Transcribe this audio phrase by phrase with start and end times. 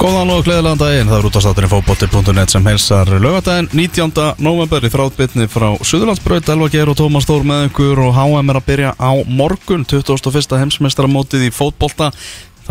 [0.00, 4.30] Góðan og gleðilegan daginn, það er útastátturinn fókbótti.net sem helsar lögadaginn 19.
[4.40, 8.58] november í þráttbytni frá Suðurlandsbröð, Elva Geir og Tómas Þór með ykkur og HM er
[8.62, 10.56] að byrja á morgun 21.
[10.56, 12.08] heimsmeistaramótið í fótbolta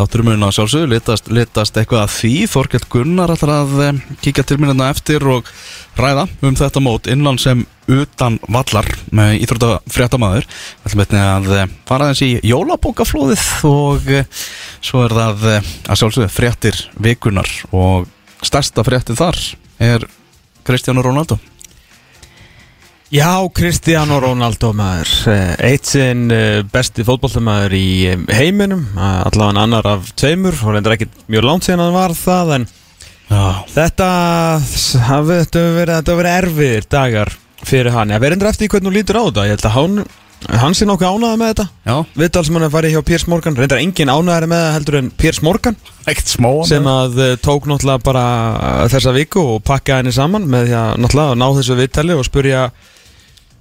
[0.00, 2.30] Þáttur mun að sjálfsögðu litast, litast eitthvað að því.
[2.48, 5.50] Þorkell Gunnar ætlar að eh, kíkja til minna eftir og
[6.00, 11.74] ræða um þetta mót innan sem utan vallar með íþrótafréttamaður Við ætlum einnig að eh,
[11.90, 14.40] fara aðeins í jólabókaflóðið og eh,
[14.80, 18.08] svo er það að sjálfsögðu fréttir vikunar og
[18.40, 19.42] stærsta fréttin þar
[19.84, 20.08] er
[20.64, 21.36] Kristján Rónaldó
[23.10, 25.10] Já, Cristiano Ronaldo maður.
[25.32, 30.94] Eh, Eitt sinn eh, besti fótbolltamaður í eh, heiminum Allavega annar af tveimur Og reyndar
[30.94, 32.66] ekki mjög langt síðan hann var það En
[33.30, 33.42] Já,
[33.74, 34.10] þetta
[35.08, 37.32] hefur verið, erfiðir dagar
[37.66, 38.14] Fyrir hann.
[38.14, 39.42] Ég verður eftir því hvernig hún lítur á þetta.
[39.48, 39.98] Ég held að hann,
[40.62, 41.66] hann sé nokkuð ánæða með þetta.
[41.90, 43.58] Hann er farið hjá Piers Morgan.
[43.58, 45.76] Reyndar engin ánæðari með það heldur en Piers Morgan.
[46.70, 48.24] Sem að tók náttúrulega bara
[48.90, 52.64] þessa viku og pakkaði henni saman með því að náttúrulega ná þessu viðtali og spurja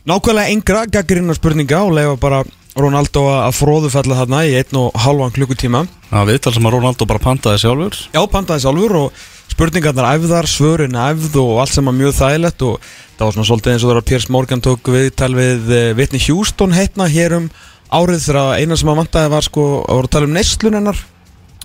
[0.09, 2.43] nákvæmlega engra gaggrina spurninga og leifa bara
[2.79, 5.83] Ronaldo að fróðufalla þarna í einn og halvan klukkutíma.
[6.09, 7.97] Já, viðtal sem að Rónaldó bara pantaði sjálfur.
[8.13, 12.89] Já, pantaði sjálfur og spurningarnar æfðar, svörin æfð og allt sem var mjög þægilegt og
[13.17, 16.75] það var svona svolítið eins og þegar Piers Morgan tók viðtal við uh, Whitney Houston
[16.77, 17.49] heitna hér um
[17.89, 21.01] árið þegar eina sem að vantaði var sko að voru að tala um neslun hennar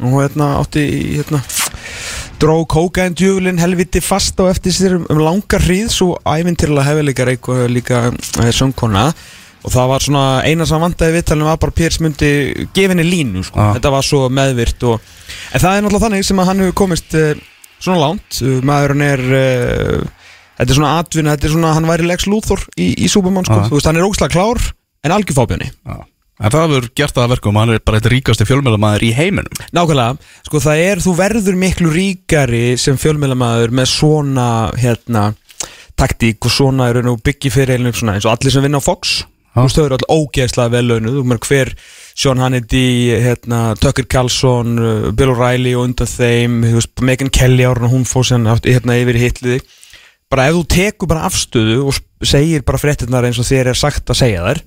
[0.02, 0.82] og hérna átti
[1.18, 1.40] hérna
[2.42, 7.64] dró kókaðin djúlinn helviti fast á eftir sér um, langar hríð svo ævintýrlega hefðileikar eitthvað
[7.70, 9.06] líka uh, söngkona
[9.64, 12.30] og það var svona eina sem vandaði viðtalinu var bara Piers myndi
[12.76, 13.60] gefinni línu sko.
[13.60, 13.72] Ah.
[13.78, 15.14] þetta var svo meðvirt og,
[15.54, 17.30] en það er náttúrulega þannig sem að hann hefur komist uh,
[17.78, 20.24] svona langt uh, maðurinn er uh,
[20.58, 23.62] þetta er svona atvinna, þetta er svona hann væri Lex Luthor í, í Superman sko.
[23.62, 23.70] Ah.
[23.70, 24.60] þú veist hann er ógslag klár
[25.04, 26.02] en algjörfábjörni Já.
[26.42, 29.60] En það hefur gert það að verkum, hann er bara eitt ríkasti fjölmjölamæður í heiminum.
[29.76, 34.48] Nákvæmlega, sko það er, þú verður miklu ríkari sem fjölmjölamæður með svona,
[34.80, 35.28] hérna,
[35.94, 38.82] taktík og svona er raun og byggi fyrir einu svona eins og allir sem vinna
[38.82, 39.20] á Fox.
[39.54, 41.70] Þú stöður allir ógeðslega vel launuð, þú meður hver
[42.18, 42.86] Sean Hannity,
[43.22, 47.94] hérna, Tucker Carlson, uh, Bill O'Reilly og undan þeim, þú veist, Megan Kelly árun og
[47.94, 49.62] hún fór sér hérna yfir hitliði
[50.34, 54.08] bara ef þú tekur bara afstöðu og segir bara fréttinnar eins og þér er sagt
[54.12, 54.60] að segja þær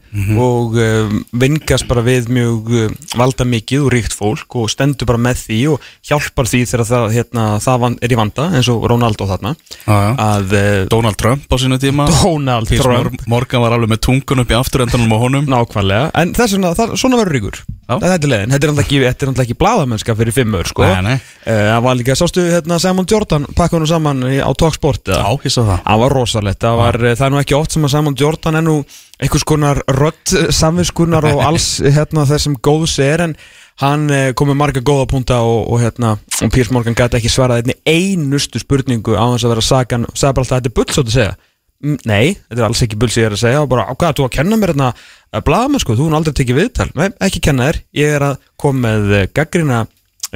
[0.44, 5.22] og um, vingast bara við mjög um, valda mikið og ríkt fólk og stendur bara
[5.22, 9.26] með því og hjálpar því þegar það, hérna, það er í vanda eins og Ronaldo
[9.30, 9.56] þarna.
[9.88, 9.98] Já.
[10.28, 12.10] að uh, Donald Trump á sínu tíma.
[12.22, 13.16] Donald Piers Trump.
[13.26, 15.48] Mor- Morgan var alveg með tungun upp í afturendanum á honum.
[15.48, 17.60] Nákvæmlega, en þess vegna, svona verður ríkur.
[17.88, 20.84] Þetta er leiðin, þetta er náttúrulega ekki, ekki bladamennska fyrir fimmur sko.
[20.84, 25.08] Eh, það var líka, sástu hérna Simon Jordan pakka hann saman á Talksport?
[25.08, 25.78] Já, ég sá það.
[25.86, 28.66] Það var rosalegt, það, var, það er nú ekki oft sem að Simon Jordan er
[28.66, 28.76] nú
[29.22, 33.38] einhvers konar rödd samvinskunar og alls hérna, þessum góðs er en
[33.82, 37.32] hann eh, kom með marga góða punta og, og, hérna, og Piers Morgan gæti ekki
[37.32, 41.06] svarað einustu spurningu á þess að vera sagan, sagði bara alltaf þetta er bull svo
[41.06, 41.36] að segja.
[41.78, 43.62] Mm, Nei, þetta er alls ekki bull sem ég er að segja.
[43.62, 44.88] Og bara, á hvað, þú að kenna mér hérna
[45.30, 46.90] að blaða sko, þú hún aldrei tekið viðtal.
[46.98, 49.86] Nei, ekki kenna þér, ég er að koma með eh, gaggrina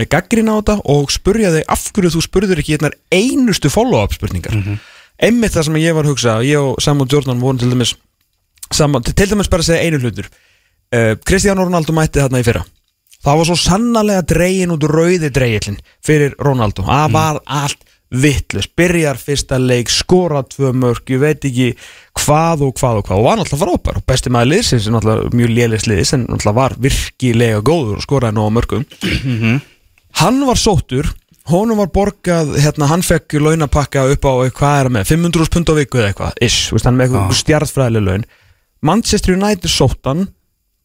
[0.10, 4.56] gaggrina á þetta og spurja þig af hverju þú spurður ekki hérna einustu follow-up spurningar
[5.22, 7.96] einmitt það sem ég var að hugsa ég og Samuel Jordan vorum til dæmis
[8.74, 10.30] saman, til dæmis bara að segja einu hlutur.
[10.92, 12.66] Uh, Cristiano Ronaldo mætti þarna í fyrra.
[13.22, 16.84] Það var svo sannarlega dregin út rauði dreigillin fyrir Ronaldo.
[16.88, 21.70] Það var allt vittlust byrjar fyrsta leik, skora tvö mörg ég veit ekki
[22.18, 23.20] hvað og hvað og hvað.
[23.22, 24.00] Og var náttúrulega frábær.
[24.02, 28.08] Og besti maður liðsins er náttúrulega mjög lélis liðs en náttúrulega var virkilega góður og
[28.08, 28.90] skoraði nóg mörgum
[30.20, 31.08] hann var sóttur
[31.50, 35.72] honum var borgað, hérna, hann fekk launapakka upp á, hvað er það með, 500 pund
[35.72, 38.28] á viku eða eitthvað, ish, veist, hann með eitthvað stjartfræðileg laun.
[38.86, 40.28] Manchester United sóttan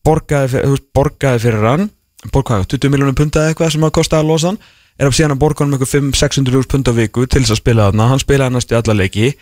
[0.06, 0.62] borgaði,
[0.96, 1.86] borgaði fyrir hann
[2.32, 4.60] borgaði 20 miljónum punda eða eitthvað sem að kosta að losa hann
[4.96, 7.60] er að síðan að borga hann með eitthvað 500-600 pund á viku til þess að
[7.60, 9.32] spila þarna, hann spilaði næstu í alla leiki.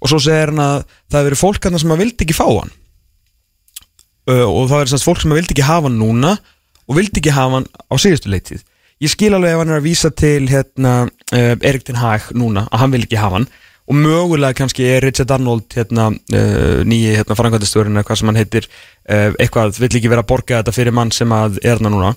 [0.00, 0.76] Og svo segir hann að
[1.10, 2.74] það hefur verið fólk hann sem að vildi ekki fá hann.
[4.30, 6.36] Uh, og það er semst fólk sem að vildi ekki hafa hann núna
[6.86, 8.62] og vildi ekki hafa hann á síðustu leitið
[9.00, 12.66] ég skil alveg ef hann er að vísa til hérna, uh, Erik Ten Hag núna
[12.68, 13.50] að hann vil ekki hafa hann.
[13.90, 18.40] Og mögulega kannski er Richard Arnold hérna, uh, nýji hérna, frangvæntastjórin eða hvað sem hann
[18.40, 21.90] heitir uh, eitthvað, vill ekki vera að borga þetta fyrir mann sem að er hann
[21.96, 22.12] núna.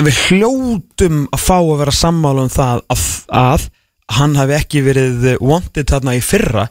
[0.00, 3.08] En við hljótum að fá að vera sammála um það að,
[3.38, 3.66] að
[4.18, 6.66] hann hafi ekki verið wanted þarna í fyrra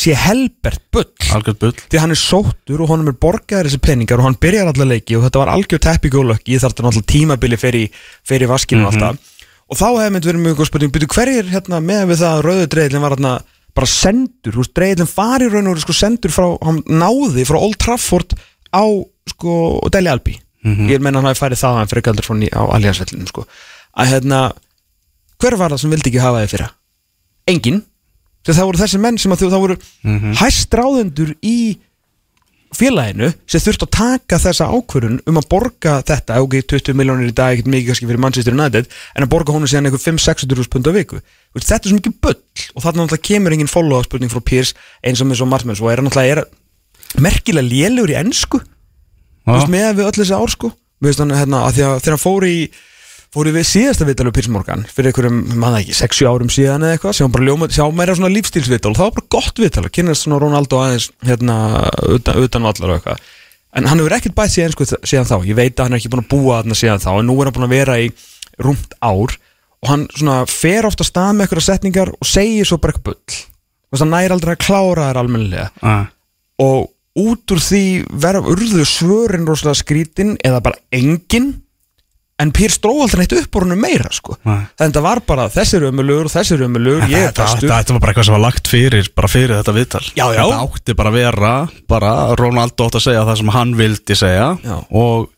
[0.00, 1.08] sé helbert bull.
[1.34, 1.74] Algjörð bull.
[1.92, 5.18] Því hann er sóttur og honum er borgaður þessi peningar og hann byrjar alla leiki
[5.18, 9.36] og þetta var algjör teppigólökki þar þetta náttúrulega tímabili í vaskinu og alltaf
[9.70, 12.44] og þá hefði mynd verið mjög góð spurning byrju hverjir hérna með við það að
[12.46, 13.34] rauðu dreigilin var hérna
[13.76, 18.34] bara sendur, dreigilin var í raun og sko sendur frá, hann náði frá Old Trafford
[18.74, 18.84] á
[19.30, 19.52] sko
[19.94, 20.34] Deli Albi.
[20.66, 23.46] Ég meina hann hafi færið það hann fyrir ný á Alliansvellinum sko.
[23.94, 24.40] Að hérna
[25.40, 26.68] hver var það sem vildi ekki hafa þið fyrra?
[27.48, 27.86] Engin þegar
[28.46, 30.34] það voru þessi menn sem að þau, voru Mhm.
[30.40, 31.78] hæst ráðendur í
[32.70, 37.34] félaginu sem þurft að taka þessa ákvörun um að borga þetta, ok, 20 miljónir í
[37.34, 40.86] dag ekkert mikið kannski fyrir Manchester United en að borga honum síðan einhver 5-600 pund
[40.86, 41.18] á viku.
[41.58, 42.38] Þetta er svo mikið bull
[42.76, 45.90] og þarna náttúrulega kemur engin follow-up spurning frá Piers eins og með svo margmenn svo.
[45.90, 46.44] Er náttúrulega er
[47.18, 48.62] merkilega lélegur í ennsku
[49.50, 50.70] veist, með við öll þessi ár sko.
[51.02, 52.70] Hann hérna, að þegar hann fór í
[53.34, 56.96] fór í við síðasta viðtalið Piers Morgan fyrir einhverjum, maður ekki, 6 árum síðan eða
[56.96, 58.94] eitthvað, sem bara ljóma, sjá meira svona lífstílsviðtal.
[58.98, 61.58] Það var bara gott viðtal, að kynast svona Ronaldo aðeins hérna,
[62.16, 63.28] utan, utan vallar og eitthvað.
[63.78, 65.36] En hann hefur ekkert bætt síðan, sko, síðan þá.
[65.46, 67.50] Ég veit að hann er ekki búin að búa þarna síðan þá en nú er
[67.50, 68.08] hann búin að vera í
[68.60, 69.36] rúmt ár
[69.80, 73.38] og hann svona fer ofta stað með eitthvað setningar og segir svo bara eitthvað bull.
[73.90, 75.70] Veist, hann næri aldrei að klára þær almennilega.
[75.86, 76.10] Ah.
[76.60, 76.90] og
[77.20, 77.84] út úr því
[78.22, 81.52] verða urðu svörin rosalega skrítin eða bara engin
[82.40, 84.36] en Pír stró aldrei neitt upp úr húnum meira sko.
[84.44, 87.68] Þannig að það var bara þessi er ömulugur og þessi er ömulugur, ég er bestur
[87.68, 90.40] þetta, var bara eitthvað sem var lagt fyrir bara fyrir þetta viðtal Já, já.
[90.40, 91.52] Þetta átti bara að vera
[91.90, 94.76] bara Ronaldo átti að segja það sem hann vildi segja Já.
[95.02, 95.28] og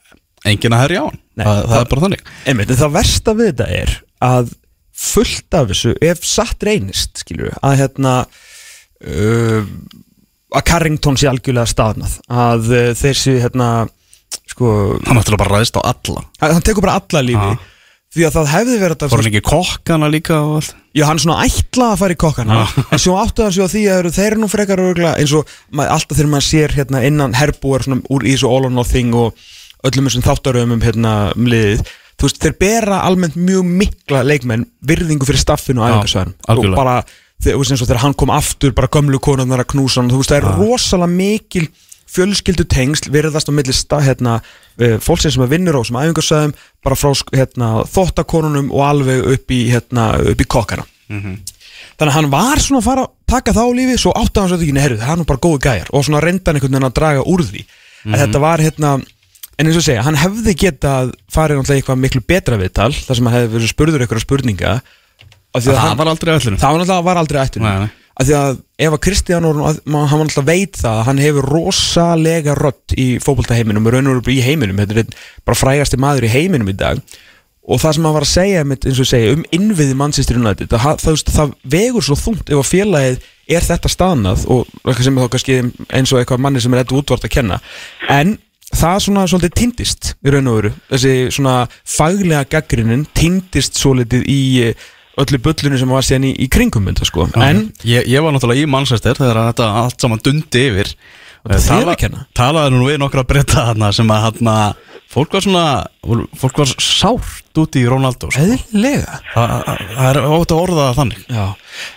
[0.48, 3.50] enginn að herja á hann Nei, það, það er bara þannig Einmitt, það versta við
[3.52, 4.52] þetta er að
[5.02, 9.72] fullt af þessu ef satt reynist, við að hérna uh,
[10.52, 13.70] að Carrington sé algjörlega staðnað að uh, þeir sé hérna
[14.50, 16.24] sko, Hann átti bara ræðist á alla.
[16.40, 17.52] Að, hann tekur bara alla lífi.
[17.52, 17.68] Ah.
[18.12, 20.74] því að það hefði verið þetta Fór hann ekki kokkana líka og allt?
[20.92, 22.58] Já, hann svona ætla að fara í kokkana.
[22.92, 25.48] En svo áttu hann svo að því að þeir eru nú frekar örgla eins og
[25.80, 29.32] alltaf þegar maður sér hérna innan herbúar svona úr í þessu all or nothing og
[29.88, 31.86] öllum þessum þáttaröfum um hérna um liðið
[32.20, 37.00] Þú veist, þeir bera almennt mjög mikla leikmenn virðingu fyrir staffinu og æfingarsvæðan og bara,
[37.42, 40.20] þú veist, eins og þegar hann kom aftur bara gömlu konarnar að knúsa hann þú
[40.20, 41.64] veist, það er rosalega mikil
[42.12, 44.40] fjölskyldu tengsl virðast á milli sta, hérna,
[44.78, 46.54] eh, fólksinn sem að vinnur á sem æfingarsvæðum
[46.84, 50.84] bara frá hérna, þóttakonunum og alveg upp í, hérna, upp í kokkana.
[51.98, 54.48] Þannig að hann var svona að fara að taka það á lífi svo átti hann
[54.48, 55.90] svo ekki, neður, það er nú bara góði gæjar.
[55.92, 57.64] Og svona reynda hann einhvern veginn að draga úr því.
[58.06, 58.92] En þetta var hérna
[59.58, 63.28] en eins og segja, hann hefði getað farið náttúrulega eitthvað miklu betra viðtal þar sem
[63.28, 64.72] hann hefði verið spurður eitthvað spurninga
[65.62, 65.76] því að
[66.62, 67.40] Það hann, var það var aldrei
[67.84, 67.90] nei.
[68.12, 72.94] Af því að ef að Kristján hann náttúrulega veit það að hann hefur rosalega rött
[72.98, 76.72] í fótboltaheiminum og raun og veru í heiminum þetta er bara frægasti maður í heiminum
[76.72, 77.00] í dag.
[77.62, 78.62] Og það sem hann var að segja
[79.06, 83.66] segja, um innviði Manchester United það, það, það, vegur svo þungt ef að félagið er
[83.68, 85.58] þetta stanað og sem er þá kannski
[85.94, 87.60] eins og eitthvað manni sem er eitthvað útvart að kenna.
[88.10, 88.34] En
[88.72, 90.72] það svona svolítið tindist í raun og veru.
[90.90, 94.42] Þessi svona faglega gaggrinin tindist svolítið í
[95.24, 98.66] öllu bullunum sem var síðan í, í kringum þetta sko en ég, ég var náttúrulega
[98.66, 100.94] í Manchester þegar þetta allt saman dundi yfir
[101.42, 102.20] Þetta er þér að kenna.
[102.38, 104.52] Talaði nú við nokkra breyta þarna sem að hérna
[105.12, 105.64] Fólk var svona
[106.38, 108.44] Fólk var sárt út í Ronaldo sko.
[108.46, 111.44] eðlilega Það það er ótt að orða það þannig Já.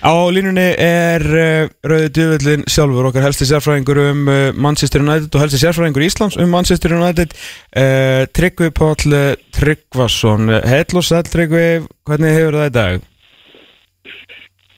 [0.01, 5.45] Á línunni er uh, Rauði Djöfullin sjálfur okkar helsti sérfræðingur um uh, Manchester United og
[5.45, 11.67] helsti sérfræðingur Íslands um Manchester United uh, Tryggvi Páll uh, Tryggvason Heill og sæll Tryggvi,
[12.09, 13.11] hvernig hefur það í dag?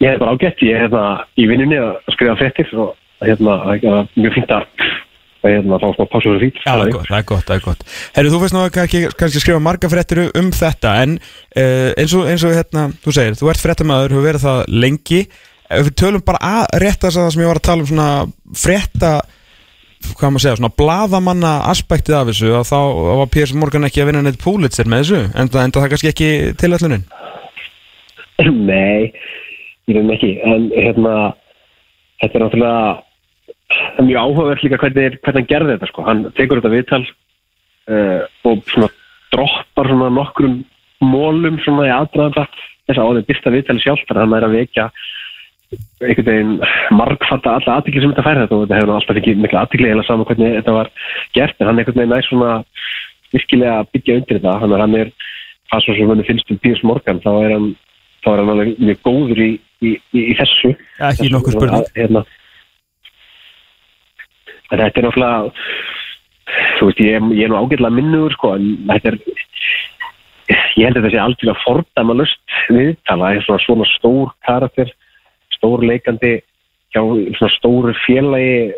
[0.04, 1.04] Ég er bara ágætt, ég er hérna
[1.40, 2.96] í vinnunni að skrifa fréttir og
[3.26, 4.66] hérna, það mjög fínt að
[5.48, 6.60] hérna, fá smá pásu fyrir fít.
[6.62, 7.86] Já, það er gott, það er gott, það er gott.
[8.18, 12.28] Herru, þú veist nú að kannski, skrifa marga fréttir um þetta en uh, eins og,
[12.30, 15.24] eins og hérna, þú segir, þú ert fréttamaður, hefur verið það lengi.
[15.68, 18.12] Ef við tölum bara að rétta það sem ég var að tala um svona
[18.56, 19.16] frétta
[20.18, 22.78] hvað maður segja, svona bladamanna aspektið af þessu að þá
[23.20, 26.12] var Piers Morgan ekki að vinna neitt Pulitzer með þessu en það enda það kannski
[26.12, 26.30] ekki
[26.62, 27.08] til allunin
[28.38, 29.10] Nei,
[29.88, 31.14] ég veit ekki, en hérna,
[32.22, 32.82] þetta er náttúrulega
[33.68, 36.08] það er mjög áhugaverð líka hvernig, hvernig hann gerði þetta sko.
[36.08, 38.90] Hann tekur þetta viðtal uh, og svona
[39.34, 40.58] droppar svona nokkrum
[41.04, 42.48] mólum svona í aðdraðanda
[42.88, 44.88] þess að áður byrsta viðtali sjálf þannig að hann er að vekja
[45.68, 46.54] einhvern veginn
[46.96, 50.06] margfatta alla aðtikli sem þetta færi þetta og þetta hefur alltaf ekki mikla aðtikli eða
[50.08, 50.92] saman hvernig þetta var
[51.36, 52.52] gert en hann einhvern veginn er svona
[53.36, 55.12] virkilega að byggja undir þetta þannig að hann er,
[55.68, 57.68] hvað svo sem hann finnst um Piers Morgan þá er hann,
[58.24, 59.50] þá er hann alveg góður í,
[59.82, 60.74] í, í, í þessu.
[61.10, 61.86] Ekki nokkur spurning.
[61.86, 62.24] Að, hérna,
[64.72, 65.52] en þetta er náttúrulega
[66.78, 69.20] þú veist, ég, ég er nú ágætlega minnugur sko, en þetta er
[70.78, 74.92] ég held að þetta sé algjörlega fordæmalust viðtala, það er svona, svona stór karakter,
[75.58, 76.34] stór leikandi
[76.96, 77.02] hjá
[77.38, 78.76] svona stóru félagi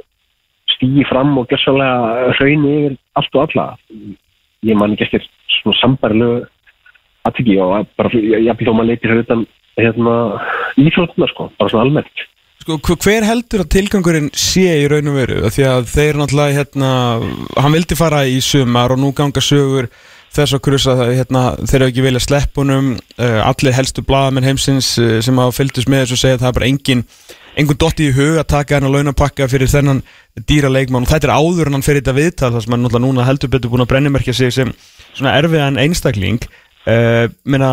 [0.76, 3.68] stýi fram og gjössalega hrauni yfir allt og alla.
[4.66, 5.28] Ég man ekki eftir
[5.60, 6.40] svona sambarilegu
[7.28, 9.16] aðtiki og bara, ég, vil þó maður leitir
[9.80, 10.16] hérna,
[10.78, 12.28] íþrótuna sko, bara svona almennt.
[12.60, 15.42] Sko, hver- heldur að tilgangurinn sé í raun og veru?
[15.50, 16.90] Því að þeir náttúrulega, hérna,
[17.56, 19.88] hann vildi fara í sumar og nú ganga sögur
[20.30, 25.16] þess að krusa hérna, þeir eru ekki vilja sleppunum uh, allir helstu blaðamenn heimsins uh,
[25.26, 27.02] sem hafa fylgdust með þessu segja að það er bara engin
[27.58, 30.04] einhvern dotti í hug að taka hennar launapakka fyrir þennan
[30.48, 31.08] dýra leikmann.
[31.08, 33.52] Og þetta er áður en hann fyrir þetta viðtal þar sem hann náttúrulega núna heldur
[33.56, 34.72] betur búin að brennimerkja sig sem
[35.18, 36.46] svona erfiðan einstakling.
[36.86, 37.72] Uh, menna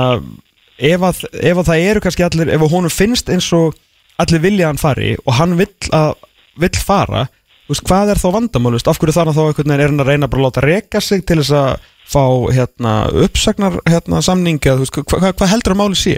[0.78, 3.76] ef að, ef að það eru kannski allir ef honum finnst eins og
[4.20, 6.14] allir vilja hann fari og hann vill, að,
[6.60, 7.26] vill fara
[7.70, 10.46] veist, hvað er þá vandamálust af hverju þannig þá er hann að reyna bara að
[10.46, 15.74] láta reka sig til þess að fá hérna, uppsagnar hérna, samningi eða, hvað, hvað heldur
[15.74, 16.16] að máli sé?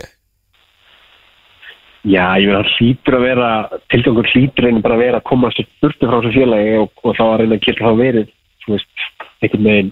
[2.08, 3.48] Já, ég meina, hann hlýtur að vera,
[3.92, 7.16] tilgangur hlýtur einu bara að vera að koma sér burti frá þessu félagi og, og
[7.16, 8.30] þá að reyna að geta þá verið,
[8.64, 9.06] þú veist,
[9.42, 9.90] einhvern veginn,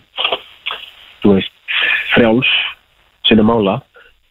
[1.24, 1.56] þú veist,
[2.12, 2.52] frjáls
[3.26, 3.80] sinna mála.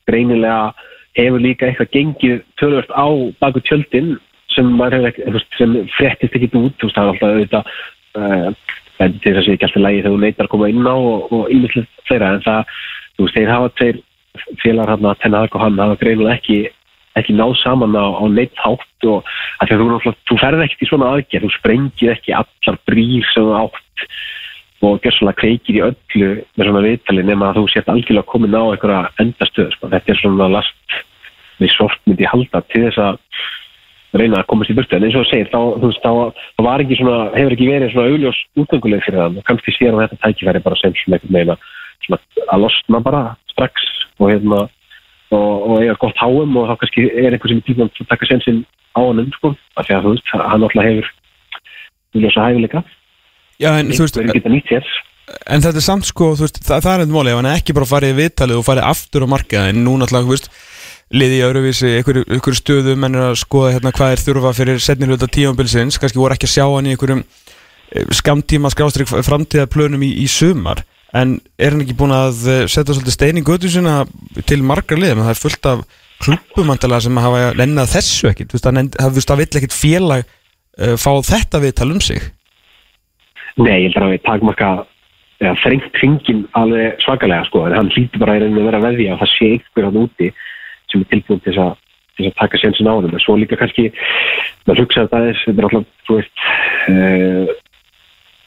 [0.10, 0.74] Greinilega
[1.16, 3.08] hefur líka eitthvað gengið tölvört á
[3.42, 4.16] baku tjöldin
[4.54, 4.72] sem,
[5.58, 7.72] sem frettist ekki út, þú veist, það er alltaf auðvitað,
[8.20, 8.50] uh,
[9.04, 10.96] en þess að það sé ekki alltaf lægi þegar þú neytar að koma inn á
[10.96, 12.74] og, ímyndilegt þeirra, en það,
[13.16, 14.02] þú veist, þeir hafa tveir
[14.62, 16.60] félagar hann að tenna og hann hafa greinilega ekki
[17.16, 19.28] ekki náð saman á, á neitt hátt og
[19.64, 24.08] þú, þú ferð ekkert í svona aðgerð, þú sprengir ekki allar brýr sem átt
[24.84, 28.58] og gerð svona kveikir í öllu með svona viðtali nema að þú sért algjörlega komin
[28.58, 29.91] á einhverja endastöð, sko.
[29.94, 30.98] þetta er svona last
[31.62, 33.20] við svort myndi halda til þess að
[34.15, 37.00] reyna að komast í burtu, en eins og segir, þá, þú veist, þá, var ekki
[37.00, 40.63] svona, hefur ekki verið svona augljós útgönguleg fyrir það, og kannski sér á þetta tækifæri
[40.63, 42.15] bara sem svona einhvern veginn
[42.46, 43.89] að losna bara strax
[44.20, 44.62] og hérna
[45.36, 48.29] og, og eiga gott háum og þá kannski er einhver sem er tíma að taka
[48.29, 48.63] sensin
[48.96, 51.12] á hann sko, af því að þú veist, hann alltaf hefur
[52.15, 52.84] viljósa hæfileika
[53.62, 57.40] Já, en veist, en þetta er samt sko, veist, það, það er enn móli ef
[57.40, 60.50] hann ekki bara farið viðtalið og farið aftur á markaði en núna alltaf,
[61.16, 65.30] liði í öðruvísi, einhverju stöðu menn er að skoða hérna hvað er þurfa fyrir setnirluta
[65.32, 70.28] tímanbilsins, kannski voru ekki að sjá hann í einhverjum eh, skamtíma skrástrík framtíðaplönum í, í
[70.32, 70.82] sumar
[71.16, 74.02] en er hann ekki búin að eh, setja svolítið stein í götu sinna
[74.50, 75.86] til margar liðum það er fullt af
[76.24, 81.76] klubumandala sem hafa lennað þessu ekkit veist, það vill ekkit félag uh, fá þetta við
[81.80, 82.24] tala um sig
[83.56, 84.70] Nei, ég held að við takmarka
[85.62, 89.88] þrengt kringin alveg svakalega sko, en hann hlýtti bara að vera að það sé ykkur
[89.88, 90.32] hann úti
[90.92, 91.76] sem er tilbúin til að,
[92.16, 93.90] til að taka sensin á hann, en svo líka kannski
[94.66, 96.44] maður hugsaði að það er, þetta er alltaf, þú veist
[96.94, 97.56] uh,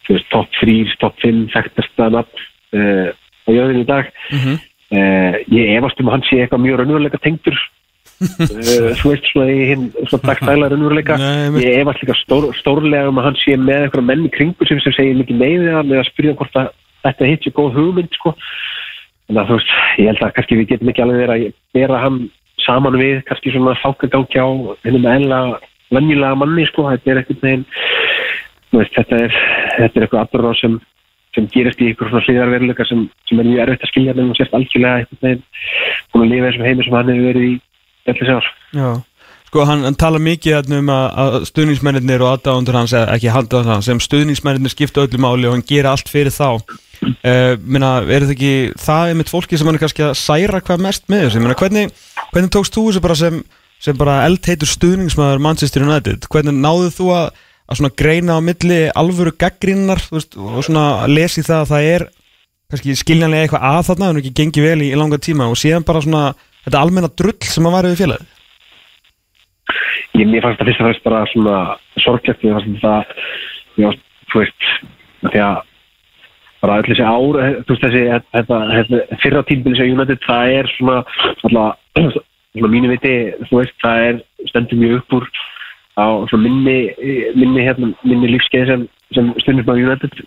[0.06, 2.44] þú veist, top 3, top 5 þekktast að nafn
[2.80, 4.62] uh, á jöðinu í dag mm -hmm.
[4.96, 7.77] uh, ég efast um að hann sé eitthvað mjög raunveruleika tengdur uh,
[8.18, 11.18] þú veist svona í hinn svona dagstæla raunveruleika.
[11.62, 14.96] Ég efast líka stór, stórlega um að hann sé með eitthvað menni kringu sem, sem
[14.96, 16.72] segir mikið neyðið hann eða spyrja hvort að
[17.06, 18.34] þetta hitt sé góð hugmynd sko.
[19.28, 22.02] En að þú veist, ég held að kannski við getum ekki alveg verið að bera
[22.04, 22.20] hann
[22.64, 24.48] saman við kannski svona fákagangi á
[24.84, 25.40] hennum eðla
[25.94, 27.66] vennilega manni sko, þetta er eitthvað neginn
[28.72, 29.36] þetta er,
[29.78, 30.78] þetta er eitthvað afturráð sem
[31.36, 34.38] sem gerist í ykkur svona hlýðarveruleika sem, sem er mjög erfitt að skilja en hún
[34.38, 35.42] sést algjörlega eitthvað með
[36.14, 37.54] hún að lifa þessum heimi sem hann hefur verið í
[38.12, 38.88] allir sér Já,
[39.48, 44.02] sko hann, hann tala mikið um að, stuðningsmennir og aðdáðundur hans, ekki haldaður hans sem
[44.02, 46.60] stuðningsmennir skipta öllu máli og hann gera allt fyrir þá.
[46.98, 50.60] Uh, minna, er þetta ekki, það er mitt fólki sem hann er kannski að særa
[50.66, 51.42] hvað mest með þessu?
[51.44, 51.92] Minna, hvernig,
[52.32, 53.42] hvernig tókst þú þessu bara sem,
[53.82, 57.28] sem bara eldheitur stuðningsmæður Manchester United, hvernig náðu þú að
[57.68, 62.04] að svona greina á milli alvöru gaggrinnar og svona lesi það að það er
[62.68, 65.86] kannski skiljanlega eitthvað að þarna en ekki gengi vel í, í langa tíma og séðan
[65.88, 66.22] bara svona
[66.68, 68.34] þetta almenna drull sem að væri við félagið?
[70.18, 71.56] Ég mér fannst það fyrst og fyrst bara svona
[72.04, 73.16] sorglegt mér fannst það
[73.78, 73.90] já,
[74.32, 74.70] þú veist
[75.26, 75.58] því að
[76.62, 80.72] bara öll þessi ár þú veist þessi þetta, þetta, fyrra tímbili sem United það er
[80.74, 80.96] svona
[81.46, 82.18] alltaf
[82.56, 83.14] svona mínu viti
[83.50, 84.20] þú veist það er
[84.50, 85.28] stendur mjög upp úr
[85.98, 86.06] á
[86.38, 86.78] minni,
[87.34, 88.84] minni, hérna, minni lífskeið sem,
[89.14, 90.18] sem stundum á United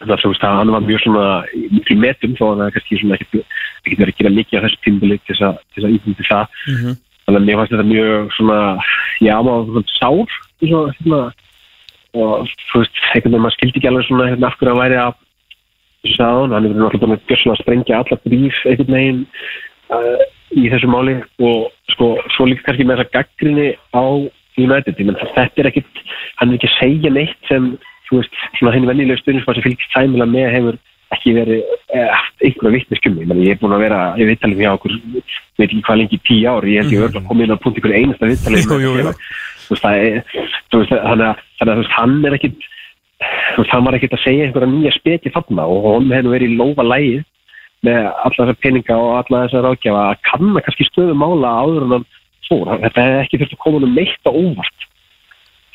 [0.00, 1.26] þannig að það var mjög svona
[1.72, 3.56] mjög metum þó að það kannski svona ekkert
[3.94, 6.46] verið að gera mikið á þessu tímbili til þess að ífndi það.
[6.66, 6.94] Mm -hmm.
[7.26, 8.60] þannig að mér fannst þetta mjög svona
[9.20, 10.28] já maður svona sár
[10.60, 11.20] svona, hérna,
[12.16, 14.96] og þú veist, einhvern veginn maður skildi ekki alveg svona hérna af hverju að væri
[15.02, 15.12] að
[16.02, 19.22] þessu saðan, hann er verið náttúrulega með björslega að sprengja alla bríf einhvern veginn
[19.90, 20.22] uh,
[20.56, 21.16] í þessu máli.
[21.42, 21.58] Og
[21.92, 24.04] sko, svo líka kannski með þessa gaggrinni á
[24.56, 26.02] United, ég menn þetta er ekkit
[26.40, 27.74] hann er ekki að segja neitt sem
[28.08, 30.78] þú veist, svona henni vennilegu stundismann sem fylgst sæmilag með hefur
[31.14, 31.60] ekki verið
[31.94, 34.94] eh, einhverja vittneskjum, ég er búin að vera í vittalum hjá okkur,
[35.56, 37.78] veit ekki hvað lengi tíu ár, ég held ég verður að koma inn á punkt
[37.80, 38.64] ykkur einasta vittalum
[41.06, 42.66] þannig að hann er ekkit
[43.70, 46.84] hann var ekkit að segja einhverja nýja speki þarna og hann hefur verið í lofa
[46.84, 47.16] lægi
[47.86, 51.94] með alla þessar peninga og alla þessar ágjafa að kanna kannski stöðum mála áður en
[51.96, 52.06] hann
[52.46, 54.86] fór, þetta hefði ekki þurft að koma um meitt og óvart.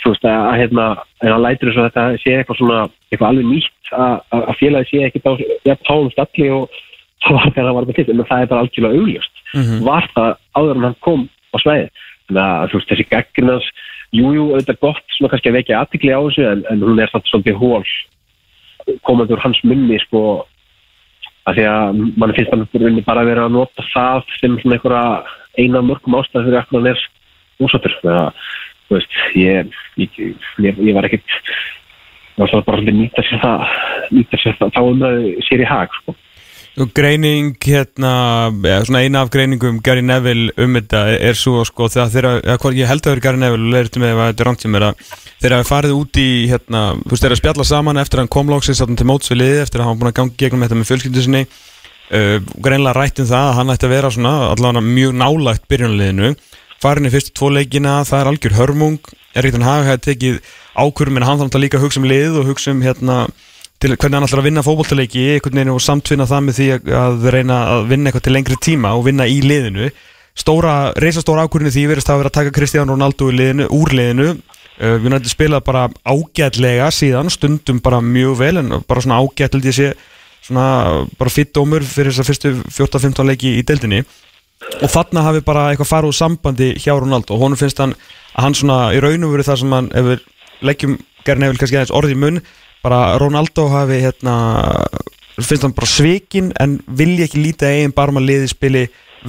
[0.01, 0.85] Þú veist að hérna
[1.21, 2.79] en hann lætir þess að þetta sé eitthvað svona
[3.11, 5.33] eitthvað alveg nýtt að, félagi sé ekkit á
[5.69, 6.81] jafn háum stalli og
[7.21, 9.43] það var þegar hann var með til en það er bara algjörlega augljóst.
[9.87, 11.89] Var það áður en hann kom á svæði
[12.27, 13.67] þannig að þú veist þessi gegginans
[14.11, 17.11] jújú, jú, auðvitað gott svona kannski að vekja aðtikli á þessu en, en hún er
[17.11, 17.85] samt svolítið hól
[19.07, 20.23] komandi úr hans munni sko
[21.49, 25.05] að því að mann finnst hann bara að vera að nota það sem svona einhverja
[25.57, 27.05] eina mörgum ástæð fyrir að hann er
[27.61, 28.49] úsáttur þannig að
[28.91, 29.71] veist ég,
[30.01, 30.19] ég,
[30.59, 31.37] ég, ég var ekkit
[32.37, 33.63] var svona bara nýta sér það
[34.15, 34.75] nýta sér það.
[34.75, 36.15] Þá um það sér í hag sko.
[36.79, 38.11] Og greining hérna,
[38.63, 42.39] eða svona eina af greiningum Gary Neville um þetta er svo sko þegar
[42.77, 44.85] ég held að vera Gary Neville og leirti með ef þetta er rangt sem er
[44.87, 45.01] að
[45.41, 48.33] þeirra hafi farið út í hérna, þú veist þeirra að spjalla saman eftir að hann
[48.37, 50.79] kom lóksins til móts við liði eftir að hann var búin að gangi gegnum þetta
[50.79, 51.43] með fjölskyldu sinni.
[52.11, 56.31] Uh, greinlega rætt um það að hann ætti að vera svona allavega mjög nálægt byrjunarliðinu.
[56.81, 60.39] Farin í fyrstu tvo leikina, það er algjör hörmung Eríkton Haga hefði tekið
[60.75, 63.17] ákvörum en hann þannig að líka hugsa um lið og hugsa um hérna
[63.81, 67.59] til hvernig hann ætlar að vinna veginn og samtvinna það með því að, að reyna
[67.73, 69.89] að vinna eitthvað til lengri tíma og vinna í liðinu.
[70.37, 74.35] Stóra, reysastóra ákvörðinu því verðist það að vera að taka Kristján Rónaldó úr liðinu.
[74.81, 79.57] Uh, við nættum spilað bara ágætlega síðan, stundum bara mjög vel en bara svona ágæt
[79.57, 79.89] held ég sé
[80.41, 84.05] svona bara fitt ómur fyrir þessar fyrstu 14-15 leiki í deildinni.
[84.81, 87.97] Og þarna hafi bara eitthvað farið úr sambandi hjá Rónaldó og honum finnst hann
[88.35, 90.25] að hann svona í raun og veru það sem hann ef við
[90.67, 92.41] leggjum gerðin eða kannski aðeins orði í munn
[92.81, 94.35] bara Ronaldo hafi hérna,
[95.37, 98.85] finnst hann bara svikin en vilja ekki lítið eigin bara maður liði spili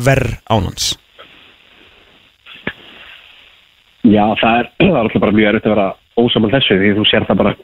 [0.06, 0.92] verð ánans
[4.02, 5.90] Já, það er, það er alltaf bara mjög erfitt að vera
[6.22, 7.54] ósamal þessu því þú sér það bara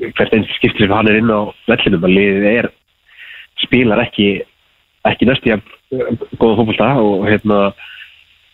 [0.00, 2.70] hvert einn skiptir sem hann er inn á vellinum að liðið er
[3.60, 4.28] spilar ekki
[5.08, 5.62] ekki næstu að
[6.40, 7.60] góða fólkvölda og hérna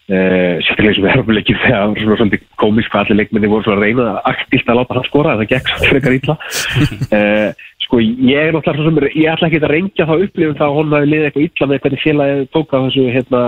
[0.07, 3.49] Uh, sérstaklega sem við erum leikið þegar það var svona svolítið komisk hvað allir leikminni
[3.51, 7.51] voru svona að reyna aktíft að láta hann skora það gekk svo frekar ítla uh,
[7.83, 10.95] sko ég er náttúrulega svona ég ætla ekki að reyngja þá upplifum það að hún
[10.95, 13.41] hafi liðið eitthvað ítla með hvernig félagi tóka þessu hérna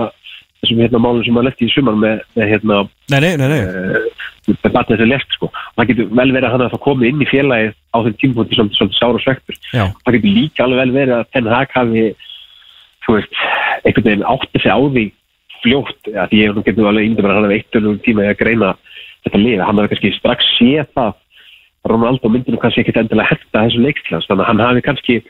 [0.59, 2.75] þessum hérna málum sem maður lefti í sumar með, með hérna
[3.07, 3.63] Nei, nei, nei, nei.
[3.63, 4.11] Uh,
[4.49, 5.47] með batnið þessu left sko.
[5.47, 8.19] Og það getur vel verið að hann að það komi inn í félagi á þeim
[8.19, 10.67] tímpunkti svolítið, svolítið sára og svektur það getur líka
[15.63, 18.39] fljótt, ja, því ég getur alveg ímyndum að hann hefði eitt og tíma í að
[18.41, 18.73] greina
[19.25, 21.25] þetta lið, hann hefði kannski strax séð það að
[21.89, 25.21] Ronaldo myndinu kannski ekkit endilega hætta þessu leikstlans, þannig að hann hafi kannski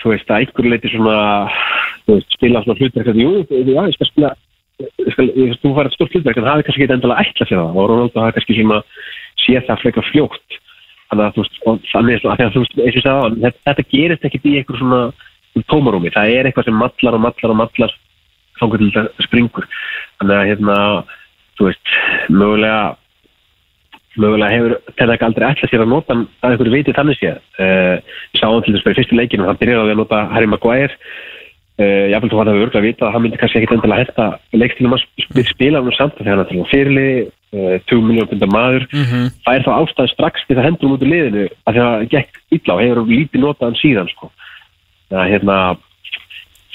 [0.00, 1.18] þú veist, að einhverju leiti svona
[2.10, 4.32] veist, spila svona hlutverk jú, já, ég skal spila
[4.80, 7.60] ég skal, ég, þú farið stort hlutverk, en það hafi kannski ekkit endilega ætla sér
[7.60, 7.76] það.
[7.76, 8.80] Og Ronaldo hafi kannski svona
[9.44, 10.58] séð það fleika fljótt.
[11.06, 11.60] Þannig að þú veist,
[11.92, 16.76] þannig að þú veist, þetta, gerist ekkit í einhverju svona tómarúmi, það er eitthvað sem
[16.76, 17.94] mallar og mallar og mallar
[18.60, 19.68] þangur til þetta springur
[20.20, 20.78] þannig að hérna,
[21.56, 21.96] þú veist
[22.32, 22.80] mögulega
[24.16, 27.38] mögulega hefur þetta ekki aldrei ætla sér að nota hann að einhverju viti þannig séð
[27.60, 27.96] uh,
[28.32, 30.94] ég sá hann til þess að í fyrstu leikinu hann byrjaði að nota Harry Maguire
[30.96, 34.96] uh, jáfnveg þú hann hefur örgulega vita að hann myndi kannski ekkit endilega hætta leikstilum
[34.96, 39.04] að sp spila hann samt þegar hann til fyrirli uh, 2 miljónum bundar maður mm
[39.04, 39.28] -hmm.
[39.44, 42.08] það er þá ástæði strax til það hendur um út í liðinu að að það
[42.14, 44.32] gekk illa og hefur lítið notað hann síðan sko.
[45.10, 45.58] það er hérna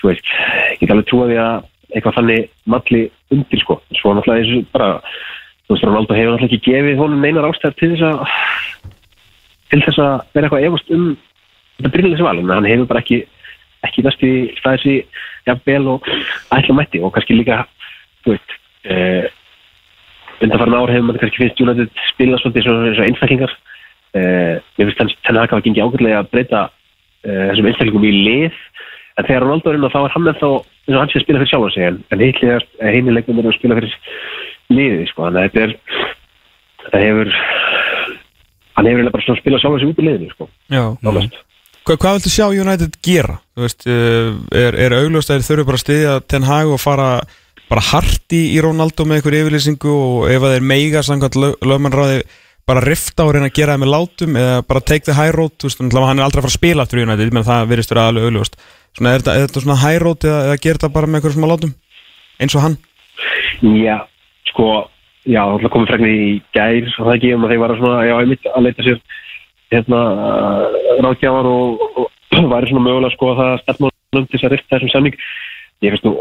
[0.02, 0.30] þú veist,
[0.72, 4.90] ég get alveg því að eitthvað þannig malli undir sko, svo náttúrulega þessu bara
[5.66, 8.24] þú veist, Ronaldo hefur náttúrulega ekki gefið honum neinar ástæðar til þess að
[9.72, 11.06] til þess að vera eitthvað efast um
[11.78, 13.22] þetta byrjulega sem valin, en hann hefur bara ekki
[13.86, 14.96] ekki næstu í staðis í
[15.50, 16.10] jafnvel og
[16.54, 17.02] ætla mætti.
[17.02, 17.64] Og kannski líka
[18.26, 19.26] þú veist eh,
[20.42, 23.56] undanfarn ár hefur maður kannski finnst United spila svolítið eins og einstaklingar.
[24.18, 26.64] Eh, mér finnst þannig að það hafa gengið ágætlega að breyta
[27.26, 28.62] eh, þessum einstaklingum í lið
[29.18, 31.26] en þegar Ronaldo er inn og þá er hann ennþá eins og hann sé að
[31.26, 33.96] spila fyrir sjálf sig en, en heitlega heimilegnum er að spila fyrir
[34.72, 35.76] liðið sko, þannig að þetta er
[36.82, 37.32] þetta hefur
[38.72, 40.84] hann hefur eiginlega bara svona að spila sjálf sig út í liðinu sko, Já.
[41.82, 43.40] Hva, Hvað viltu sjá United gera?
[43.58, 47.10] Veist, uh, er, er augljóst að þeir þurfi bara að styðja Ten Hag og fara
[47.72, 52.24] bara harti í Ronaldo með einhver yfirlýsingu og ef að þeir meiga samkvæmt lög, lögmannráði
[52.68, 55.56] bara rifta og reyna að gera það með látum eða bara take the high road,
[55.64, 58.28] veist, hann er aldrei að fara að spila í United, menn það virðist vera alveg
[58.28, 58.60] augljóst
[58.98, 61.52] svona, er, þetta, er þetta svona road eða, eða gera þetta bara með einhverjum smá
[61.52, 61.74] látum
[62.42, 62.78] eins og hann?
[63.62, 63.98] Já,
[64.50, 64.68] sko,
[65.30, 68.16] já, það komið frekni í gær og það ekki um að þeir var svona, já,
[68.18, 69.02] ég mitt að leita sér
[69.72, 70.02] hérna
[71.06, 74.94] ráðgjafar og, og væri svona mögulega sko að það stefnum til þess að rifta þessum
[74.96, 75.20] samning
[75.82, 76.16] ég finnst nú,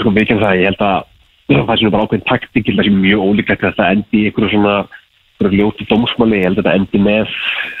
[0.00, 1.10] sko, vikinn það, ég held að
[1.66, 4.54] það er svona bara ákveðin taktík það sé mjög ólíklegt að það endi í einhverju
[4.54, 4.76] svona
[5.44, 7.32] ljóti dómsmáli, ég held að það endi með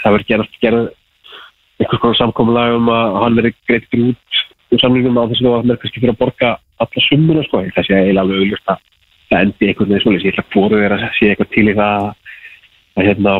[0.02, 0.86] það verður gerð
[1.80, 4.42] einhvers konar samkomulag um að hann verður greitt út
[4.74, 6.50] úr samlingum á þess að það verður kannski fyrir að borga
[6.84, 8.84] alla summuna sko, þessi er eiginlega alveg auðvist að
[9.30, 11.76] það endi einhvern veginn svona, ég ætla að fóru vera að sé eitthvað til í
[11.78, 12.08] það
[12.94, 13.34] að hérna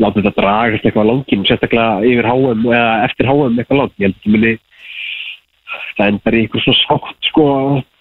[0.00, 3.96] láta þetta dragast eitthvað langin sérstaklega yfir HM eða eftir HM eitthvað langt.
[4.00, 4.52] Ég held að muni
[5.98, 7.46] það endar í eitthvað svona sátt sko,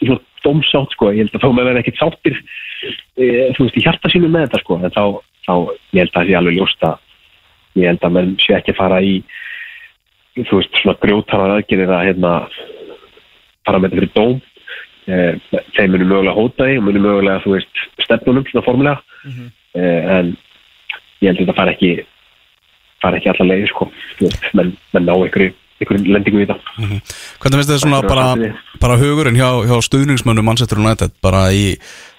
[0.03, 3.85] svona dómsátt sko, ég held að þá með verða ekkert sáttir e, þú veist, í
[3.85, 5.03] hjarta sínu með þetta sko, en þá,
[5.47, 5.53] þá
[5.95, 7.01] ég held að það sé alveg ljóst að
[7.79, 9.19] ég held að menn sé ekki fara í
[10.37, 12.33] þú veist, svona grjótarar aðgerðir að hérna
[13.67, 14.39] fara með þetta fyrir dóm.
[15.03, 15.17] E,
[15.75, 19.01] þeim munum mögulega hóta því og munum mögulega, þú veist, stefnunum svona formulega
[19.75, 20.31] e, en
[21.19, 21.91] ég held að þetta fara ekki
[23.03, 23.89] fara ekki allar leiði sko,
[24.55, 25.51] menn, menn ná einhverju
[25.83, 28.27] einhverjum lendingu í það Hvernig finnst þið svona bara,
[28.79, 31.15] bara hugurinn hjá, hjá stuðningsmönnum Manchester United?
[31.23, 31.73] Bara í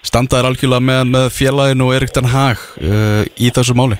[0.05, 3.97] standaðir algjörlega með, með félaginu og Erik Den Haag uh, í þessu máli?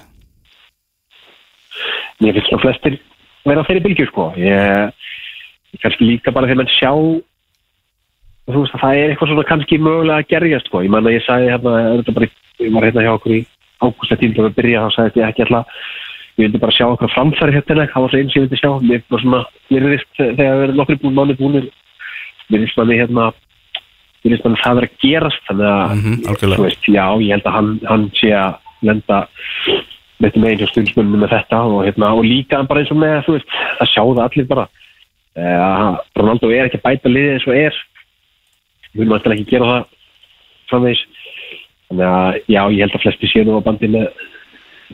[2.24, 3.00] Mér finnst svona flestir
[3.46, 4.30] vera á þeirri bylgju sko.
[4.40, 4.94] Ég,
[5.84, 6.92] kannski líka bara þegar mann sjá
[8.46, 11.16] þú veist að það er eitthvað svona kannski mögulega að gerjast sko, ég man að
[11.18, 12.28] ég sagði hérna, þetta bara,
[12.62, 13.40] ég var hérna hjá okkur í
[13.86, 15.80] ágústa tíma að byrja, þá sagði ég ekki alltaf
[16.36, 19.02] ég vildi bara sjá okkur framfæri hérna það var það eins ég vildi sjá, mér
[19.10, 21.68] var svona mér vist þegar við erum nokkri búin mánu búinir
[22.52, 26.60] mér finnst manni hérna mér finnst manni það vera að gerast þannig að, Mhm, algjörlega.
[26.60, 29.20] þú veist, já, ég held að hann, hann sé að lenda
[30.24, 33.56] með meginn hjá stundsmunni með þetta og, hérna, og líka bara eins og með veist,
[33.84, 34.68] að sjá það allir bara.
[35.36, 37.82] Uh, Ronaldo er ekki að bæta liðið eins og er.
[38.96, 39.90] Erum alltaf ekki að gera það
[40.72, 41.04] framvegis.
[41.90, 44.08] Þannig að já, ég held að flesti séu nú á bandi með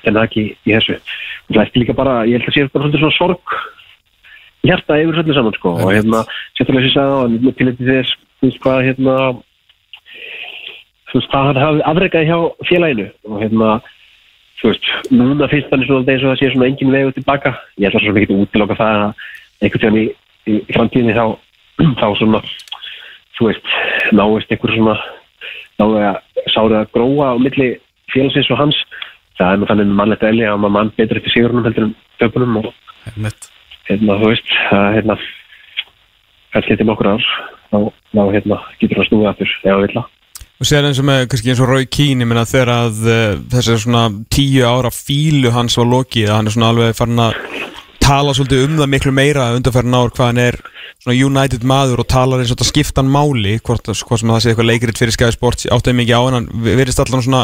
[0.01, 0.97] þennan ekki í þessu.
[1.47, 3.61] Og flesti líka bara, ég held að séu bara svona sorg
[4.65, 5.75] hjarta yfir svolítið saman sko.
[5.77, 6.25] Og hérna,
[6.57, 9.15] séttulega sem ég sagði á hann með tilhætti þess, þú veist hvað hérna
[11.11, 12.37] þú veist hvað hann hafi afreikað hjá
[12.69, 13.07] félaginu.
[13.29, 13.71] Og hérna
[14.61, 17.89] þú veist, núna finnst hann svona eins og það sé svona engin vegu tilbaka ég
[17.89, 19.23] ætla svo mikið að útiloka það að
[19.61, 20.05] einhvern tíðan í,
[20.45, 21.25] í, framtíðinni þá,
[22.01, 22.43] þá svona
[23.37, 23.73] þú veist,
[24.13, 24.97] náist einhver svona
[25.81, 27.71] náðu að sára að gróa á milli
[28.13, 28.79] félagsins og hans.
[29.39, 32.57] Það er nú þannig mannlegt eðli að maður mann betur eftir sigurunum heldur en töpunum
[32.61, 32.71] og
[33.87, 35.17] hérna, þú veist, það hérna
[36.51, 37.29] kannski eftir nokkur ár
[37.71, 37.77] þá,
[38.35, 40.03] hérna, getur það snúið aftur ef það vilja
[40.61, 43.39] Og sér eins og með, kannski eins og Rói Kín, ég meina þegar að uh,
[43.49, 47.39] þessi svona tíu ára fílu hans var lokið, hann er svona alveg farin að
[47.97, 50.59] tala svolítið um það miklu meira undanferðin ár hvað hann er
[51.01, 54.53] svona United maður og talar eins og þetta skiptan máli, hvort, hvort sem það sé
[54.53, 57.43] eitthvað leikritt fyrir Sky Sports, áttuði mikið á en hann verðist allan svona,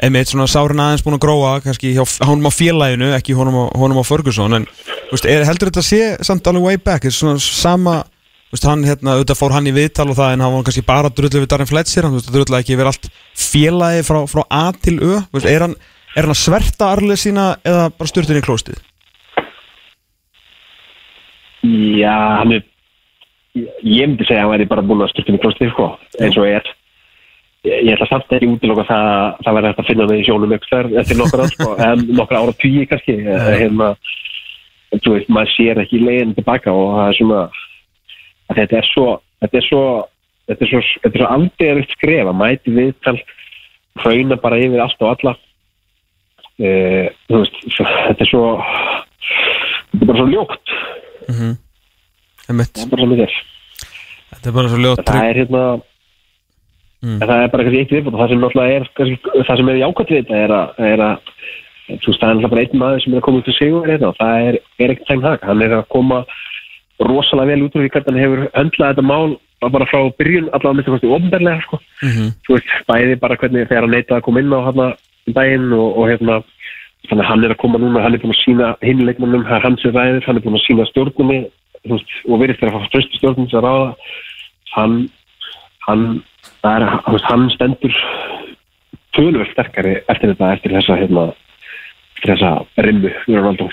[0.00, 3.64] einmitt svona sárin aðeins búin að gróa, kannski hjá honum á félaginu, ekki honum á,
[3.76, 4.64] honum á Ferguson, en
[5.12, 8.00] veist, er, heldur þetta sé samt alveg way back, er svona sama
[8.52, 11.12] veist, hann, hérna, auðvitað fór hann í viðtal og það en hann var kannski bara
[11.12, 15.18] drullu við Darren Fletcher hann, drullu ekki verið allt félagi frá, frá A til Ö,
[15.34, 15.76] veist, er hann,
[16.14, 18.82] er hann að sverta arlið sína eða bara styrtin í klóstið?
[21.68, 22.66] Já, hann er
[23.82, 25.88] ég myndi segja að hann væri bara búin að styrkja með klostið sko,
[26.20, 26.68] eins og er
[27.66, 30.26] ég, ég ætla samt ekki útiloka það að það væri hægt að finna það í
[30.28, 33.48] sjónum ykkur eftir nokkur ár sko, en nokkur ára tíu kannski yeah.
[33.62, 33.88] hérna,
[34.98, 37.42] þú veist, maður sér ekki leiðin tilbaka og það er svona
[38.48, 39.08] að þetta er svo
[39.42, 39.82] þetta er svo
[40.48, 43.18] þetta er svo, þetta er svo afdegjaritt skref að mæti viðtal
[43.98, 45.34] hrauna bara yfir allt og alla.
[46.58, 48.44] Uh, veist, svo, þetta er svo
[49.92, 50.74] þetta er bara svo ljótt.
[52.48, 53.38] Einmitt, það er bara svo mikið.
[54.32, 55.62] Þetta er bara svo ljótt það er hérna
[56.98, 57.20] Mm.
[57.22, 58.86] það er bara kannski eitt viðbútt og það sem náttúrulega er
[59.46, 61.20] það sem er jákvæmt við þetta er að, er að
[61.86, 63.86] þú veist það er náttúrulega bara einn maður sem er að koma út til sigur
[63.86, 66.18] hérna og það er, er ekkert þeim haka hann er að koma
[66.98, 70.76] rosalega vel út úr því hvernig hann hefur höndlað þetta mál bara frá byrjun allavega
[70.78, 71.80] minnst kosti ofnberlega sko.
[72.02, 72.26] Mhm.
[72.46, 74.82] þú veist bæði bara hvernig þegar hann neitaði að koma inn á hann
[75.28, 76.42] í daginn og, og hérna
[77.08, 79.94] þannig að hann er að koma núna, hann er búin að sína hinleikmannum, hans sem
[79.94, 81.38] ræður, hann er búin að sína stjórnumni
[81.88, 83.94] veist, og verið þegar fá tröstu stjórnum sem ráða
[84.74, 84.96] hann
[85.86, 86.22] hann,
[86.66, 87.94] er, hann stendur
[89.16, 91.28] tölvöld sterkari eftir þetta, eftir þessa hérna,
[92.16, 92.52] eftir þessa
[92.84, 93.70] rimmu við Ronaldo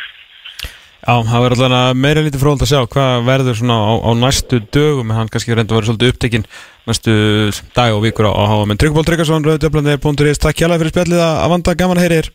[1.05, 4.57] Já, það verður alltaf meira lítið fróðald að sjá hvað verður svona á, á næstu
[4.73, 6.47] dögum en hann kannski reynda að vera svolítið upptekinn
[6.89, 7.13] næstu
[7.77, 11.43] dag og vikur á, á HM en Tryggból Tryggvason, Rauðdöflandir.is Takk hjálpa fyrir spjallið að
[11.43, 12.31] að vanda, gaman að heyri þér.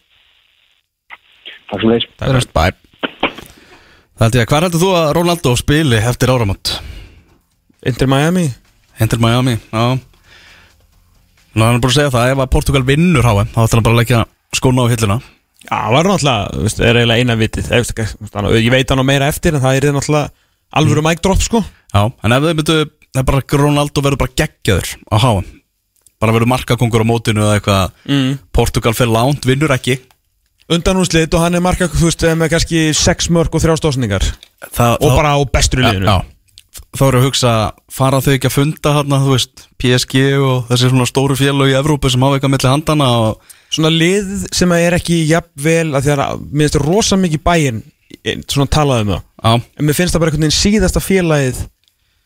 [1.73, 2.79] Takk sem leys Það er
[4.21, 4.45] held ég.
[4.45, 6.75] Að hvað heldur þú að Ronaldo spili eftir áramót?
[7.89, 8.47] Inter Miami.
[9.01, 9.85] Hendur Miami, já.
[11.57, 13.87] Nú hann er búin að segja það, ef að Portugal vinnur HM þá ætlar hann
[13.89, 15.17] bara að leggja skóna á hilluna
[15.67, 17.69] Já, það var náttúrulega, veist, er eiginlega eina vitið.
[17.71, 20.31] Ég hann- veit hann á meira eftir en það er náttúrulega
[20.73, 21.65] alvöru mic drop sko.
[21.95, 22.77] Já, en ef þau myndu,
[23.13, 25.45] það er bara Ronaldo verður bara geggjaður á HM
[26.21, 28.33] bara verður markakongur á mótinu eða eitthvað mm.
[28.53, 29.99] Portugal fyrir lánt, vinnur ekki.
[30.71, 34.23] Undanúslit og hann er marka, þú veist, með kannski 6 mörg og 3 stóðsningar
[34.71, 36.07] það, Og bara á bestur í já, liðinu.
[36.07, 36.21] já.
[36.95, 37.55] Þá eru að hugsa,
[37.91, 41.79] fara þau ekki að funda hérna, þú veist, PSG og þessi svona stóru félög í
[41.81, 43.37] Evrópu sem hafa eitthvað
[43.71, 47.83] svona lið sem er ekki jafnvel að því að mér finnst rosa mikið bæinn
[48.51, 49.27] svona talað um það.
[49.41, 51.61] Já, en mér finnst það bara einhvern veginn síðasta félagið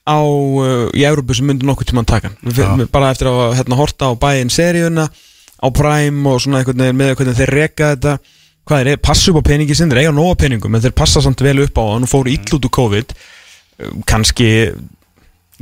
[0.05, 2.33] á, uh, í Európu sem myndi nokkuð tímann taka.
[2.57, 2.73] Já.
[2.93, 7.15] bara eftir að hérna, horta á bæinn seríuna á Prime og svona einhvern veginn með
[7.19, 8.17] hvernig þeir reka þetta.
[8.65, 11.43] Hvað er, passa upp á peningi sinn, þeir eiga nóga peningum en þeir passa samt
[11.45, 13.17] vel upp á hann og fóru ill út úr COVID.
[13.85, 14.49] Um, kannski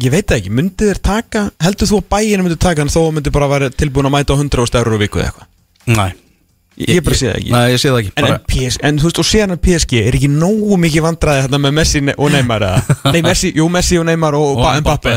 [0.01, 3.01] ég veit það ekki, myndi þeir taka heldur þú að bæinn myndi taka hann þó
[3.09, 5.52] að myndi bara vera tilbúin að mæta á 100 eurur á viku eða eitthvað
[5.91, 6.13] nei.
[6.73, 7.51] Ég, ég bara sé það ekki.
[7.53, 8.11] Nei, ég sé það ekki.
[8.17, 11.43] En, en, PS, en þú veist, og síðan að PSG er ekki nógu mikið vandræði
[11.45, 12.65] hérna með Messi og Neymar?
[13.13, 15.13] Nei, Messi, jú, Messi og Neymar og, Og Mbappe.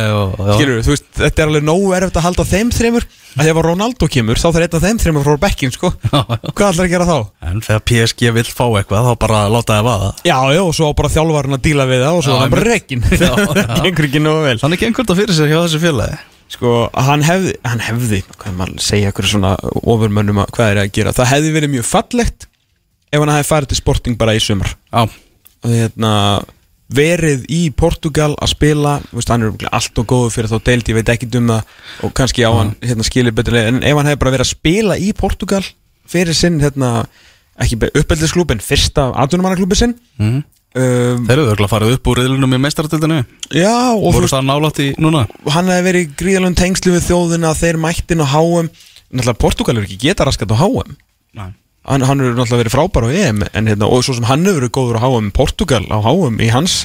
[0.58, 4.12] Skilur, þú veist, þetta er alveg nógu erfitt að halda þeim þreymur að þegar Ronaldo
[4.12, 5.94] kemur, þá þarf einn af þeim þreymur frá bekkin, sko.
[6.56, 7.18] Hvað ætlar að gera þá?
[7.48, 10.14] En þegar PSG vill fá eitthvað þá bara láta það vaða.
[10.28, 13.04] Já, já, og svo bara þjálfarinn að díla við það og svo Já, bara reikin
[13.08, 16.24] Þannig gengur þetta fyrir sér hjá þessu félagi
[16.56, 20.80] Sko, hann hefði, hann hefði, hvað maður að segja ykkur svona ofurmönnum að hvað er
[20.86, 21.12] að gera?
[21.18, 22.46] Það hefði verið mjög fallegt
[23.12, 24.72] ef hann hefði farið til sporting bara í sumar.
[24.94, 25.02] Já,
[25.66, 26.14] og hérna,
[26.96, 31.00] verið í Portugal að spila veist, hann er allt og góður fyrir þá deild ég
[31.00, 31.72] veit ekki um það
[32.06, 34.52] og kannski á hann hérna, skilið betur leið, en ef hann hefði bara verið að
[34.54, 35.64] spila í Portugal
[36.08, 36.92] fyrir sinn hérna,
[37.60, 40.44] ekki uppeldisklúb en fyrsta atvinnumannaklúbi sinn Mhm.
[40.76, 43.20] Um, þeir eru örugglega farið upp úr riðlunum í meistaratildinu
[43.56, 45.26] já Voru það nálátt í núna?
[45.56, 48.72] Hann hefði verið gríðalum tengslu við þjóðina þeir mættin á HM
[49.16, 50.96] náttúrulega Portugal er ekki geta raskat á HM
[51.36, 51.50] Nei.
[51.86, 54.64] Hann, hann hefur náttúrulega verið frábær á EM en, hérna, og svo sem hann hefur
[54.64, 56.80] verið góður á HM Portugal á HM í hans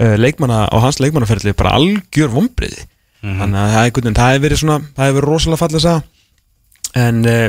[0.00, 2.84] uh, leikmanna, á hans leikmannaferðli bara algjör vombriði
[3.26, 3.86] þannig að það,
[4.20, 7.46] hefur verið svona það hefur verið rosalega fallið að sagða en uh,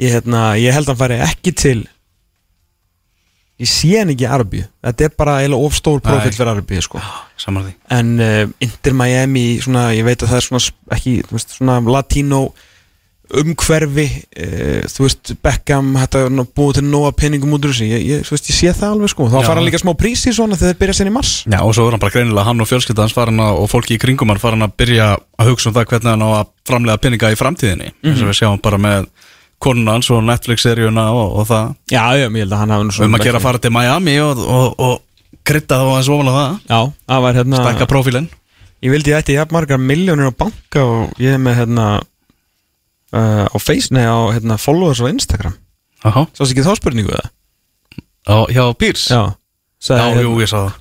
[0.00, 1.80] ég, hérna, ég held að hann færi ekki til
[3.60, 7.02] ég sé hann ekki Arbíu þetta er bara eiginlega ofstór profil fyrir Arbíu sko.
[7.92, 10.64] En uh, Inter Miami svona, ég veit að það er svona
[10.96, 12.48] ekki, veist, svona latínó
[13.30, 17.86] umhverfi uh, þú veist, Beckham hætti að búa til nóga peningum út úr þessu.
[17.86, 19.28] Ég, ég, veist, ég sé það alveg sko.
[19.30, 19.44] Þá Já.
[19.46, 21.34] fara hann líka smá prís í svona þegar þeir byrja sinni í mars.
[21.44, 23.94] Já, og svo er hann bara greinilega, hann og fjölskylda hans farin að, og fólki
[23.94, 27.02] í kringum hann farin að byrja að hugsa um það hvernig hann á að framlega
[27.06, 27.92] peninga í framtíðinni.
[28.02, 29.06] Eins og við sjáum bara með
[29.60, 33.06] konuna hans og Netflix-seríuna og, og það já, já, ég held að hann hafi nú
[33.06, 36.34] um að gera að fara til Miami og, og, og krydda þá aðeins ofan á
[36.36, 36.78] það já,
[37.12, 38.28] það var hérna stækka prófílinn
[38.80, 43.44] ég vildi ég ætti jafn margar miljónir á banka og ég er með hérna uh,
[43.52, 45.56] á face, nei, á hérna followers á Instagram
[46.08, 46.24] Aha.
[46.32, 47.28] sást ekki þá spurningu það?
[48.24, 49.08] Á, hjá Pírs?
[49.12, 49.36] já,
[49.80, 50.79] Já, jú, ég sá það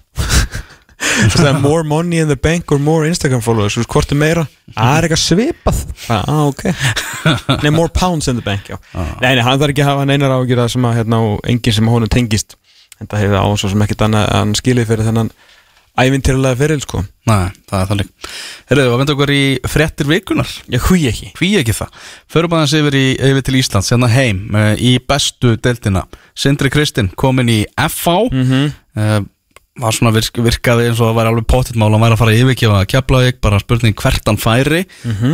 [1.61, 3.77] more money in the bank or more Instagram followers.
[3.87, 4.45] Hvort er meira?
[4.75, 5.83] Það er eitthvað svipað.
[6.09, 6.65] Ah, ok.
[7.63, 8.79] Nei, more pounds in the bank, já.
[9.21, 12.11] Nei, nei, hann þarf ekki að hafa neinar ágjur sem að, hérna, enginn sem honum
[12.11, 12.57] tengist.
[12.99, 15.31] En það hefur á svo sem ekkert annað að hann skilið fyrir þennan
[15.99, 17.01] ævintýrlega fyrir, sko.
[17.27, 18.11] Nei, það er þannig.
[18.69, 21.31] Herðu, að venda okkur í fréttir vikunar Ég hví ekki?
[21.37, 21.97] Hví ekki það?
[22.31, 26.05] Förum aðeins yfir, í, yfir til Íslands, hérna heim uh, í bestu deltina
[26.37, 29.27] Sindri Kristinn komin í FH mm -hmm.
[29.79, 32.31] Var svona virk, virkaði eins og það væri alveg pottitt mál hann væri að fara
[32.33, 34.81] að yfirgefa Keflavík bara spurning hvert hann færi.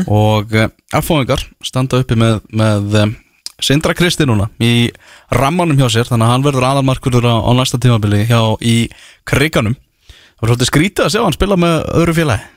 [0.08, 0.67] Og uh,
[1.00, 3.15] F-fóingar standa uppi með, með um,
[3.63, 4.91] Sindra Kristi núna í
[5.32, 8.89] rammanum hjá sér þannig að hann verður aðalmarkurður á, á næsta tímabili hjá í
[9.26, 12.52] kriganum það var svolítið skrítið að sjá hann spila með öðru félagi.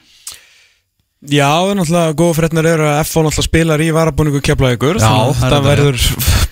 [1.19, 5.31] Já, náttúrulega góða fréttnar eru að FH náttúrulega spilar í varabúningu kefla ykkur Já, Þannig
[5.31, 6.03] að það er verður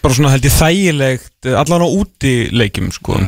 [0.03, 3.19] bara svona held ég þægilegt Allan á úti leikjum, sko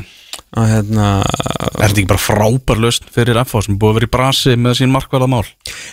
[0.57, 4.13] Að hérna er þetta ekki bara frábær löst fyrir FH sem búið að vera í
[4.15, 5.43] brasi með sín markvæða mál?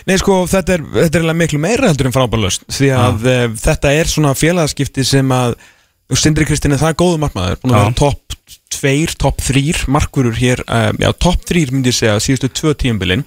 [0.08, 3.92] Nei sko, þetta er, þetta er miklu meira heldur en frábærlöst Því að uh, þetta
[3.98, 5.58] er svona félagaskipti sem að
[6.16, 8.36] Sindri Kristinn er það góðu markmaður Búin að vera topp
[8.78, 13.26] 2, topp 3 markvörur hér uh, Já, topp 3 myndi ég segja síðustu tvö tíumbilin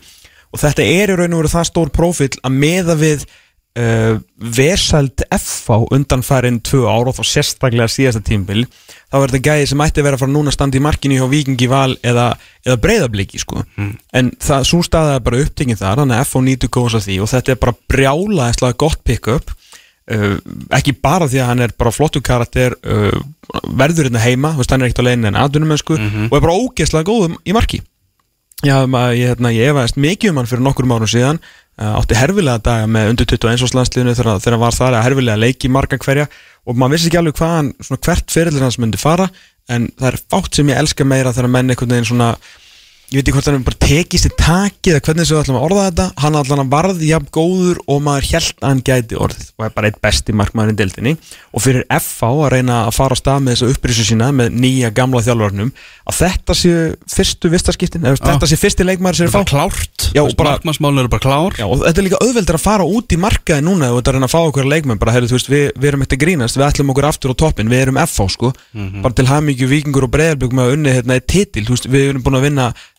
[0.49, 3.29] Og þetta er í raun og veru það stór prófíl að meða við
[3.79, 4.19] uh,
[4.59, 8.65] Vesald FH undanfærin tvö ár og þá sérstaklega síðasta tíumbil
[9.09, 11.29] Þá er þetta gæði sem ætti að vera fara núna að standa í markinu hjá
[11.31, 12.27] Víkingi Val eða,
[12.61, 13.63] eða breyðabliki sko.
[14.13, 17.15] En það, svo staðið er bara upptekinn þar Þannig að FH nýtur góðs að því
[17.23, 19.55] og þetta er bara brjála gott pick-up.
[20.09, 20.37] Uh,
[20.73, 23.17] ekki bara því að hann er bara flottu karakter uh,
[23.77, 27.35] verður hérna heima, veist, hann er ekkert alveg en atvinnumensku og er bara ógeðslega góðum
[27.45, 27.81] í marki.
[28.65, 31.37] Já, maður, ég, hérna, ég efaðist mikið um hann fyrir nokkur árum síðan
[31.79, 35.71] átti herfilega daga með undir 21 árslandsliðinu þegar, þegar hann var þar að herfilega leiki
[35.71, 36.25] marga hverja.
[36.67, 39.29] Og maður vissi ekki alveg hvað hann, svona hvert fyrirlir hans myndi fara
[39.69, 42.33] en það er fátt sem ég elska meira þegar menn einhvern veginn svona
[43.09, 45.85] ég veit ekki hvort hann bara tekist í takið eða hvernig þessu ætlum að orða
[45.87, 46.05] þetta.
[46.21, 49.47] Hann allan að varð jafn góður og maður held að hann gæti orðið.
[49.57, 51.13] Og er bara eitt besti markmaðurinn deildinni.
[51.49, 54.89] Og fyrir FH að reyna að fara á stað með þessu upprísu sína með nýja
[54.93, 55.71] gamla þjálfarnum
[56.09, 56.73] að þetta sé
[57.09, 59.41] fyrstu vistaskiptin eða þetta sé fyrsti leikmaður sem er fá.
[59.49, 59.97] klárt.
[60.13, 61.53] Markmannsmálun eru bara klár.
[61.57, 64.13] Já, og þetta er líka auðveldur að fara út í markaði núna og þetta er
[64.13, 65.01] að reyna að fá okkur leikmenn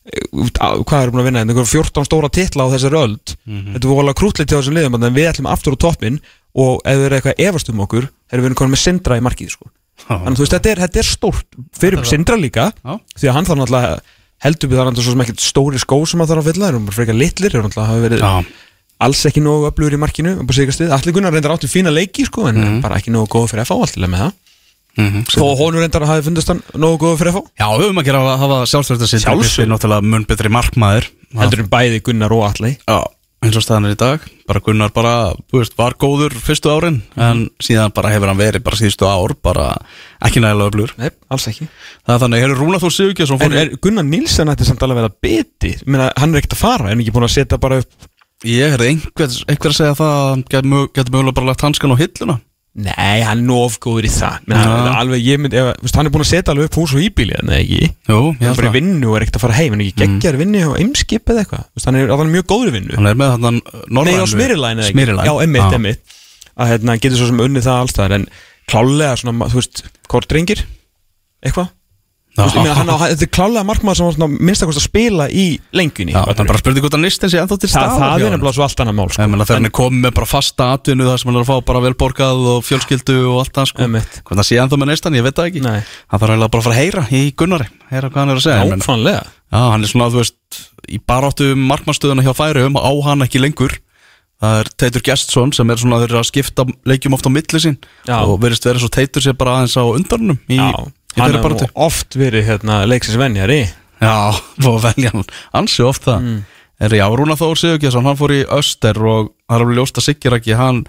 [0.04, 0.80] við, við erum við á við erum til að við erum að vinna?
[0.80, 3.34] Eh, á- hvað erum búin að vinna, einhver 14 stóra titla á þessari öld.
[3.46, 6.20] Þetta er volað krútlegt hjá þessum liðum en við ætlum aftur á toppin
[6.56, 9.50] og ef þau eru eitthvað efast um okkur, erum við komin með Sindra í markið,
[9.54, 9.68] sko.
[10.08, 12.96] Þannig, veist, þetta er, þetta er stórt fyrir Sindra líka Já.
[13.20, 14.00] því að hann þarf náttúrulega
[14.40, 16.84] heldur við það er náttúrulega ekkert stóri skó sem hann þarf að fylla, þeir eru
[16.88, 18.32] bara frekar litlir, náttúrulega hafa verið Já,
[19.04, 20.42] alls ekki nógu öflugur í markinu á
[20.96, 24.12] allir Gunnar reyndar áttu fína leiki sko, en bara ekki nógu góð fyrir FH alltilega
[24.16, 24.32] með það
[24.96, 28.02] mhm, þó að honum reyndar hafi fundist hann nógu góð fyrir FH Já, við höfum
[28.02, 29.64] ekki að hafa, sjálfsvörða sitt Sjálfsvörn.
[29.68, 31.08] er náttúrulega mun betri markmaður.
[31.38, 32.98] Heldur en bæði Gunnar og Alli Já,
[33.40, 34.24] eins og staðan er í dag.
[34.50, 35.12] Bara Gunnar bara,
[35.54, 39.68] veist, var góður fyrstu árin en síðan bara hefur hann verið bara síðustu ár, bara
[40.26, 40.92] ekki nægilega öflugur.
[40.98, 41.68] Nei, alls ekki.
[42.04, 45.06] Það er þannig, hefur Rúna Þór Sigurgjarsson En fór er Gunnar Nilsen ætti samt alveg
[45.06, 48.10] að biti Meina, hann er ekkert að fara, en ekki búin að setja bara upp
[48.44, 52.00] Ég hefði einhver, einhver að segja það að mög- gæti mögulega bara lagt hanskan á
[52.00, 52.36] hilluna
[52.70, 54.44] Nei, hann er nú ofgóður í það.
[54.46, 54.58] Já.
[54.62, 57.02] hann, alveg, ég mynd, ef, veist, hann er búin að setja alveg upp hús og
[57.02, 57.80] íbíli en ekki?
[58.06, 60.38] Jú, Hann er bara í vinnu og er ekkert að fara heim En ekki geggjar
[60.38, 61.64] vinnu og eimskip eða eitthvað?
[61.74, 62.94] Veist, Hann er alveg mjög góður í vinnu.
[63.00, 65.26] Hann er með þannig Nei, á Smyrilæn eða ekki?
[65.26, 66.16] Já, emmitt, emmitt
[66.60, 68.28] Að hérna, getur svo sem unnið það allstaðar En
[68.70, 70.62] klálega svona, þú veist, hvort drengir
[71.42, 71.72] Eitthvað
[72.38, 76.14] þetta er klálega markmaður sem var svona minnst að spila í lengjunni.
[76.14, 77.98] Það er bara spurning hvort að listin sé ennþá til Þa, staðar.
[78.00, 79.26] það er nefnilega svo allt annað mál sko.
[79.26, 81.82] Þegar hann er komið með bara fasta atvinnu þar sem hann er að fá bara
[81.88, 83.90] velborgað og fjölskyldu og allt það sko.
[83.90, 85.64] Hvernig það sé ennþá með neistan, ég veit það ekki.
[85.66, 85.78] Nei.
[85.82, 88.46] Hann þarf eiginlega bara að fara að heyra í Gunnari Heyra hvað hann er að
[88.46, 93.40] segja Já, hann er svona, þú veist, í baráttu markmannstöðuna hjá Færium á hann ekki
[93.42, 93.74] lengur.
[94.40, 97.74] Það er Teitur Gestsson sem er svona að skipta leikjum oft á milli sín
[98.06, 98.22] Já.
[98.22, 99.90] og verðist vera svo Teitur sér bara aðeins á Já,
[100.54, 100.60] í
[101.16, 103.62] hann nú oft verið hérna, leiksins venjari.
[104.00, 104.32] Já,
[104.70, 105.28] að velja hann.
[105.56, 106.26] Ansi oft það.
[106.26, 106.40] Mm.
[106.80, 110.36] Er já, Rúna Þór Sigurgjesson, hann fór í Öster og það er ljóst að Sigur
[110.38, 110.84] ekki hann,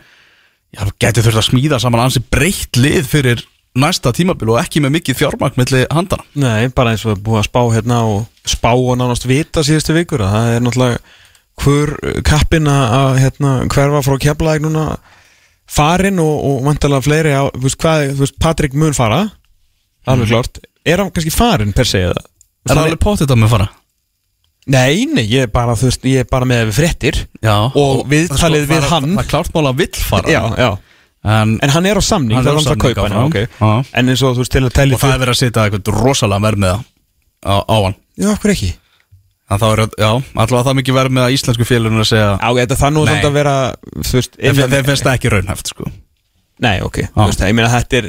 [0.71, 3.43] já, geti þurft að smíða saman ansi breytt lið fyrir
[3.77, 7.47] næsta tímabil og ekki með mikið fjármagn milli handana Nei, bara eins og búið að
[7.47, 11.01] spá hérna og spá og nánast vita síðustu vikur að það er náttúrulega
[11.61, 11.93] hver
[12.27, 14.85] kappin að hérna, hverfa frá keflaðið núna
[15.71, 19.21] farin og, og vantilega fleiri á, þú veist hvað, þú veist, Patrik mun fara
[20.07, 22.23] alveg klart, er hann kannski farin per se eða?
[22.69, 23.67] Er það alveg potið að með fara?
[24.71, 27.17] Nei, nei, ég er bara, þú veist, ég er bara með við fréttir.
[27.41, 27.55] Já.
[27.73, 30.29] Og viðtalið við það er- hann- Það er klárt mál að vill fara.
[30.29, 30.71] Já, já,
[31.23, 33.25] En, en hann er á samning, Hann það er á að samning kaupa hann, áfram.
[33.29, 33.49] ok.
[33.59, 33.85] Já.
[33.99, 35.91] En eins og þú veist, til að telli og það er verið að setja eitthvað
[36.01, 36.81] rosalega verð með það
[37.45, 37.95] á, á hann.
[38.17, 38.69] Já, okkur ekki?
[39.51, 42.77] Þá er, já, allavega það mikið verð með að íslensku félunum að segja Já, þetta
[42.81, 43.55] það nú samt að vera,
[44.01, 45.91] þeim finnst það ekki raunhæft, sko.
[46.61, 48.07] Nei, ok, þú veist, ég meina þetta er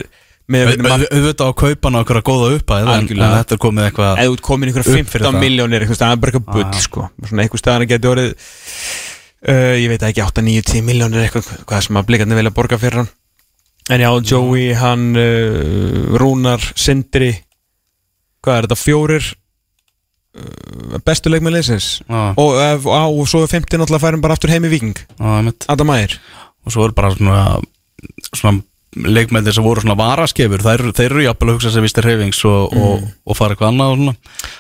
[0.51, 4.43] Auðvitað á kaupan á okkur að góða upp að þetta er komið eitthvað eða út
[4.43, 5.41] komin einhverja Upp fyrir 15 það.
[5.45, 6.81] miljónir eitthvað, það er bara eitthvað bull, Ah.
[6.83, 7.09] sko.
[7.29, 8.33] Svona einhver staðan geti orðið
[9.49, 12.79] uh, ég veit ekki, 8, 9, 10 miljónir eitthvað, hvað sem að blikarnir vilja borga
[12.83, 13.11] fyrir hann.
[13.91, 17.33] En já, Joey, hann uh, Rúnar, Sindri
[18.43, 19.25] hvað er þetta, fjórir
[20.39, 24.35] uh, bestu leikmenn leysins Já, og, uh, á, og svo er 15 náttúrulega færum bara
[24.39, 25.67] aftur heim í Viking einmitt.
[25.71, 26.19] Adam Ægir
[26.67, 27.61] Og svo er bara svona
[28.35, 28.61] Svona
[28.93, 32.75] leikmennir sem voru svona varaskefur þeir, þeir eru jafnvel að hugsa sér vistir hreyfings og,
[32.77, 34.15] og, og fara eitthvað annað og svona.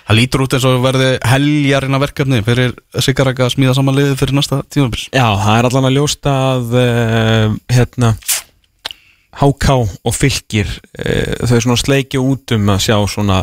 [0.07, 2.73] Það lítur út eins og verði heljarina verkefni fyrir
[3.05, 5.03] Sigaraka að smíða saman liðið fyrir næsta tímabil.
[5.13, 8.15] Já, það er allan að ljósta að uh, hérna
[9.43, 13.43] HK og fylgir uh, þau svona sleikja út um að sjá svona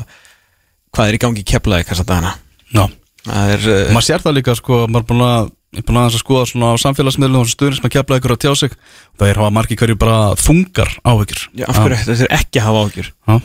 [0.89, 2.33] hvað er í gangi keflaði þessa dagana.
[2.73, 2.87] Já.
[3.29, 6.17] Það er uh, maður sér það líka sko, maður búin að ég er búin aðeins
[6.17, 8.75] að skoða svona á samfélagsmiðlum og stuðnir sem að kepla ykkur að tjá sig.
[9.19, 11.43] Það er hafa margir hverju bara þungar áhyggjur.
[11.53, 13.35] Já, af hverju þetta er ekki að hafa ágjur Já.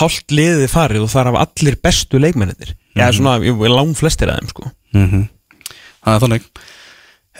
[0.00, 4.32] hálft liðið farið og það er af allir bestu leikmennir já, svona, ég lang flestir
[4.32, 4.70] af þeim sko.
[4.96, 5.24] Mhm.
[6.00, 6.46] Það er þannig.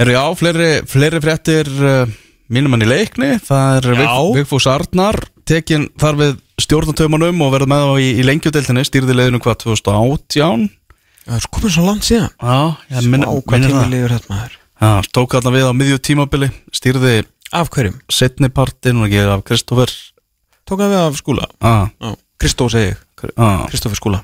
[0.00, 2.18] Herru já, fleiri, fleiri fréttir uh,
[2.52, 3.32] mínum enn í leikni.
[3.42, 4.02] Það er
[4.36, 9.40] Vigfús Arnar tekin þar við stjórnatömanum og verður með á í, í lengjudeltinni stýrði leiðinu
[9.42, 10.68] hvað 2018
[11.30, 12.30] það er komin svo langt síðan.
[12.42, 12.56] Já,
[12.90, 14.56] ég minn, Vá, hvað liður þetta maður.
[14.80, 17.14] Já, tók þarna við á miðju tímabili stýrði
[17.54, 17.98] af hverjum?
[18.10, 19.92] setnipartin og ekki af Kristoffer
[20.68, 21.46] tók að við af skúla?
[21.60, 23.00] Ah, Já, Kristó segi ég,
[23.70, 24.22] Kristoffer skúla.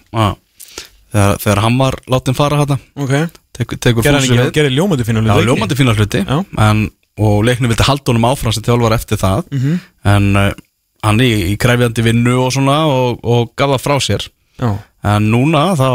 [1.13, 3.13] Þegar, þegar hann var látin fara hérna ok,
[3.57, 4.53] tekur, tekur gerði hann Fúsi ekki, við.
[4.59, 6.23] gerði ljómandi fínu Já, ljómandi fína hluti.
[6.27, 6.83] En,
[7.17, 9.47] og leiknum vildi halda honum áfram sem þjálfar eftir það.
[9.55, 9.77] Mhm.
[10.13, 10.51] en uh,
[11.07, 14.27] hann í, í kræfjandi vinnu og svona og, og gaf það frá sér.
[14.59, 14.73] Já,
[15.13, 15.89] en núna þá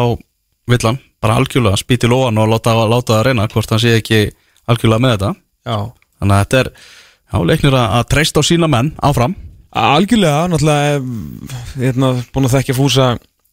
[0.72, 4.22] vill hann bara algjörlega spýti lóan og láta, láta það reyna hvort hann sé ekki
[4.70, 5.32] algjörlega með þetta.
[5.70, 5.78] Já.
[6.22, 9.36] Þannig að þetta er já, leiknir að, að treysta á sína menn áfram.
[9.82, 13.12] Algjörlega, náttúrulega eh, hérna, búin að þekkja fúsa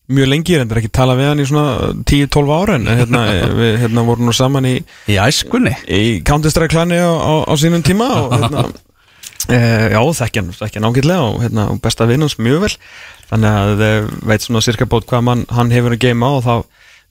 [0.09, 3.23] mjög lengi en það er ekki tala við hann í svona 10-12 ára en hérna,
[3.59, 4.75] við hérna, vorum nú saman í,
[5.13, 5.75] í æskunni.
[5.85, 8.65] í Counter-Strike klani á, á, á sínum tíma og hérna,
[9.53, 9.59] e,
[9.93, 12.73] já, þekkja hann þekkja hann ágætlega og, hérna, besta vinnans mjög vel.
[13.29, 16.55] Þannig að eh, veit svona cirka bótt hvað mann, hann hefur að geima og þá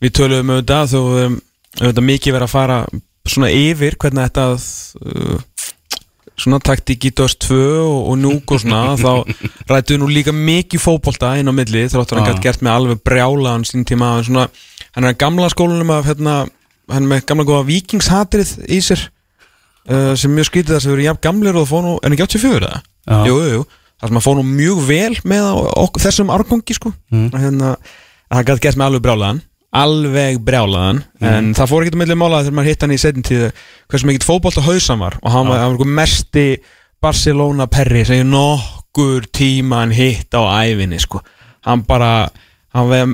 [0.04, 1.38] við töluðum auðvitað þú um,
[1.82, 2.80] auðvitað mikið verið að fara
[3.28, 5.40] svona yfir hvernig þetta uh,
[6.38, 9.12] svona taktík í Dust 2 og, og núk og svona þá
[9.72, 13.66] rættu nú líka mikið fótbolta inn á milli þráttur hann gætt gert með alveg brjálaðan
[13.68, 14.48] sín tíma en svona,
[14.96, 16.38] hann er gamla skólanum af hérna,
[16.92, 19.08] hann er með gamla góða vikingshatrið í sér
[19.90, 22.18] uh, sem mjög skrítið þess að við erum jafn gamlir og það fór nú, en
[22.18, 22.82] ekki 84 eða?
[23.28, 23.66] Jú, jú,
[23.98, 25.50] það sem að fór nú mjög vel með
[25.88, 26.94] ok, þessum árgangi sko.
[27.14, 27.30] Mm.
[27.34, 27.76] hérna,
[28.30, 29.46] það gætt gert með alveg brjálaðan
[29.76, 33.26] alveg brjálaðan en það fór ekkert að milli mála þegar maður hitt hann í setjum
[33.28, 33.50] tíðu
[33.92, 36.46] hversu mikill fótbolt á hausan var og hann hann var einhver mesti
[37.04, 41.22] Barcelona perri sem ég nokkur tíma hann hitt á ævinni sko.
[41.68, 42.30] hann bara
[42.74, 43.14] hann veið,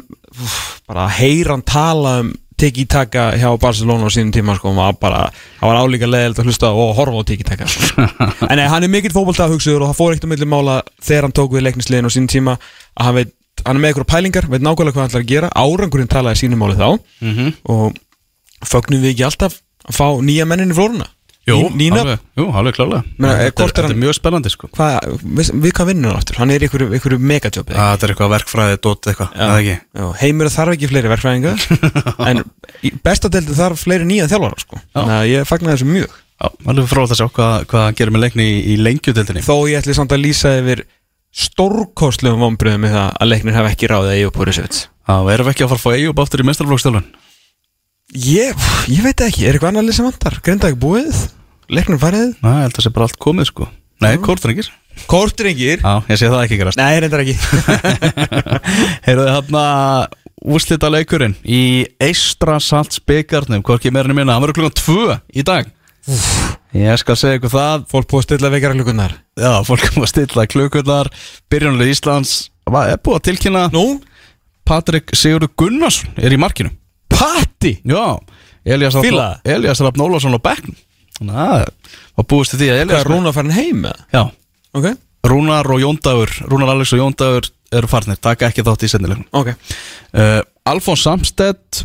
[0.87, 2.33] bara að heyra hann tala um
[2.63, 5.21] tiki taka hjá Barcelona á sínum tíma sko, hann var bara,
[5.59, 8.05] hann var álíka leðild að hlusta og horfa á tiki taka sko.
[8.49, 11.27] en nei, hann er mikill fótbolta hugsuður og það fór ekkert að milli mála þegar
[11.27, 12.55] hann tók við leiknisliðin á sínum tíma
[12.93, 13.33] að hann veit
[13.63, 15.51] hann er með eitthvað pælingar, veit nákvæmlega hvað hann ætlar að gera.
[15.55, 16.89] Árangurinn talaði sínum máli þá.
[17.21, 17.53] Mm -hmm.
[17.63, 17.99] og
[18.67, 21.09] fögnum við ekki alltaf að fá nýja mennin í flóruna?
[21.43, 24.69] Jú, alveg, jú, alveg klálega Meina, eh, þetta, er, þetta er mjög spennandi sko.
[24.77, 26.37] Hvað, við, við hvað vinnur hann aftur?
[26.39, 27.81] Hann er einhverju, einhverju megajob eða ekki?
[27.83, 29.33] að þetta er eitthvað verkfræði, dót eitthvað,
[29.67, 31.53] Já, heimur þarf ekki fleiri verkfræðinga.
[32.29, 32.43] En
[33.03, 34.79] bestadeldi þarf fleiri nýja þjálfara sko.
[34.95, 36.15] þannig að ég fagnar þessu mjög.
[36.39, 39.83] Já, alveg fróð að sjá hvað, hvað gerir með leikni í, í lengjutildinni þó ég
[39.83, 40.85] ætli samt að lýsa yfir
[41.33, 45.65] stórkostlegum vombriðum með það að leiknir hef ekki ráðið að Púrisevits Já, erum við ekki
[45.65, 47.07] að fara að fá Eyjúb aftur í mestrarflokksstjálfun?
[48.13, 50.37] ég, ég veit ekki, er eitthvað annar lið sem vantar?
[50.45, 51.23] Grinda ekki búið,
[51.73, 52.35] leiknir farið?
[52.43, 53.69] Næ, ég held að það sé bara allt komið sko.
[54.03, 54.69] Nei, kórtrengir
[55.09, 57.33] kortringir, Já, ég sé það ekki gerast nei, reyndar ekki.
[59.07, 59.63] Heyrðu þið hérna
[60.53, 61.61] úrslita leikurinn í
[62.03, 65.71] Eistra Salts byggarnum Hvorki meirinni minna, hann verður klukkan tvö í dag
[66.73, 67.83] Ég skal segja ykkur það.
[67.91, 71.09] Fólk búið að stilla vekjara klukkunar Já, fólk er að stilla klukkurnar.
[71.53, 72.31] Byrjunlega Íslands.
[72.65, 73.63] Hvað er búið að tilkynna?
[73.73, 73.83] Nú,
[74.65, 76.71] Patrik Sigurður Gunnarsson er í markinu.
[77.13, 77.75] Patti?
[77.85, 78.17] Já,
[78.65, 80.77] Elias Rafn- Elias Rafn Ólafsson á bekknum.
[81.19, 83.99] Þannig að það var búist til því að hvað Elias er Rúna farin heim með?
[84.15, 84.23] Já,
[84.73, 84.87] ok,
[85.29, 88.17] Rúnar og Jóndagur Rúnar Alex og Jóndagur eru farnir.
[88.23, 89.53] Taka ekki þátt í sendilegnum ok.
[90.13, 91.83] Uh, Alfons Samstedt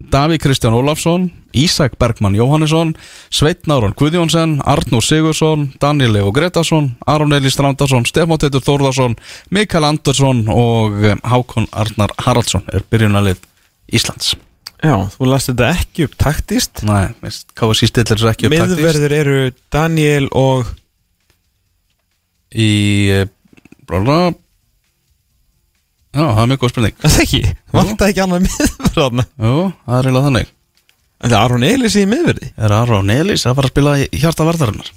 [0.00, 2.94] Davík Kristján Ólafsson Ísak Bergmann Jóhannesson
[3.28, 9.18] Sveitn Áron Guðjónsson Arnúr Sigursson Daniel Leo Gretarsson Aron Eli Strandarsson Stefán Teitur Þórðarsson
[9.50, 13.42] Mikael Andersson og um, Hákon Arnar Haraldsson er byrjunalið
[13.90, 14.36] Íslands.
[14.80, 16.80] Já, þú last þetta ekki upp taktist.
[16.88, 17.10] Nei,
[17.58, 18.78] KSI stillir þessu ekki upp taktist.
[18.80, 20.70] Miðverður eru Daniel og
[22.50, 22.70] Í
[23.14, 23.28] eh,
[23.86, 24.32] blá,
[26.10, 26.96] Já, það er mjög góð spurning.
[27.04, 27.40] Það ekki,
[27.76, 29.52] vant ekki annað miðverð Jú,
[29.86, 30.48] það er eiginlega þannig.
[31.20, 33.92] Það er Aron Elis í miðverði Er Aron Elís að fara að spila
[34.22, 34.88] hjarta varðarinnar?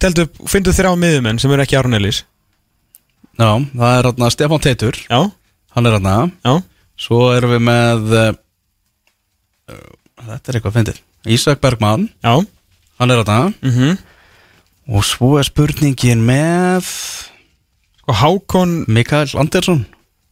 [0.00, 2.22] Teldu fyndu þrjá miðumenn sem eru ekki Aron Elis
[3.36, 4.98] Já, það er hérna Stefán Teitur.
[5.10, 5.20] Já,
[5.76, 6.16] Hann er hérna
[6.46, 6.54] já,
[7.04, 8.32] Svo erum við með uh,
[10.24, 11.00] Þetta er eitthvað fyndið.
[11.34, 12.34] Ísak Bergmann, já.
[13.00, 13.96] Hann er hérna mm
[14.94, 16.88] Og svo er spurningin með
[18.02, 19.86] Sko Hákon, Mikael Andersson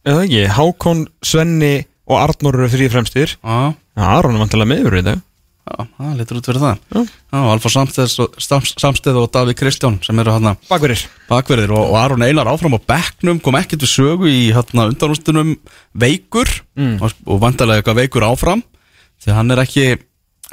[0.07, 1.75] eða ekki, Hákon, Svenni
[2.09, 3.35] og Arnór eru þrý fremstir.
[3.39, 5.21] Já, Aron er vantilega miðverði í dag.
[5.63, 6.79] Já, það lítur út fyrir það.
[6.91, 7.01] Já.
[7.31, 8.09] Já, Alfa Samsteð
[8.43, 11.05] Sams- Samsteð og Davík Kristján sem eru hérna Bakverðir.
[11.29, 15.53] Bakverðir og, og Aron Einar áfram á bekknum kom ekkert við sögu í hérna undanústunum
[15.95, 16.51] veikur.
[16.75, 16.97] Mm.
[16.99, 18.63] og, og vantarlega eitthvað veikur áfram.
[19.23, 19.85] Því hann er ekki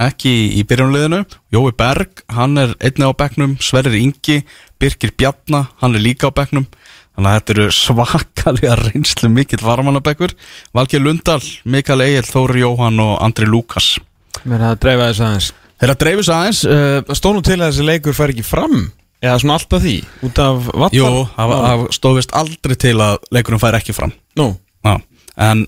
[0.00, 3.58] ekki í byrjunliðinu Jói Berg, hann er einnig á bekknum.
[3.60, 4.44] Sverrir Ingi,
[4.80, 6.68] Birgir Bjarna hann er líka á bekknum
[7.16, 10.36] þannig að þetta eru svakalega reynslu mikill varmannabekkur,
[10.76, 13.96] Valgeir Lundal Mikael Egil, Þóri Jóhann og Andri Lukas.
[14.44, 15.50] Mér að dreifa þess aðeins.
[15.80, 16.62] Þeirra dreifis aðeins.
[16.68, 18.80] Uh, stóð nú til að þessi leikur fær ekki fram?
[19.20, 19.94] Eða svona alltaf því,
[20.24, 24.14] út af vatnar Jú, það stóðist aldrei til að leikurinn fær ekki fram.
[24.40, 24.96] Nú, Já,
[25.36, 25.66] en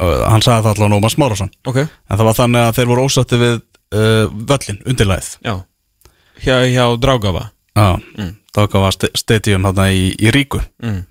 [0.00, 3.06] uh, hann sagði það allavega Nómas Márásson ok, En það var þannig að þeir voru
[3.08, 5.54] ósatti við uh, völlin, undirlæð já.
[6.44, 7.46] Hjá, hjá Drágafa
[8.18, 8.34] Mm.
[8.56, 10.60] Dagafa stadium hérna í, í Ríku.
[10.82, 11.04] Mm.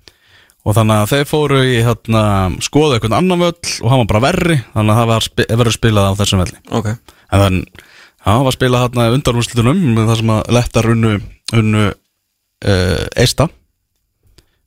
[0.60, 2.22] Og þannig að þeir fóru í hérna,
[2.60, 5.76] skoða einhvern annan völl og hann var bara verri Þannig að það var spi verið
[5.78, 6.58] spilað á þessum velli.
[6.76, 6.90] Ok,
[7.30, 11.14] En þann, já, það var spilað hérna undarúslutunum Það sem að lettar unnu,
[11.56, 13.48] unnu uh, Eista.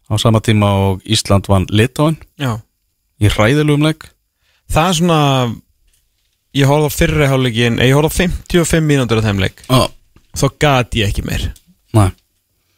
[0.10, 2.58] Á sama tíma og Ísland vann Litáin já.
[3.22, 4.10] Í hræðilugum leik.
[4.74, 5.20] Það er svona
[6.58, 9.82] ég horfði á fyrri hálfleikin ég horfði á 55 mínútur af þeim Já,
[10.38, 11.52] þá gat ég ekki meir
[11.94, 12.12] næ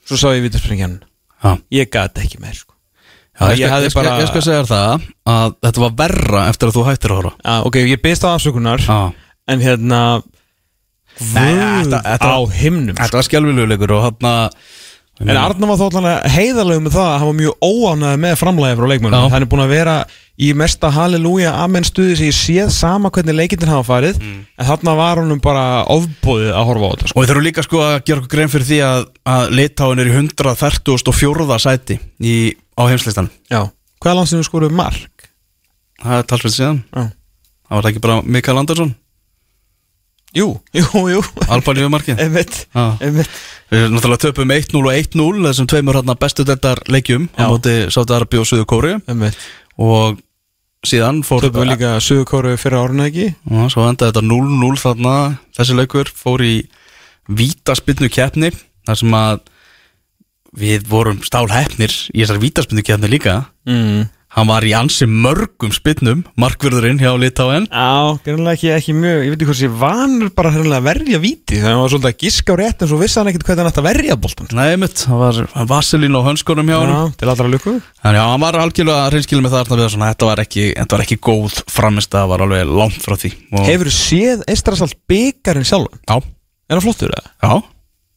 [0.05, 0.99] svo sá ég vítaspringjan
[1.45, 2.73] Já, ég gat ekki meir sko.
[3.39, 6.75] Já ég, Ég ég, bara- ég skal segja það að þetta var verra eftir að
[6.77, 7.33] þú hættir að horfa.
[7.43, 9.13] Ah, ok, ég byrst á afsökunar Já.
[9.47, 10.23] en hérna
[11.33, 11.53] Nei,
[11.83, 13.03] þetta- þetta- á himnum sko.
[13.03, 14.49] Þetta var skjálfileguleikur og hann
[15.15, 18.77] að En Arnar var þóttanlega heiðarlega með það að hann var mjög óánæði með framlæði
[18.79, 19.21] frá leikmönnum.
[19.21, 19.31] Já.
[19.31, 19.93] Hann er búin að vera
[20.35, 24.95] í mesta halleluja amen stuði sem ég séð sama hvernig leikindin hafa farið en þarna
[24.99, 25.63] var honum bara
[25.95, 27.07] ofbóðið að horfa á þetta.
[27.07, 27.15] Sko.
[27.15, 29.07] Og við þurfum líka sko að gera okkur grein fyrir því að,
[29.37, 31.59] að Litáin er í 134.
[31.63, 32.35] sæti í,
[32.75, 33.61] á heimslistan Já.
[34.03, 35.29] Hvaða landsinu skoruð mark?
[36.03, 37.07] Það er talsveit síðan Já.
[37.65, 38.91] Það var ekki bara Mikael Andersson
[40.35, 41.21] Jú, jú, jú.
[41.47, 42.65] Albaníu markið Einmitt,
[42.99, 43.29] einmitt.
[43.71, 48.17] Við náttúrulega töpum 1-0 og 1-0 þessum tveimur hérna bestu deildar leikjum á móti Sáta
[48.19, 49.37] Arabi og Suðu Kóri einmitt.
[49.79, 50.19] og
[50.85, 53.29] síðan fór Töpum við líka Suðukóru fyrir áruna ekki?
[53.49, 55.15] og svo endaði þetta 0-0 þarna
[55.57, 56.53] þessi leikur fór í
[57.31, 58.51] vítaspinnu keppni
[58.85, 59.39] þar sem að
[60.55, 64.05] við vorum stálhefnir í þessar vítaspinnu keppni líka Mm.
[64.35, 69.31] Hann var í ansi mörgum spinnum markvörðurinn hjá Litáen Já, greinlega ekki, ekki mjög, ég
[69.31, 72.59] veit ekki hvað sé vanur bara að verja þegar hann var svolítið að giska á
[72.59, 74.49] rétt en svo vissi hann ekkert hvernig hann ætti að verja boltan.
[74.55, 75.39] Nei, mitt, það var
[75.71, 77.75] Vaselín á hönskunum hjá hann Já, til allra lukku.
[78.03, 81.19] Þannig að hann var algjörlega reynskilin með það að þetta var ekki, þetta var ekki
[81.29, 85.95] góð framist það var alveg langt frá því og, Hefur þú séð Eistrasalt byggarinn sjálf?
[86.09, 86.19] Já,
[86.65, 87.31] Er hann flottur eða?
[87.45, 87.55] já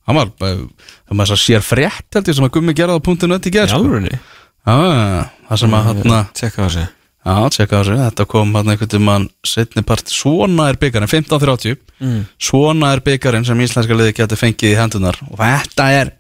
[0.09, 0.61] Hann var, eh,
[1.05, 3.69] það maður sér frétt held ég sem að gummi gerði á punktinu þetta í gerð
[3.69, 3.81] sko.
[3.83, 4.21] alvörinni?
[4.69, 6.89] Það sem að hann Tjekka það sig.
[7.29, 11.77] Já, tjekka á þessu, þetta kom hann einhvern tímann setni part, svona er byggarinn 15.30,
[11.99, 12.21] Mm.
[12.39, 16.13] svona er byggarinn sem íslenska liði geti fengið í hendunar og þetta er,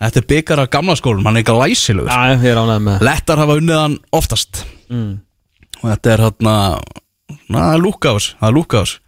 [0.00, 3.04] þetta er byggar af gamla skólum, hann er ekki læsilegur Já, ég er ánægð með
[3.04, 4.62] Lettar hafa unnið hann oftast.
[4.88, 5.20] Mm.
[5.82, 6.54] og þetta er hérna
[7.52, 8.98] na, það er lúka á þessu, það er lúka á þessu.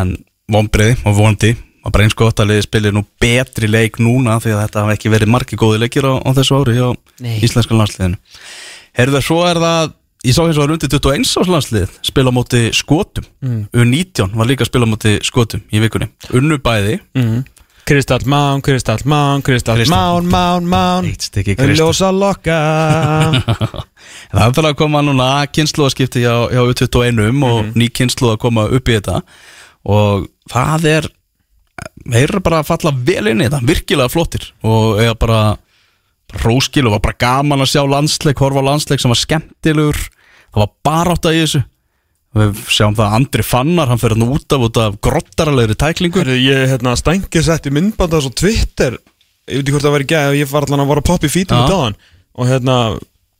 [0.00, 0.16] En
[0.56, 1.52] vonbreiði og vondi
[1.90, 5.12] bara eins gott að liði spilir nú betri leik núna því að þetta hafa ekki
[5.12, 6.86] verið margi góði leikir á, á þessu ári hjá
[7.24, 7.40] Nei.
[7.42, 8.20] íslenska landsliðinu.
[8.98, 12.62] Herðu svo er það ég sá hins vegar undir 21 ás landslið spila á móti
[12.76, 13.26] skotum.
[13.42, 13.64] Mm.
[13.74, 16.10] U19 var líka að spila á móti skotum í vikunni.
[16.30, 17.00] Unnu bæði.
[17.18, 17.42] Mm.
[17.82, 19.82] Kristall Mán, Kristall Mán, Kristall.
[19.90, 22.58] Mán, Mán, Mán eitt stykki krist Ljósa lokka.
[24.32, 28.68] Það er fyrir að koma núna kynnslóðaskipti hjá, hjá U21 og ný kynnslóð að koma
[28.70, 29.18] upp í þetta.
[29.90, 31.10] Og það er
[32.06, 34.48] þeir eru bara að falla vel inn í þetta virkilega flottir.
[34.66, 35.42] Og eiga bara
[36.42, 40.00] róskil og var bara gaman að sjá landsleik, horfa á landsleik sem var skemmtilegur.
[40.52, 41.62] Það var bara átt að í þessu.
[42.32, 46.22] Við sjáum það að Andri Fannar hann fyrir hann út af út af grottaralegri tæklingu.
[46.22, 48.96] Herru, ég hérna stængið sett í myndbanda svo Twitter.
[49.50, 51.26] Ég veit ekki hvort það var í gæð Ég var allan að vara að poppa
[51.26, 51.96] í fítum í dagan
[52.38, 52.76] Og hérna,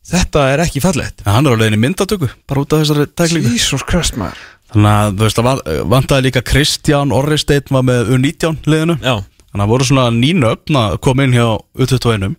[0.05, 1.23] þetta er ekki fallegt.
[1.23, 3.53] Hann er á leiðinni í myndatöku bara út af þessari tæklingu.
[3.55, 4.41] Jesus Christ maður
[4.73, 5.63] þannig að þú veist að van-
[5.93, 9.15] vantaði líka Kristján Orristeinn var með U19 liðinu Já,
[9.53, 11.45] Þannig að voru svona nínu öfn að koma inn hjá
[11.77, 12.31] U21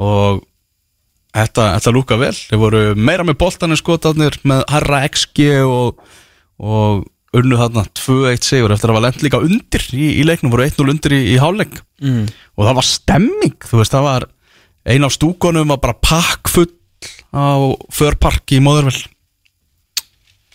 [0.00, 0.38] og
[1.36, 2.32] þetta, þetta lúka vel.
[2.32, 6.00] Þeir voru meira með boltanir skotarnir með Harra XG og,
[6.56, 7.04] og
[7.36, 10.94] unnu þarna 2-1 sigur eftir að hafa lent líka undir í, í leiknum, voru 1-0
[10.94, 12.24] undir í, í hálfleik mm.
[12.56, 14.28] og það var stemming, þú veist, það var
[14.88, 16.70] ein af stúkonum var bara pakkfull
[17.36, 18.96] á förpark í Móðurvel.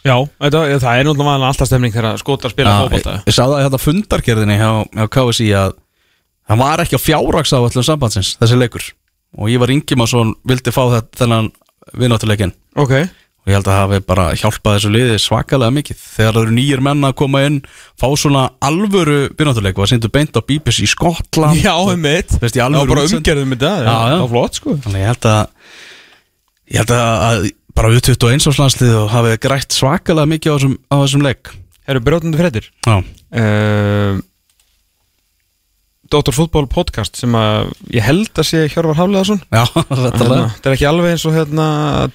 [0.01, 3.15] Já, þetta, það er náttúrulega alltaf stemning þegar skotar spila ég, fótbolta.
[3.27, 5.75] ég sagði það í þetta fundargerðinni hjá, hjá KSI að
[6.49, 8.87] það var ekki á fjárraks á öllum sambandsins þessi leikur.
[9.39, 11.51] Og ég var Ingimarsson vildi fá þetta þennan
[12.01, 12.91] vinnáttuleikin Ok,
[13.41, 16.01] og ég held að það hafi bara hjálpað þessu liði svakalega mikið.
[16.17, 17.61] Þegar það eru nýjir menn að koma inn
[17.99, 22.35] fá svona alvöru vinnáttuleik og það síndu beint á BBC í Skotland já, um mitt
[22.37, 23.95] í Já, alvöru bara umgerðum Já, já.
[24.11, 24.77] Það var flott sko.
[24.85, 25.41] Þannig ég held að
[26.71, 30.75] ég held að, að bara við 21 áslandslið og hafi grætt svakalega mikið á þessum,
[30.91, 31.53] á þessum leik.
[31.87, 32.67] Herru, brjótandi fréttir?
[32.85, 34.19] Já, uh,
[36.11, 36.33] Dr.
[36.35, 40.75] Fútból podcast sem að ég held að sé Hjörvar Hafleðarsson já, þetta Hérna, Þetta er
[40.75, 41.67] ekki alveg eins og hérna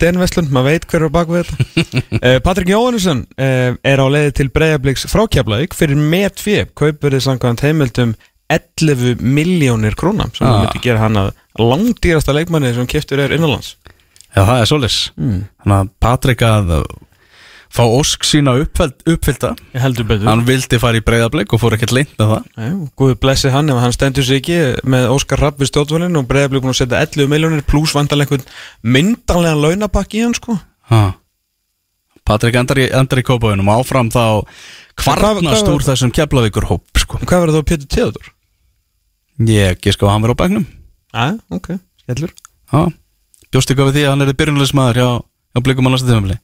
[0.02, 2.02] Den Vestlund, maður veit hver er bakvið þetta.
[2.20, 7.16] Uh, Patrik Jóhannesson uh, er á leiði til Breiðabliks frá Keflavík fyrir met fjö, kaupur
[7.16, 8.12] þið samkvæmt heimildum
[8.52, 10.61] 11 miljónir króna sem Ah.
[10.66, 13.72] myndi gera hann að langdýrasta leikmanni sem keftur er innanlands
[14.37, 15.43] já það er solis mm.
[15.64, 16.72] Þannig að Patrik að
[17.76, 20.28] fá ósk sína uppfylta Ég heldur betur.
[20.28, 22.47] Hann vildi fara í breyðablik og fór ekkert leint með það.
[22.57, 22.70] Já,
[23.01, 24.59] Guði blessi hann ef hann stendur sig ekki
[24.89, 28.49] með Óskar Rapp við stjórnvölinn og Breiðablík búin að setja 11 miljónir pluss vandalega einhvern
[28.97, 30.57] myndanlegan launapakki í hann sko.
[30.93, 31.03] Ha.
[32.26, 34.47] Patrik endar í, í kópaunum áfram þá
[34.99, 37.20] kvarnast úr þessum keflavíkur hóp sko.
[37.20, 38.32] En Hvað verður þá Pétur Theodor?
[39.47, 40.66] Ég á að hann verið á bæknum
[41.12, 41.68] Já, ok,
[43.57, 45.09] Bjóst ykkur við því að hann er byrjunleismæður hjá,
[45.57, 46.36] hjá blikum á næsta tímafili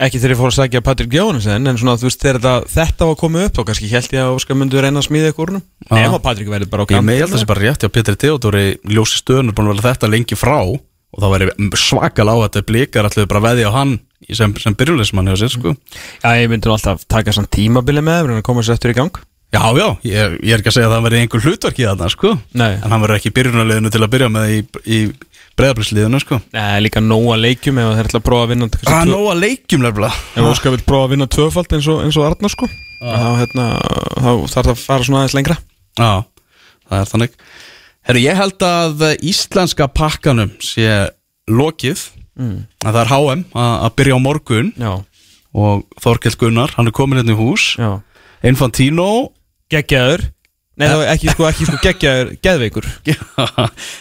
[0.00, 3.08] Ekki þegar ég fór að sækja Patrik Jóhansen En svona, þú veist, þegar þetta, þetta
[3.10, 5.98] var komið upp Þá kannski held ég að Óskar myndu reyna að smíða ykkur Já.
[5.98, 7.84] Ef að Patrik verður bara á Ég kant með held að það sé bara rétt,
[7.84, 10.56] já, Pétur Theodóri ljósi stöðun er búin að vera þetta lengi frá
[11.10, 14.76] og þá væri svakal á þetta blikar allir bara veði á hann í sem, sem
[14.78, 15.74] sér, sko.
[16.22, 19.18] Já, ég myndi alltaf taka samt tímabili með að koma sér eftir í gang.
[19.50, 22.10] Já, já, ég, ég er ekki að segja að það verði einhver hlutverk í þarna,
[22.12, 22.30] sko.
[22.54, 22.76] Nei.
[22.76, 24.98] En hann verður ekki í byrjunarliðinu til að byrja með í, í
[25.60, 26.40] breyðabliðsliðinu, sko.
[26.56, 29.42] Nei, líka nóga leikjum Ef þeir ætla að prófa að vinna Það er nóg að
[29.44, 32.68] leikjum lefnilega Ef Óskar vil prófa að vinna tvöfald eins og, eins og Arnar sko.
[33.00, 33.66] Þá, hérna,
[34.20, 35.56] þá þarf það að fara svona aðeins lengra.
[35.96, 36.10] Já,
[36.90, 37.36] það er þannig.
[38.08, 40.88] Herru, ég held að íslenska pakkanum sé
[41.50, 42.08] lokið.
[42.40, 42.60] Mm.
[42.86, 44.68] að það er HM að að byrja á morgun.
[44.80, 44.92] Já,
[45.60, 47.74] og Þorkell Gunnar, hann er komin hérna í hús.
[47.80, 48.00] Já.
[48.46, 49.10] Infantino.
[49.70, 50.24] Geggjaður
[50.80, 52.86] Nei, það var ekki sko, ekki sko geggjaður, geðveikur.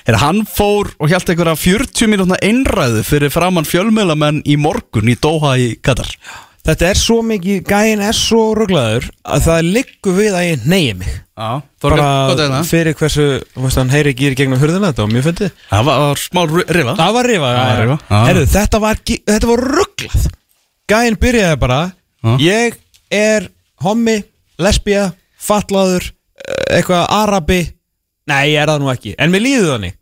[0.08, 5.18] Herra, hann fór og held einhverja 40 mínútna einræðu fyrir framann fjölmiðlamenn í morgun í
[5.20, 6.10] Doha í Katar.
[6.70, 10.98] Þetta er svo mikið, gæin er svo ruglaður að það liggur við að ég neyja
[11.00, 11.14] mig.
[11.40, 11.48] Já,
[11.82, 12.68] Þorkell, hvað er bara það?
[12.70, 15.54] fyrir hversu, þú veist hann heyri ekki í gegnum hurðina þetta og mjög fyndið.
[15.72, 16.96] Það var, var smá ri- rifa.
[17.00, 17.96] Það var rifa, Það var já.
[18.28, 19.02] Herru, þetta var,
[19.54, 20.28] var rugglað
[20.90, 21.80] Gæin byrjaði bara
[22.20, 22.32] Já.
[22.44, 22.78] Ég
[23.16, 23.46] er
[23.86, 24.18] hommi,
[24.60, 26.16] lesbía, fatlaður eh,
[26.76, 27.60] Eitthvað arabi?
[28.30, 29.96] Nei, ég er það nú ekki, en mér líður þannig.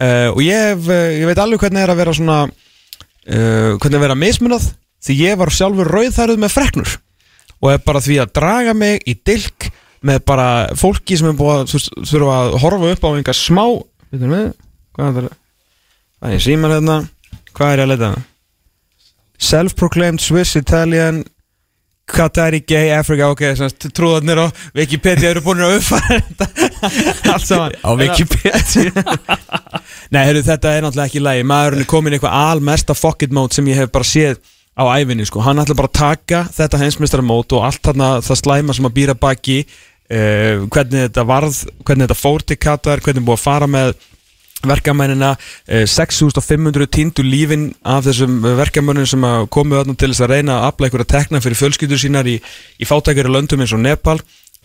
[0.00, 3.90] Uh, Og ég, hef, uh, ég veit alveg hvernig er að vera svona uh, Hvernig
[3.92, 4.70] er að vera mismunað
[5.04, 6.94] Því ég var sjálfur rauðþærið með freknur.
[7.60, 9.68] Og er bara því að draga mig í dilk
[10.08, 10.46] Með bara
[10.80, 13.64] fólki sem er búið að þurfa að horfa upp á einhver smá
[14.10, 14.46] Veitum við,
[14.96, 15.36] hvað er það?
[16.20, 16.96] Það er síman hérna?
[17.52, 18.10] Hvað er ég að leita?
[19.50, 21.20] Self-proclaimed Swiss Italian
[22.14, 23.42] Qatari gay Africa Ok,
[23.96, 24.46] trúðarnir á
[24.76, 26.48] Wikipedia eru búin að uppfæra þetta.
[27.34, 27.76] Allt saman.
[27.82, 28.94] Á Wikipedia.
[30.14, 33.34] Nei, heyrðu, þetta er náttúrulega ekki lægi Maðurinn er komin í eitthvað almesta fuck it
[33.36, 34.40] mode sem ég hef bara séð
[34.78, 35.42] á æfinni sko.
[35.44, 38.96] Hann ætla bara að taka þetta heimsmeistara mót og allt þarna það slæma sem að
[38.96, 43.70] býra baki uh, hvernig þetta varð hvernig þetta fór til Katar, hvernig búið að fara
[43.70, 43.94] með
[44.66, 50.34] verkamænina uh, 6500 týndu lífin af þessum verkamönnum sem að komu þarna til þess að
[50.34, 52.38] reyna að afla ykkur að tekna fyrir fjölskyldur sínar í,
[52.80, 54.18] í fátækjari löndum eins og Nepal.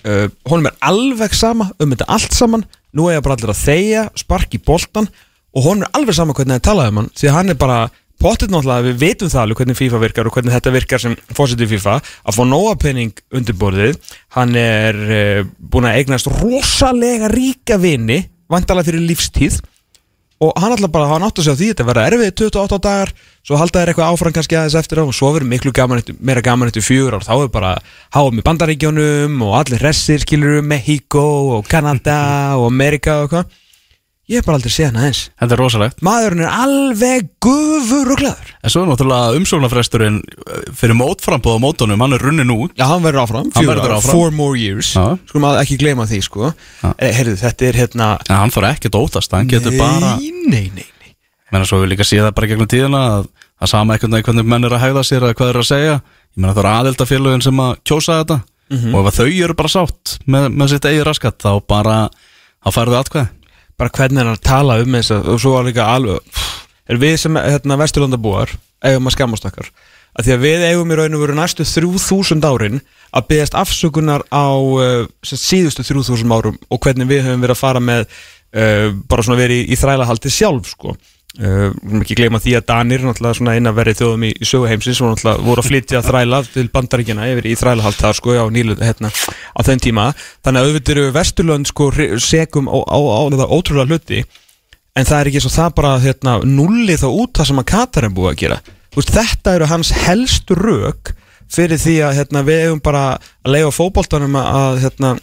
[0.05, 2.65] Uh, honum er alveg sama um þetta allt saman.
[2.95, 5.09] Nú er ég bara allir að þegja, sparki boltan
[5.55, 7.79] og honum er alveg sama hvernig það talaði um hann því að hann er bara
[8.21, 11.71] potið náttúrulega við veitum það alveg hvernig FIFA virkar og hvernig þetta virkar sem fórsetið
[11.73, 13.99] FIFA að fá nóga penning undir borðið.
[14.35, 18.21] Hann er uh, búin að eignast rosalega ríka vini
[18.51, 19.59] vantalega fyrir lífstíð
[20.43, 23.11] og hann ætla bara, hann átti að segja því þetta verða erfið 28 dagar,
[23.45, 26.17] svo halda þér eitthvað áfram kannski aðeins eftir á og svo verður miklu gaman eftir,
[26.19, 27.75] meira gaman eftir fjögur ár, þá er bara
[28.15, 31.23] háum í bandaríkjónum og allir hressir skilur Mexico
[31.55, 32.19] og Kanada
[32.59, 33.61] og Amerika og eitthvað
[34.31, 35.99] ég hef bara aldrei séð hann aðeins Þetta er rosalegt.
[36.05, 41.63] Maðurinn er alveg gufur og glæður En svo er náttúrulega umsóknarfresturinn eh, fyrir mótframbóð á
[41.65, 42.73] mótunum, hann er runnin út.
[42.79, 44.11] Já, hann verður áfram, Hann verður áfram.
[44.17, 44.93] four more years.
[44.97, 45.17] Já.
[45.29, 46.49] Skulum að ekki gleyma því, sko.
[46.97, 50.31] Eh, Heyrðu, þetta er hérna En hann þarf ekkert að ótast, hann getur bara Nei,
[50.49, 51.13] nei, nei, nei
[51.53, 53.27] Menna svo við líka séð það bara gegnum tíðina að
[53.61, 55.93] það sama einhvern veginn hvernig menn er að hægða sér eða hvað er að segja.
[56.35, 58.37] Ég meina það eru aðeldafélögin sem að kjósa þetta.
[58.73, 58.95] Mhm.
[58.97, 61.97] og ef að þau eru bara sátt með, með sitt eigið raskat þá bara,
[62.65, 63.27] þá færðu atkvæði
[63.79, 66.43] bara hvernig hann er að tala um þess og svo var líka alveg
[66.85, 68.53] er við sem hérna, vesturlandabúar
[68.85, 69.71] eigum að skammast okkar.
[70.15, 72.79] Að því að við eigum í raun og veru næstu 3000 árin
[73.15, 77.63] að byggast afsökunar á uh, sem síðustu 3000 árum og hvernig við höfum verið að
[77.63, 80.95] fara með uh, bara svona verið í, í þrælahaldi sjálf sko
[81.35, 85.67] Uh, ekki gleyma því að Danir eina verið þjóðum í, í söguheimsins og voru að
[85.67, 90.05] flytja þræla til bandaríkjana yfir í þrælahald þar sko á nýlu hérna á þeim tíma.
[90.47, 91.89] Þannig að auðvitað eru Vesturlönd sko
[92.23, 93.19] segum á, á, á,
[93.51, 94.23] ótrúlega hluti
[94.95, 98.07] en það er ekki svo það bara hérna, nulli þá út það sem að Katar
[98.07, 98.61] er búið að gera.
[98.95, 101.11] Þú veist, þetta eru hans helstu rök
[101.51, 105.15] fyrir því að hérna, við hefum bara að leiða fótboltanum að, hérna,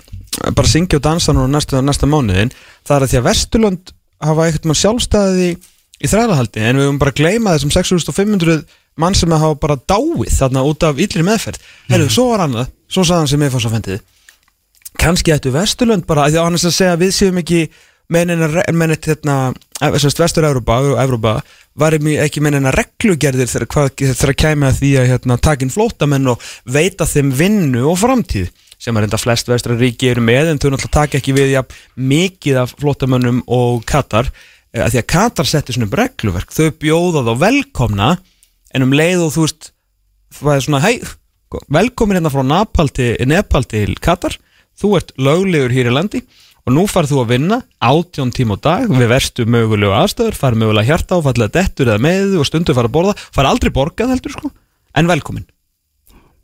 [0.52, 2.52] bara syngja og dansa nú næsta, næsta mánuðin
[2.84, 3.92] það er að því að Vesturlönd
[4.22, 5.50] hafa eitthvað sjálfstæði
[6.03, 8.64] í þrælahaldi en við höfum bara að gleyma þessum 6500
[9.00, 11.62] mann sem hafa bara dáið þarna út af yllri meðferð.
[11.88, 14.03] Herru, svo var annað, svo sagði hann sem ég fór svo fendið
[15.03, 17.62] kannski ættu Vesturlönd bara því að hann er að segja að við séum ekki
[18.12, 19.36] með neitt hérna
[19.80, 21.36] Vestur-Európa og Európa
[21.78, 26.42] varum ekki með neina reglugerðir þegar, hvað, kæmi að því að hérna, takin flótamenn og
[26.68, 28.50] veita þeim vinnu og framtíð
[28.82, 31.62] sem að reynda flest vestra ríki eru með en þau náttúrulega taka ekki við ja,
[31.96, 34.28] mikið af flótamönnum og Katar
[34.73, 38.12] að því að Katar setti svona regluverk þau bjóða þá velkomna
[38.73, 39.73] en um leið og þú veist
[40.39, 40.95] það er svona, hei,
[41.68, 44.39] velkomin hérna frá Nepal til, Nepal til Katar
[44.81, 46.23] þú ert löglegur hér í landi
[46.62, 50.62] og nú farð þú að vinna átjón tíma á dag við verstu mögulegu aðstöður farð
[50.62, 54.14] mögulega hjarta og fallega dettur eða með og stundu farð að borða farð aldrei borgað
[54.14, 54.53] heldur sko
[54.97, 55.49] en velkomin.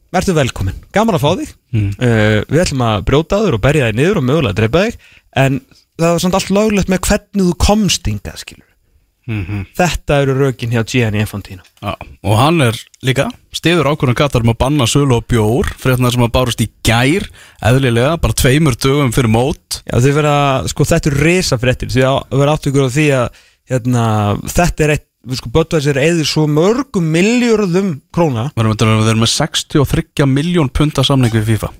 [0.08, 1.50] Vertu velkomin, gaman að fá þig.
[1.76, 1.88] Mm.
[2.00, 5.02] uh, Við ætlum að brjóta þig og berja þig niður og mögulega að drepa þig
[5.36, 5.58] En
[5.98, 8.68] það var samt allt löglegt með hvernig þú komst hingað skilur
[9.28, 9.66] Mhm.
[9.76, 11.60] Þetta eru rökin hjá Gianni Infantino.
[11.82, 11.92] Já,
[12.24, 16.14] og hann er líka stiður ákvörðan Katar um að banna sölu og bjór fyrir það
[16.14, 17.26] sem að bárust í gær
[17.68, 19.82] eðlilega, bara tveimur dögum fyrir mót.
[19.84, 20.32] Já, vera,
[20.72, 24.06] sko, þetta eru risafréttir því að vera áttökur á því að hérna,
[24.48, 25.06] þetta er eitt,
[25.42, 28.48] sko, Böttvæs er eða svo mörgum miljörðum króna.
[28.56, 31.74] Við erum, við erum með 63 miljón punta samning við FIFA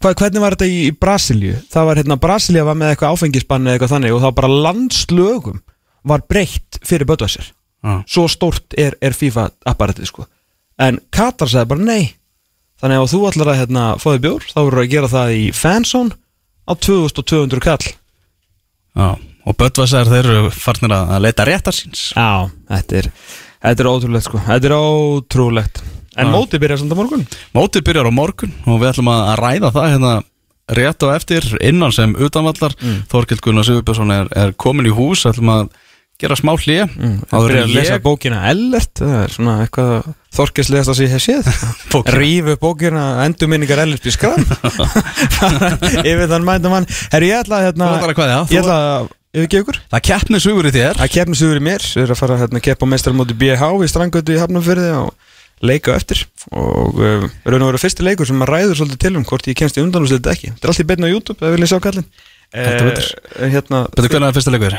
[0.00, 1.56] Hvað, hvernig var þetta í, Brasilíu?
[1.68, 5.58] Það var hérna, Brasilía var með eitthvað áfengisbann eða eitthvað þannig og þá bara landslögum
[6.08, 7.50] var breytt fyrir Böttvæsir
[7.84, 7.98] Já.
[8.08, 10.24] svo stórt er, er FIFA apparatið sko.
[10.80, 12.14] En Katar sagði bara nei.
[12.80, 16.12] Þannig að þú ætlar að hérna, þig bjór þá verður að gera það í fansón
[16.64, 17.92] á 2200 kall.
[18.96, 22.08] Já, og Böttvæsar þeir eru farnir að leita réttar síns.
[22.16, 23.10] Já, þetta er,
[23.68, 24.40] þetta er ótrúlegt sko.
[24.48, 25.82] Þetta er ótrúlegt
[26.20, 26.32] En Já.
[26.34, 27.26] mótið byrjar samt á morgun.
[27.56, 30.16] Mótið byrjar á morgun og við ætlum að ræða það hérna
[30.70, 32.98] rétt og eftir innan sem utanvallar mm.
[33.10, 35.24] Þorkild Gunnar Sigurbjörnsson er, er komin í hús.
[35.26, 35.70] Ætlum að
[36.20, 37.14] gera smá hlýja mm.
[37.30, 38.92] Það byrjar að lesa bókina Ellert.
[39.00, 41.48] Það er svona eitthvað þorkislegast að sé hef séð.
[41.94, 42.18] Bókina.
[42.18, 44.44] Rífu bókina endurminningar Ellert í skram
[46.10, 46.90] Yfir þann mænda mann.
[47.14, 50.40] Herri, ég ætla að hérna Þú ætlar að kveðja, þú- Ég ætla að Það keppni
[50.42, 50.96] sugur í þér.
[50.98, 51.84] Það keppni sigur í mér.
[51.86, 55.12] Ég er að fara að hérna, keppa meistarmóti BH í strangötu í Hafnarfyrði og
[55.62, 56.22] leika eftir
[56.56, 59.58] og uh, raun og vera fyrsti leikur sem maður ræður svolítið til um hvort ég
[59.60, 61.80] kemst í undanúslit ekki Þetta er allt í beinna á YouTube ef við viljum sjá
[61.84, 62.06] kallinn
[62.50, 63.10] Heldur betur.
[63.38, 64.74] Eh, hérna, Betur hvernig er fyrsta leikur?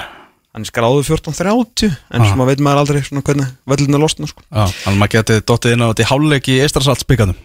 [0.51, 2.27] hann er skráður 14.30 en Ah.
[2.27, 4.41] sem maður veit maður aldrei svona hvernig völlinu losna sko.
[4.51, 7.37] Já, þannig að maður getið dottið inn á þetta í hálfleik í Eistrasaltsbyggarnum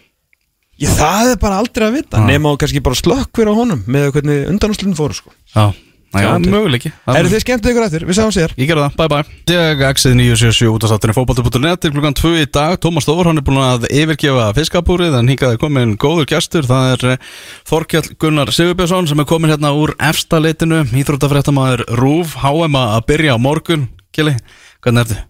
[0.77, 2.27] Já, það er bara aldrei að vita Ah.
[2.27, 5.31] nema og kannski bara slökk fyrir á honum með hvernig undanúslitin fóru sko.
[5.55, 5.71] Já,
[6.17, 6.53] það er Sjáum til.
[6.55, 8.05] möguleiki Eru þið skemmt ykkur eftir?
[8.09, 11.83] Við sáum sér Ég gerði það, bye bye Ég exið 977 út af sattinni fótbolti.net
[11.85, 15.61] til klukkan 2 í dag Tómas Þór, hann er búin að yfirgefa fiskabúrið en hingaði
[15.63, 17.31] komin góður gestur það er eh,
[17.69, 23.37] Þorkjall Gunnar Sigurbjörnsson sem er komin hérna úr efsta leitinu Íþróttafréttamaður Rúf HM að byrja
[23.37, 24.35] á morgun Kili,
[24.81, 25.23] hvernig ertu?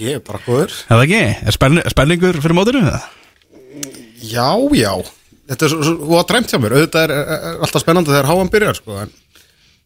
[0.00, 1.22] Ég er bara góður Eða ekki?
[1.46, 2.84] Er spenni, spenningur fyrir mótinu?
[2.88, 3.02] eða?
[4.20, 4.92] Já, já
[5.50, 6.18] Þetta er svo, svo, svo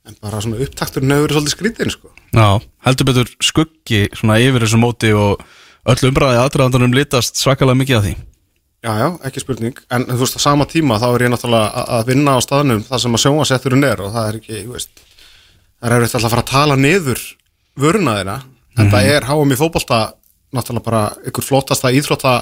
[0.08, 2.10] en, bara svona upptakturinn hefur verið svolítið skrítinn sko.
[2.34, 2.48] Já,
[2.86, 5.42] heldur betur skuggi svona yfir þessu móti og
[5.88, 8.14] öll umræði aðdraðandunum litast svakalega mikið af því.
[8.84, 9.78] Já, já, ekki spurning.
[9.96, 13.00] En þú veist, á sama tíma þá er ég náttúrulega að- vinna á staðnum það
[13.00, 14.90] sem að sjónvasetturinn er og það er ekki, þú veist
[15.80, 17.22] það er eftir alltaf að fara að tala niður
[17.80, 18.36] vöruna þeirna
[18.78, 20.00] en það er háum í fótbolta
[20.54, 22.34] náttúrulega bara ykkur flottasta íþrótta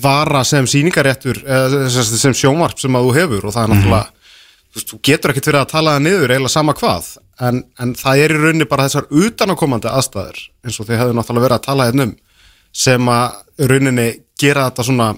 [0.00, 4.10] vara sem sýningaréttur eða sem, sjónvarp sem að þú hefur og það er náttúrulega þú,
[4.10, 4.19] veist,
[4.76, 7.08] þú getur ekkert verið að tala það niður eiginlega sama hvað
[7.46, 11.46] en, en það er í rauninni bara þessar utanakomandi aðstæður eins og þið hefðu náttúrulega
[11.48, 12.14] verið að tala hérna um
[12.70, 14.06] sem að rauninni
[14.38, 15.08] gera þetta svona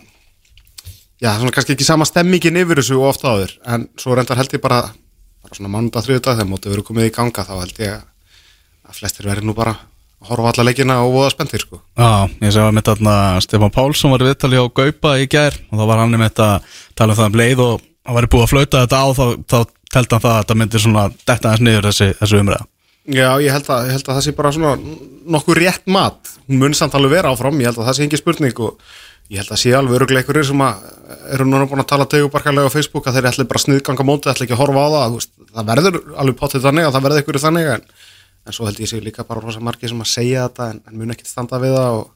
[1.22, 4.56] já, svona kannski ekki sama stemmingin yfir þessu og oft áður, en svo reyndar held
[4.56, 4.82] ég bara,
[5.44, 8.02] bara svona mánda þriðdag þegar mótið verið komið í ganga, þá held ég
[8.88, 9.76] að flestir verið nú bara
[10.22, 11.80] að horfa alla leikina og voða spenntir sko.
[11.98, 15.78] Já, ég segi að mitt þarna Stefán Pálsson var viðtali á Gaupa í gær og
[15.78, 18.46] þá var hann um þetta að tala um það um leið og hann var búið
[18.46, 19.58] að flauta þetta á þá, þá
[19.92, 22.68] teldi hann það að þetta myndi svona detta aðeins niður þessi, þessi umræða.
[23.02, 24.98] Já, ég held, að, ég held að það sé bara svona
[25.34, 28.20] nokkuð rétt mat, hún mun samt alveg vera áfram, ég held að það sé ekki
[28.20, 28.78] spurning og
[29.32, 30.62] ég held að sé alveg öruglega einhverjir sem
[31.34, 34.46] eru núna búin að tala tegubarkalega á Facebook að þeir ætli bara sniðganga mótið, ætli
[34.46, 37.42] ekki að horfa á það, veist, það verður alveg potið þannig að það verður einhverju
[37.42, 37.84] þannig en,
[38.46, 40.98] en svo held ég sé líka bara rosa margir sem að segja þetta en, en
[41.00, 42.08] mun ekki standa við það og,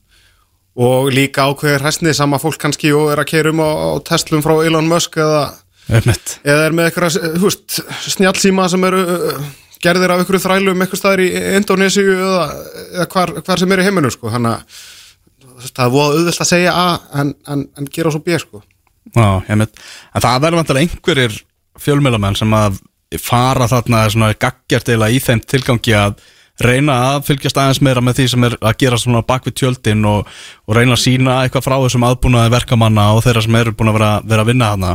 [0.87, 4.45] og líka ákveðir hæstnið sama fólk kannski og er að keira um á, á testlum
[4.45, 5.47] frá Elon Musk eða
[5.87, 6.39] Einmitt.
[6.43, 7.79] eða er með eitthvað þú veist,
[8.11, 9.49] snjálsíma sem eru uh,
[9.85, 11.29] gerðir af einhverju þrælum eitthvað staðar í
[11.59, 12.45] Indonésiu eða,
[12.97, 14.33] eða hvar, hvar sem er í heiminu sko.
[14.33, 14.81] þannig að
[15.71, 16.87] það er voða auðvelt að segja A
[17.21, 18.63] en, en, en gera svo B sko.
[19.15, 19.63] Já, En
[20.23, 21.37] það verður vantilega einhverjir
[21.81, 22.81] fjölmjölamenn sem að
[23.23, 26.17] fara þarna svona gaggjart eða í þeim tilgangi að
[26.65, 30.07] reyna að fylgjast aðeins meira með því sem er að gera svona bak við tjöldin
[30.09, 30.29] og,
[30.67, 33.99] og reyna að sína eitthvað frá þessum aðbúnaði verkamanna og þeirra sem eru búin að
[33.99, 34.93] vera, vera að vinna hana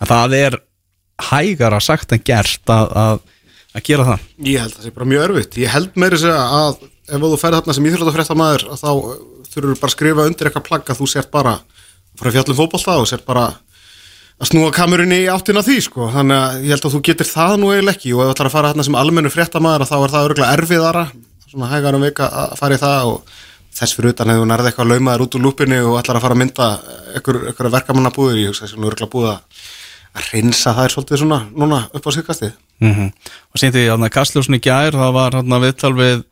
[0.00, 0.58] en það er
[1.30, 3.22] hægara sagt en gert að, að,
[3.76, 4.28] að gera það.
[4.48, 7.40] Ég held að það sé bara mjög örfitt ég held meiri segja að ef þú
[7.40, 8.92] ferð þarna sem íþróttafréttamaður að þá
[9.50, 11.56] þurfur bara að skrifa undir eitthvað plagg að þú sért bara
[12.20, 13.48] frá fjallum fótbolta og sért bara
[14.40, 16.08] að snúa kamerunni í áttina því sko.
[16.14, 18.14] þannig að ég held að þú getur það nú eiginlega ekki.
[18.14, 21.04] Og ef þú ætlar að fara þarna sem almennu fréttamaður þá er það örgulega erfiðara
[21.50, 23.34] svona hægar um vika að fara í það og
[23.74, 26.36] þess fyrir utan hefur þú nærði eitthvað laumaður út úr lúpinni og ætlar að fara
[26.36, 26.68] að mynda
[27.14, 29.30] einhver, einhver verkamannabúður sem örgulega búið
[30.16, 32.54] að reynsa það er svolítið svona núna upp á síðkastið.
[32.80, 33.10] Mm
[33.50, 36.22] og síndi ég að Kastljósin í gær það var hann viðtal við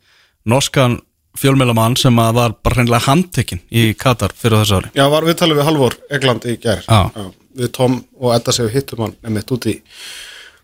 [0.49, 1.01] norskan
[1.39, 4.91] fjölmjölamann sem að var bara hreinlega handtekinn í Katar fyrir þessu ári.
[4.95, 6.83] Já, var við talum við Halvor Egland í gær.
[6.89, 7.29] Já.
[7.59, 9.77] Við Tom og Edda séu hittum hann einmitt út í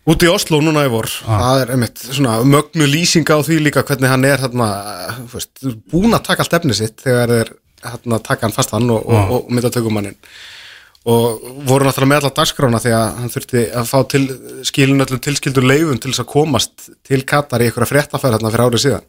[0.05, 1.09] út í Oslo núna í vor.
[1.25, 4.43] Það er einmitt svona mögnu lýsinga á því líka hvernig hann er
[5.33, 5.53] veist,
[5.91, 7.53] búin að taka allt efni sitt þegar þeir
[7.85, 10.17] þarna taka hann fastan og, og, og myndatökumanninn
[11.05, 14.23] og voru náttúrulega með alla dagskrána því að hann þurfti að fá til
[14.65, 18.65] skilin öllum tilskildur leifum til þess að komast til Katar í einhverja fréttafæri þarna fyrir
[18.65, 19.05] árið síðan.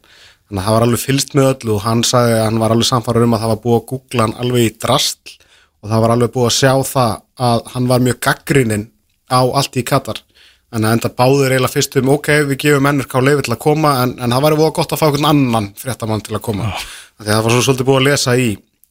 [0.47, 2.89] Þannig að það var alveg fylst með öllu og hann sagði að hann var alveg
[2.91, 5.33] samfæður um að það var búið að googla hann alveg í drastl
[5.81, 7.17] og það var alveg búið að sjá það
[7.49, 8.87] að hann var mjög gaggrininn
[9.33, 10.21] á allt í Katar.
[10.67, 13.97] En að enda báður eiginlega fyrst um ok, við gefum NRK leifi til að koma
[14.03, 16.73] en, en það væri búið gott að fá einhvern annan fréttamann til að koma.
[17.17, 18.49] Því að það var svo svolítið búið að lesa í,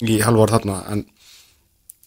[0.09, 1.05] í halvor þarna en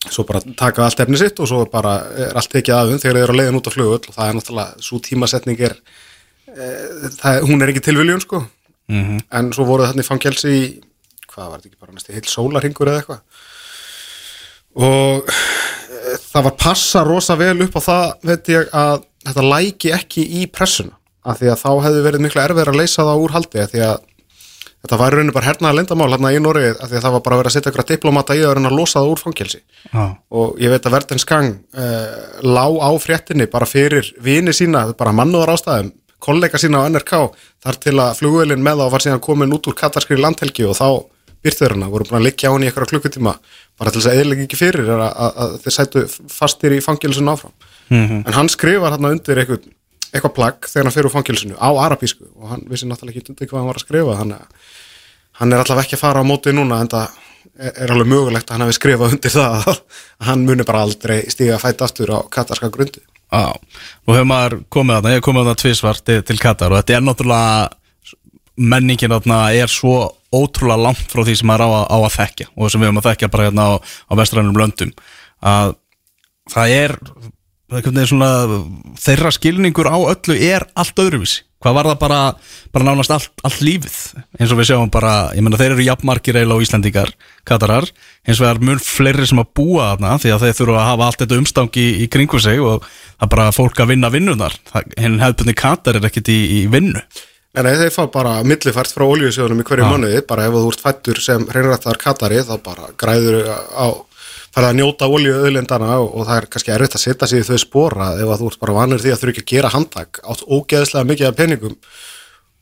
[0.07, 3.23] svo bara taka allt efni sitt og svo bara er allt tekið aðum þegar þeir
[3.23, 6.69] eru að leiðin út á flugöld og það er náttúrulega, svo tímasetning er e,
[7.17, 9.25] það, hún er ekki tilviljun sko mm -hmm.
[9.39, 10.61] en svo voru þarna í fangelsi í,
[11.27, 13.21] hvað var þetta ekki bara næstu heil sólarhingur eða eitthvað
[14.87, 19.91] og e, það var passa rosa vel upp á það veit ég að þetta læki
[19.91, 20.95] ekki í pressuna
[21.27, 23.83] af því að þá hefði verið miklu erfið að leysa það úr haldi af því
[23.83, 23.97] að
[24.83, 27.51] þetta var rauninu bara hernaða lindamál hérna í Noregi að það var bara að vera
[27.51, 29.61] að setja ykkur að diplomata í að vera að losa það úr fangelsi
[29.91, 30.11] ah.
[30.31, 32.17] og ég veit að Verdens Gang uh,
[32.47, 35.91] lá á fréttinni bara fyrir vini sína, bara mannúðar ástæðum
[36.23, 37.13] kollega sína á NRK
[37.63, 40.89] þar til að flugvelin með þá var síðan komin út úr katarskri landhelgi og þá
[41.43, 43.33] byrþur hana, voru búin að liggja á henni í eitthvað klukkutíma
[43.79, 46.03] bara til þess að eðlega ekki fyrir að, að, að þeir sætu
[46.33, 47.53] fastir í fangilsinu áfram
[47.87, 48.23] mm -hmm.
[48.27, 49.69] en hann skrifar hérna undir eitthvað,
[50.09, 52.27] eitthvað plagg þegar hann fyrir úr fangilsinu á arabísku.
[52.39, 54.35] Og hann vissi náttúrulega ekki undir hvað hann var að skrifa hann,
[55.39, 57.17] hann er allavega ekki að fara á móti núna en það
[57.59, 59.81] er, alveg mögulegt að hann hefði skrifað undir það að
[60.29, 63.03] hann muni bara aldrei stíga að fæta aftur á katarska grundu.
[63.29, 63.53] Já,
[64.07, 66.79] nú hefur maður komið að það, ég hef komið að það tvísvart til, Katar og
[66.79, 67.67] þetta er náttúrulega
[68.59, 69.97] menningin þarna er svo
[70.35, 73.01] ótrúlega langt frá því sem maður á að, á að þekkja og sem við höfum
[73.01, 74.91] að þekkja bara hérna á, á vestrænum löndum.
[75.39, 75.75] Að
[76.49, 76.95] það það er
[77.69, 78.31] svona,
[78.99, 81.45] þeirra skilningur á öllu er allt öðruvísi.
[81.59, 82.19] Hvað var það bara,
[82.71, 83.95] bara nánast allt, allt lífið?
[84.39, 87.09] Eins og við sjáum bara, ég menna þeir eru jafnmarkir eiginlega á Íslandingar,
[87.43, 87.87] Katarar.
[88.23, 90.87] Eins og það er mjög fleiri sem að búa þarna því að þeir þurfa að
[90.87, 94.13] hafa allt þetta umstangi í, í kringu sig og það er bara fólk að vinna
[94.13, 94.55] vinnunar,
[94.95, 97.03] henn hefðbunni Katar er ekkit í, í vinnu.
[97.59, 99.89] En þeir fá bara millifært frá oljusjónum í hverju Já.
[99.91, 103.87] mánuði, bara ef þú ert fættur sem hreinrættar Katari þá bara græður á,
[104.55, 107.59] færða að njóta oljuauðlindana og, og það er kannski erfitt að setja sig í þau
[107.61, 110.45] spora ef að þú ert bara vanur því að þú ekki að gera handtak átt
[110.47, 111.75] ógeðslega mikið af peningum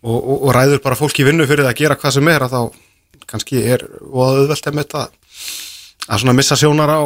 [0.03, 2.47] og, og, og ræður bara fólk í vinnu fyrir það að gera hvað sem er
[2.47, 2.61] að þá
[3.27, 5.05] kannski er og auðvelt að þetta
[6.07, 7.01] að svona missa sjónar á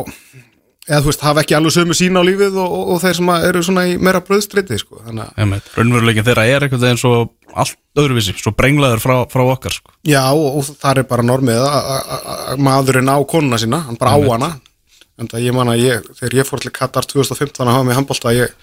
[0.91, 3.29] eða þú veist, hafa ekki alveg sömu sína á lífið og, og, og þeir sem
[3.37, 4.97] eru svona í meira bröðstriti sko.
[5.05, 9.93] raunveruleikin þeirra er eitthvað eins og allt öðruvísi, svo brenglaður frá, frá okkar sko.
[10.07, 13.99] Já, og, og það er bara normið að- að að maðurinn á konuna sína, hann
[14.01, 14.31] bara á Einmitt.
[14.33, 14.51] hana
[15.19, 17.97] en það ég man að ég, þegar ég fór til Katar 2015 að hafa mig
[17.97, 18.53] handbólta ég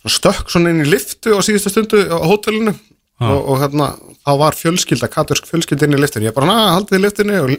[0.00, 2.74] svona stökk svona inn í liftu á síðustu stundu á hótelinu.
[3.20, 3.90] Og, og hérna,
[4.24, 7.50] þá var fjölskylda, katursk fjölskylda inn í liftinu, ég bara, na, haldið í liftinu og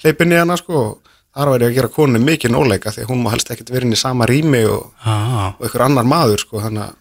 [0.00, 0.80] hleyp inn í hana sko.
[0.80, 3.68] Og þar var ég að gera konunni mikið nóleika því að hún má helst ekkit
[3.68, 5.52] verið inn í sama rými og, ah.
[5.52, 6.96] og einhver annar maður sko, þannig að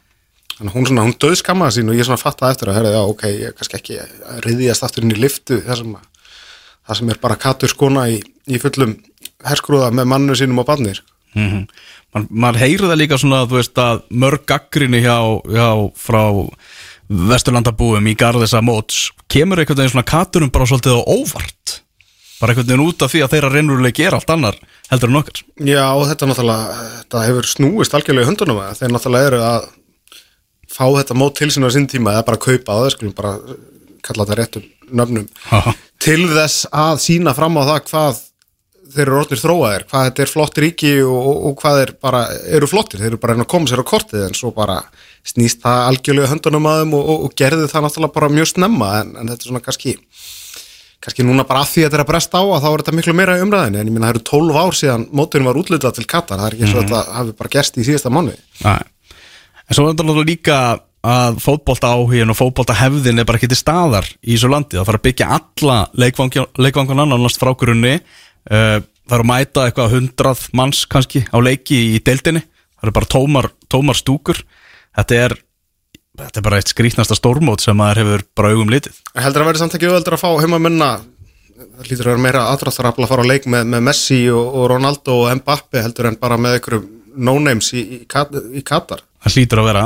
[0.59, 3.51] að hún, hún döðskammaði sín og ég svona fattaði eftir að herri, já, ok, ég
[3.51, 7.37] er kannski ekki að riðjast aftur inn í liftu þar sem, að, sem er bara
[7.39, 8.17] katur skona í,
[8.49, 8.97] í fullum
[9.45, 11.01] herskrúða með mannu sínum og barnir.
[11.35, 11.65] mm
[12.09, 16.23] Man, maður heyrir það líka svona veist að mörg gaggrinni hjá, hjá frá
[17.09, 21.75] vesturlandabúum í garðisa móts kemur einhvern veginn svona katurum bara svolítið á óvart
[22.39, 24.57] bara einhvern veginn út af því að þeirra reynurlega gera allt annar
[24.89, 28.93] heldur en okkar Já, og þetta náttúrulega, þetta hefur snúist algjörlega í höndunum að þeir
[28.95, 29.67] náttúrulega eru að
[30.69, 33.35] fá þetta mót til sinna á sinn tíma eða bara kaupa á það, skulum bara
[34.05, 34.65] kalla þetta réttum
[34.97, 35.73] nöfnum Ha.
[36.01, 38.21] til þess að sína fram á það hvað
[38.93, 42.23] þeir eru orðnir þróaðir, hvað þetta er flott ríki og, og, og hvað þeir bara
[42.57, 44.79] eru flottir, þeir eru bara reyna að koma sér á kortið en svo bara
[45.27, 49.15] snýst það algjörlega höndunum að þeim og, og, gerði það náttúrulega bara mjög snemma en,
[49.19, 49.95] en þetta er svona kannski
[50.99, 52.95] kannski núna bara að því að þetta er að bresta á að þá er þetta
[52.97, 55.95] miklu meira í umræðinni en ég minna það eru 12 ár síðan móturinn var útlitað
[55.95, 58.11] til Katar, það er ekki eins og þetta hafi bara gerst í síðasta.
[58.11, 58.79] Nei.
[59.69, 60.59] En svo er þetta líka
[60.99, 64.75] að fótbolta áhugin og fótbolta hefðin er bara ekki til staðar í þessu landi.
[64.75, 65.77] Það þarf að byggja alla
[66.59, 67.99] leikvangan annars frá grunni
[68.47, 72.45] það er að mæta eitthvað hundrað manns kannski á leiki í deildinni.
[72.79, 74.39] Það eru bara tómar, tómar stúkur.
[74.95, 75.35] Þetta er,
[76.21, 78.99] þetta er bara eitt skrýtnasta stórmót sem maður hefur bara augum litið.
[79.19, 80.91] Heldur að verði samt ekki auðveldur að fá heimamenna
[81.59, 84.67] það lítur að vera meira aðdraftarafla að fara á leik með, með Messi og, og
[84.71, 86.87] Ronaldo og Mbappe heldur en bara með einhverjum
[87.19, 89.03] no-names í, í, í Katar.
[89.25, 89.85] Það hlýtur að vera.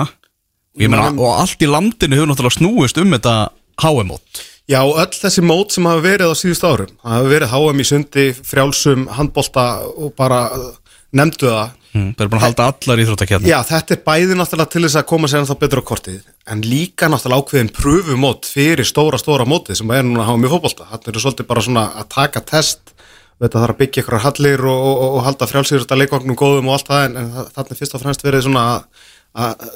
[0.78, 3.36] Meina, og allt í landinu hefur náttúrulega snúist um þetta
[3.82, 7.88] HM-mót Já, öll þessi mót sem hafa verið á síðust árum hafa verið HM í
[7.88, 10.70] sundi, frjálsum handbolta og bara uh,
[11.12, 12.12] nefndu það mm.
[12.16, 15.10] Það er búin að halda allar íþróttakjarni Já, þetta er bæði náttúrulega til þess að
[15.12, 19.80] koma sér ennþá betur á kortið en líka náttúrulega ákveðin pröfumót fyrir stóra, stóra mótið
[19.80, 20.88] sem er núna hafa mjög fótbolta.
[20.92, 22.94] Þannig eru svolítið bara svona að taka test,
[23.40, 26.92] þetta þarf að byggja ykkur hallir og, og, og halda frjálsýrsta leikvagnum góðum og allt
[26.92, 29.68] það en, en þannig fyrst og fremst verið svona að, að,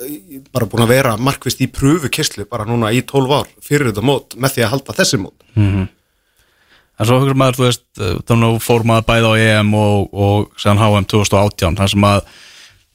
[0.53, 4.37] bara búin að vera markvist í pröfukyslu bara núna í 12 ár fyrir þetta mót
[4.37, 5.47] með því að halda þessi mót.
[6.97, 7.83] En svo hugur maður, þú veist,
[8.25, 12.21] þannig að fór maður bæði á EM og, og séðan HM 2018, þar sem að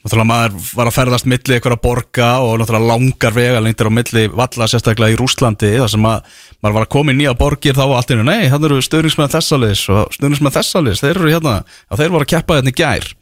[0.02, 3.92] náttúrulega maður var að ferðast milli ykkur að borga og náttúrulega langar vega lengtir á
[3.94, 7.78] milli valla sérstaklega í Rúslandi þar sem að maður var að koma í nýja borgir
[7.78, 11.54] þá og allt innu, nei, hann eru stöðningsmenn þessalis og stöðningsmenn þessalis, þeir eru hérna
[11.94, 13.12] þeir voru að keppa hérna í gær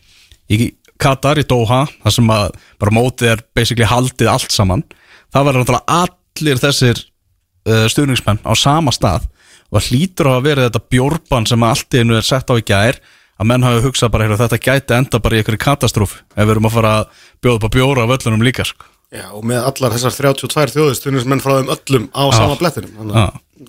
[0.51, 0.59] í
[1.01, 4.84] Katar, í Doha, þar sem að bara mótið er basically haldið allt saman
[5.32, 9.28] það var náttúrulega allir þessir uh, stuðningsmenn á sama stað
[9.70, 12.55] og það hlýtur á að vera þetta bjórban sem allt í einu er sett á
[12.59, 13.01] í gær
[13.40, 16.55] að menn hafi hugsað bara, heyrðu, þetta gæti enda bara í einhverju katastróf ef við
[16.55, 18.90] erum að fara að bjóða upp að bjóra á völlunum líka sko.
[19.11, 23.09] Já, og með allar þessar 32 þjóðistunum frá þeim öllum á sama blettinum.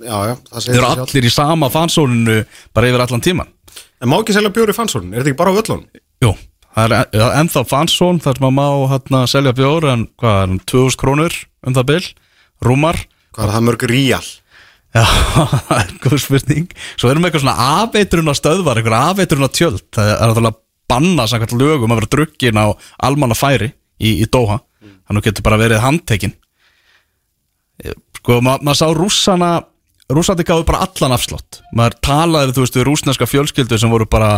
[0.01, 2.35] Já, já, þeir eru allir í sama fansóninu
[2.75, 3.49] bara yfir allan tíman
[4.01, 5.11] En má ekki selja bjóri í fansónun?
[5.13, 6.01] Er þetta ekki bara á völlunum?
[6.25, 6.31] Jú,
[6.75, 10.45] það er en- ennþá fansón þar sem að má hérna, selja bjór en hvað er
[10.47, 11.35] hann, 2000 krónur
[11.67, 12.05] um það bil,
[12.65, 12.99] rúmar.
[13.35, 14.27] Hvað er það mörg ríal?
[14.91, 15.05] Já,
[15.69, 16.67] það er góð spurning.
[16.99, 20.59] Svo erum við eitthvað svona afeitrun á stöðvar eitthvað afeitrun á tjöld það er náttúrulega
[20.91, 22.65] banna samkvæmt lögum að vera drukkin á
[23.07, 23.69] almanna færi
[24.01, 24.57] í, í Doha.
[25.07, 26.33] Þannig getur bara verið handtekinn.
[27.83, 29.51] Eh, Sko, ma maður sá rússana
[30.11, 34.35] rússandi gáðu bara allan afslott maður talaði, þú veist, við rússneska fjölskyldu sem voru bara,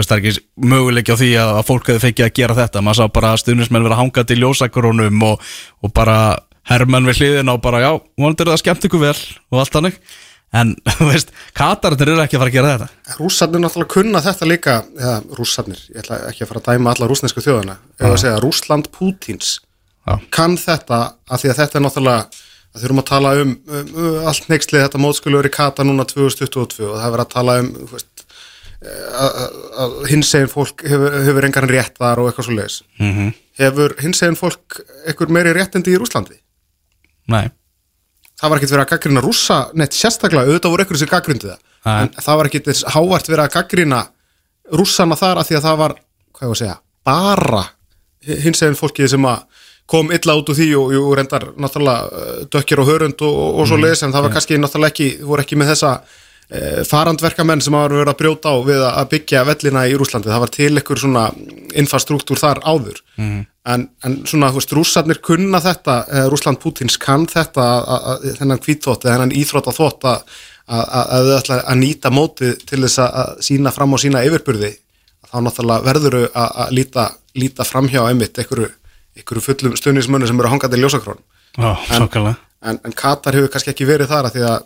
[0.00, 2.82] það er ekki möguleiki á því að, að fólk hefði fengið að gera þetta.
[2.82, 6.18] Maður sá bara stuðnismenn vera hangað í ljósakorónum og, og bara
[6.70, 9.16] hermenn við hliðina og bara, já, vonandi er það skemmt ykkur vel
[9.52, 9.98] og allt hannig
[10.52, 13.16] en, þú veist, katararnir eru ekki að fara að gera þetta.
[13.18, 17.10] Rússarnir náttúrulega kunna þetta líka, eða rússarnir, ég ætla ekki að fara að dæma alla
[17.10, 19.58] rússnesku þjóðana, eða að segja Rússland Pútins
[20.02, 20.16] Já.
[20.34, 24.28] kann þetta að því að þetta er náttúrulega að þurfum að tala um, um, um
[24.30, 27.56] allt neykslið þetta mótskulu er í Kata núna 2022 og það er verið að tala
[27.60, 28.08] um veist,
[28.82, 33.32] að, hinsegin fólk hefur, hefur engan rétt þar og eitthvað svo leiðis mm -hmm.
[33.62, 36.38] hefur hinsegin fólk eitthvað meiri réttindi í Rússlandi?
[37.32, 37.50] Nei,
[38.40, 41.58] það var ekkert verið að gaggrina rússa neitt sérstaklega, auðvitað voru ykkur sem gaggrindi það
[41.84, 42.00] Nei.
[42.02, 44.00] en það var ekkert þess hávart verið að gaggrina
[44.72, 45.94] rússana þar að því að það var
[46.32, 47.62] hvað ég að segja, bara
[48.42, 49.44] hins eginn fólkið sem að
[49.86, 53.60] kom illa út úr því og, og reyndar náttúrulega eh, dökkir og hörund og, og,
[53.60, 53.84] og svo Mhm.
[53.84, 55.90] leiðis en það var kannski náttúrulega ekki, voru ekki með þessa
[56.88, 60.52] farandverkamenn sem hafa verið að brjóta á við að byggja vellina í Rúslandi það var
[60.52, 61.22] til ykkur svona
[61.80, 63.00] infrastruktúr þar áður.
[63.16, 63.40] Mhm.
[63.72, 68.06] en, en svona, þú veist, rússarnir kunna þetta eh, Rússland Pútins kann þetta að- að-
[68.10, 70.22] að- þennan hvítþótt eða þennan íþrótta þótt að
[70.72, 74.24] að að þau ætla að nýta mótið til þess að- að sína fram á sína
[74.26, 74.72] yfirburði.
[75.30, 78.68] Þá náttúrulega verður þau að, að líta, líta framhjá einmitt einhverju,
[79.46, 81.18] fullum stuðnismönnu sem eru hangandi í ljósakrón
[81.58, 84.62] já, svakalega en, en Katar hefur kannski ekki verið þar að því að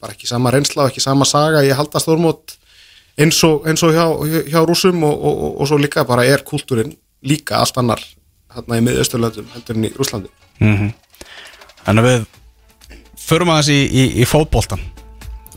[0.00, 2.56] bara ekki sama reynsla og ekki sama saga ég halda stórmót
[3.18, 4.06] eins og, eins og hjá,
[4.50, 6.94] hjá rúsum og, og, og, svo líka bara er kúltúrin
[7.26, 8.02] líka allt annar
[8.54, 10.30] hérna í miðausturlöndum heldur en í Rúslandi
[10.62, 10.92] mm
[11.88, 12.24] Þannig að við
[13.22, 14.82] förum aðeins í, í, í fótboltan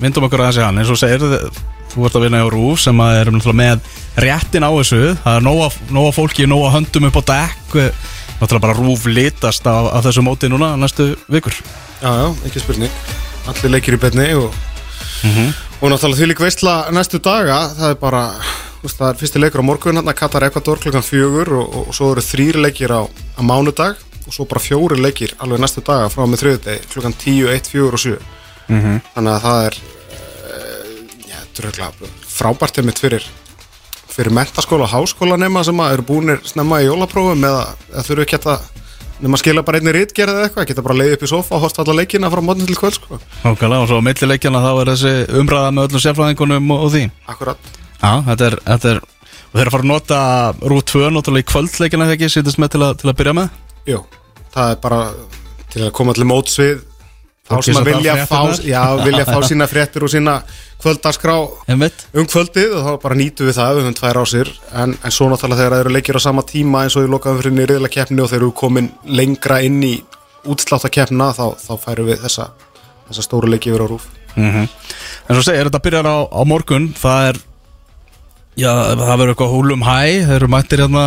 [0.01, 0.81] vindum okkur aðeins í hann.
[0.81, 1.23] Eins og segir
[1.91, 3.89] þú ert að vinna á Rúf sem náttúrulega með
[4.25, 5.01] réttin á þessu.
[5.23, 7.75] Það er nóga, nóga fólki, nóga höndum upp á dekk.
[8.39, 11.59] Náttúrulega bara Rúf litast af, af þessu móti núna næstu vikur.
[12.01, 14.51] Já, já, ekki spurning allir leikir í betni og,
[15.81, 17.63] og náttúrulega því líka veistla næstu daga.
[17.77, 18.23] Það er bara,
[18.83, 22.11] það er fyrsti leikur á morgun hérna Katar Ekvator klukkan fjögur og, og, og svo
[22.13, 26.25] eru þrýr leikir á, á mánudag og svo bara fjóri leikir alveg næstu daga frá
[26.29, 28.17] með þriðudegi klukkan 10, 1, 4 og 7
[29.15, 30.91] þannig að það er uh,
[31.27, 33.25] já, þetta er frábært einmitt fyrir
[34.11, 38.39] fyrir mentaskóla og háskóla nema sem að eru búinir snemma í jólaprófum eða þurfu ekki
[38.41, 38.69] að
[39.21, 41.63] nema að skila bara einni rítgerð eða eitthvað, geta bara leiði upp í sofa og
[41.65, 43.19] horta alla leikina frá mótni til kvöld sko.
[43.43, 47.03] Nákvæmlega og svo á millileikjana þá er þessi umræða með öllum sérfræðingunum og, og því.
[47.33, 47.71] Akkurat.
[48.01, 49.01] Já, þetta er, þetta er
[49.51, 50.19] og þeir eru að fara að nota
[50.71, 53.57] Rúf 2 náttúrulega í kvöldleikjana þegar ekki sýtist með til að, til að byrja með.
[53.89, 53.99] Jú,
[54.53, 54.99] það er bara
[55.73, 56.85] til að koma allir móts við
[57.51, 60.37] þá sem að vilja fá, já, vilja fá sína fréttir og sína
[60.81, 65.13] kvöldaskrá um kvöldið og þá bara nýtu við það við höfum tvær ásir en, en
[65.13, 67.95] svo náttúrulega þegar það eru leikir á sama tíma eins og í lokaðum fyrir nýriðlega
[67.99, 69.93] keppni og þeir eru komin lengra inn í
[70.49, 72.49] útslátta keppna þá, þá færum við þessa,
[73.11, 74.67] þessa stóru leiki yfir á rúf mm
[75.29, 76.89] En svo segir þetta byrjar á, á morgun?
[76.97, 77.41] Það er
[78.59, 79.99] Já, það verður eitthvað húlum hæ.
[80.27, 81.03] Þeir eru mættir hérna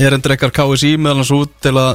[0.00, 1.90] Ég er endur ekkar KSI meðal hans út Til að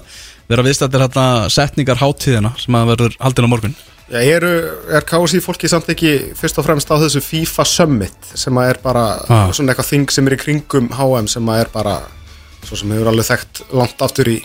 [0.52, 3.76] vera viðstættir hérna Setningar hátíðina Sem að verður haldin á morgun
[4.12, 4.50] Já, eru,
[4.92, 8.80] er KSI fólki samt ekki fyrst og fremst á þessu FIFA Summit sem að er
[8.84, 9.52] bara Ah.
[9.56, 11.94] svona eitthvað þing sem er í kringum HM sem að er bara
[12.68, 14.36] svo sem hefur alveg þekkt langt aftur í,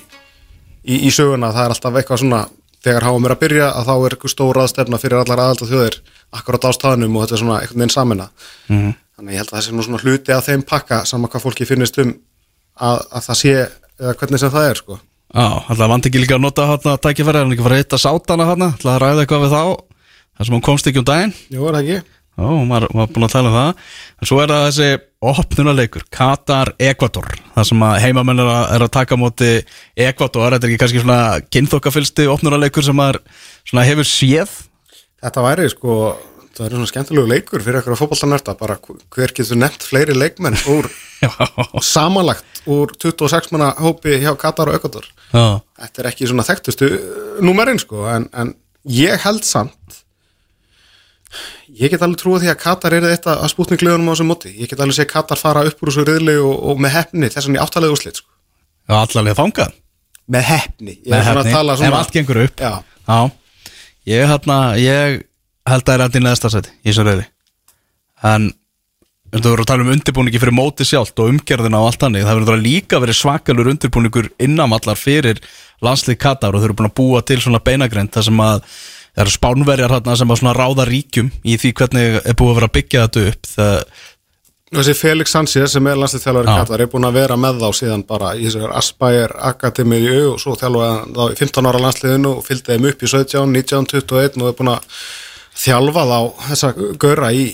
[0.86, 2.44] í, í söguna, það er alltaf eitthvað svona
[2.86, 5.98] þegar HM er að byrja að þá er eitthvað stór aðstefna fyrir allar aðalda þjóðir
[6.38, 8.28] akkurat á staðnum og þetta er svona einhvern veginn samina
[8.70, 8.94] Mhm.
[9.18, 11.66] þannig ég held að það sé nú svona hluti að þeim pakka sama hvað fólki
[11.66, 12.14] finnist um
[12.78, 13.54] að, að það sé,
[13.98, 15.00] eða hvernig sem það er sko
[15.34, 18.46] Alltaf vant ekki líka að nota hann að tækifæri hann ekki fara að hitta sátana
[18.50, 19.62] hann alltaf að ræða eitthvað við þá
[20.36, 21.34] þar sem hann komst ekki um daginn.
[21.50, 22.12] Jú, er það ekki?
[22.36, 23.84] Já, maður var búin að tala um það.
[24.20, 24.88] En svo er það þessi
[25.32, 29.50] opnunaleikur Katar-Ekvator þar sem að heimamenn er er að taka móti
[29.96, 33.22] Ekvator, þetta er ekki kannski svona kynþokkafylsti opnunaleikur sem maður
[33.64, 34.52] svona hefur séð?
[35.24, 35.96] Þetta væri sko,
[36.56, 38.76] það er svona skemmtilegu leikur fyrir eitthvað fótballtanerta, bara
[39.14, 40.88] hver getur nefnt fleiri leikmenn úr
[41.84, 45.06] samanlagt úr 26 manna hópi hjá Katar og Ökvator.
[45.32, 46.88] Þetta er ekki svona þekktustu
[47.44, 48.54] númerinn sko, en, en
[48.90, 50.00] ég held samt,
[51.76, 54.52] ég get alveg trúið því að Katar er eitt að spútningliðunum á þessum móti.
[54.56, 57.58] Ég get alveg sé Katar fara upp úr þessu riðli og, og með hefni þessan
[57.58, 58.30] í áttalega úrslit sko.
[58.88, 59.74] já allavega þangað
[60.26, 60.94] Með hefni.
[61.06, 61.98] Ég Með svona hefni, tala ef svona.
[62.02, 62.72] allt gengur upp Já.
[63.06, 63.18] Já,
[64.10, 65.20] ég hérna ég
[65.66, 67.26] held að það er allir neðsta seti í þessu reyði
[68.30, 68.50] en
[69.36, 72.40] þú verður að tala um undirbúningi fyrir móti sjálft og umgerðina og allt hannig það
[72.40, 75.40] verður líka verið svakalur undirbúningur innanvallar fyrir
[75.84, 78.60] landslið Katar og þau eru búin að búa til svona beinagrind þar sem að
[79.16, 82.58] það eru spánverjar hérna sem að svona ráða ríkjum í því hvernig er búið að
[82.60, 83.50] vera að byggja þetta upp.
[83.50, 83.76] Það,
[84.76, 86.42] þessi Felix Sanchez sem er landslið Já.
[86.50, 91.14] Katar er búin að vera með þá síðan bara í Aspire Akademiu og svo hann
[91.16, 94.58] þá í 15 ára landsliðinu og fylgdi þeim upp í 17, 19, 21 og er
[94.60, 95.00] búin að
[95.56, 96.18] þjálfa þá
[96.50, 97.44] þessa gaura í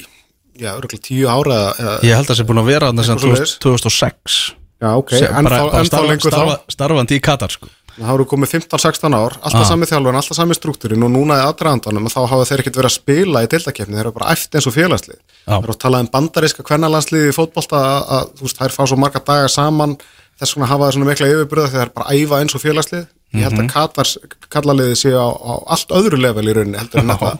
[0.58, 3.14] já, örgulega 10 ára eða, ég held að það sé búin að vera þarna sem
[3.16, 3.54] Eitthvað svoleiðis.
[3.62, 4.40] 2006
[4.82, 7.54] já, ok, Sem en bara, þá, bara en þá starfa, lengur þá starfandi í Katar
[7.54, 7.68] sko.
[7.92, 9.68] þá eru komið 15-16 ár, alltaf Ah.
[9.68, 12.96] sami þjálfin alltaf sami struktúrin og núna í aðdraðandanum þá hafa þeir ekkert verið að
[12.96, 15.52] spila í deildakefni þeir eru bara eftir eins og félagslið Já.
[15.52, 18.96] þeir eru að tala um bandaríska kvennalandslið í fótbolta að, þú veist, þær fá svo
[18.96, 19.96] marga daga saman
[20.40, 22.62] þess vegna hafa þeir svona mikla yfirbröða þegar þeir eru bara að æfa eins og
[22.64, 23.04] félagslið
[23.36, 23.72] ég held að Mhm.
[23.76, 24.16] Katars
[24.48, 27.38] kallaliði séu á, á allt öðru level í rauninni heldur en þetta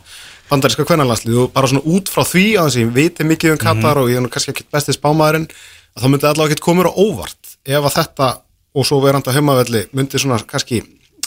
[0.51, 4.03] bandaríska kvennalandslið og bara svona út frá því að þessi viti mikið um Katar Mhm.
[4.03, 5.49] og ég er nú kannski ekki besti spámaðurinn
[5.97, 8.28] að þá myndi allavega ekki komur á óvart ef að þetta
[8.74, 10.82] og svo verandi á heimavelli myndi svona kannski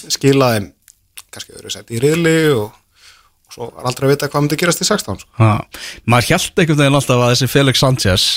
[0.09, 0.71] skila þeim
[1.31, 2.71] kannski öðru sett í riðli og,
[3.47, 5.29] og svo er aldrei að vita hvað myndi gerast í 16 sko.
[5.39, 5.51] Ha.
[6.05, 8.27] maður held einhvern veginn alltaf að þessi Felix Sanchez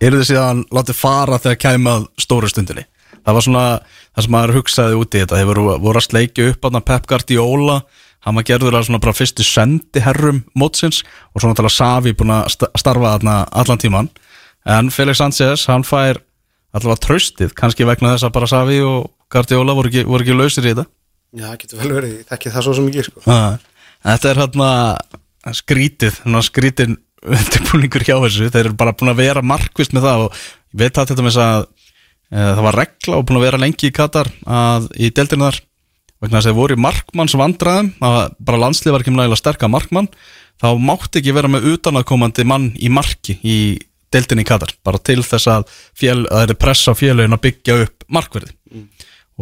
[0.00, 2.84] eru þið síðan látið fara þegar kæmað stóru stundinni
[3.24, 3.66] það var svona
[4.14, 7.06] það sem maður hugsaði út í þetta þeir voru, voru að sleikja upp að Pep
[7.06, 7.76] Guardiola
[8.24, 11.02] hann var gerður að svona bara fyrstu sendi herrum mótsins
[11.34, 14.08] og svona tala Savi búin að sta- starfa þarna allan tíman
[14.76, 16.20] en Felix Sanchez hann fær
[16.74, 20.64] allavega tröstið kannski vegna þess að bara Savi og Guardiola voru ekki, voru ekki lausir
[20.66, 20.84] í þetta.
[21.34, 23.22] Já, það getur vel verið, ég þekki það svo sem ekki sko.
[24.04, 24.68] Þetta er hérna
[25.58, 30.24] skrítið, hérna skrítin undirbúningur hjá þessu, þeir eru bara búin að vera markvist með það
[30.26, 30.38] og
[30.76, 33.88] veit að þetta með þess að e, það var regla og búin að vera lengi
[33.90, 35.60] í Katar að í deildinu þar
[36.24, 38.18] vegna þess að þeir voru í markmanns vandræðum að
[38.48, 40.10] bara landslið var ekki mjög sterka markmann
[40.62, 43.58] þá mátti ekki vera með utanakomandi mann í marki í
[44.14, 48.06] deildinu í Katar bara til þess að, fél, að þeir pressa félögin að byggja upp
[48.14, 48.54] markverði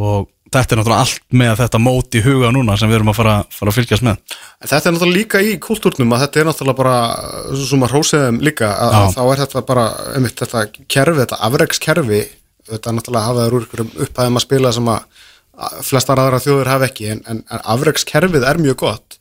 [0.00, 3.18] og þetta er náttúrulega allt með þetta mót í huga núna sem við erum að
[3.18, 4.36] fara, fara að fylgjast með.
[4.60, 6.96] En þetta er náttúrulega líka í kultúrnum að þetta er náttúrulega bara,
[7.52, 11.40] svo sem að hrósiðum líka, að, að þá er þetta bara einmitt þetta kerfi, þetta
[11.48, 12.22] afreikskerfi
[12.68, 13.68] þetta er náttúrulega hafa þær úr
[14.06, 15.31] upphæðum að spila sem að að
[15.84, 17.42] flestar aðra þjóður hafa ekki, en, en,
[17.74, 19.18] afreikskerfið er mjög gott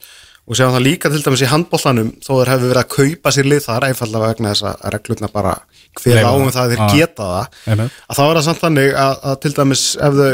[0.48, 3.48] og séum það líka til dæmis í handbóllanum þó þeir hefur verið að kaupa sér
[3.48, 5.54] lið þar einfallega vegna þess að reglutna bara
[6.02, 6.56] hver áum það.
[6.56, 6.88] það að þeir Já.
[6.96, 8.00] geta það Einmitt.
[8.08, 10.32] að þá er það samt þannig að, að til dæmis ef þau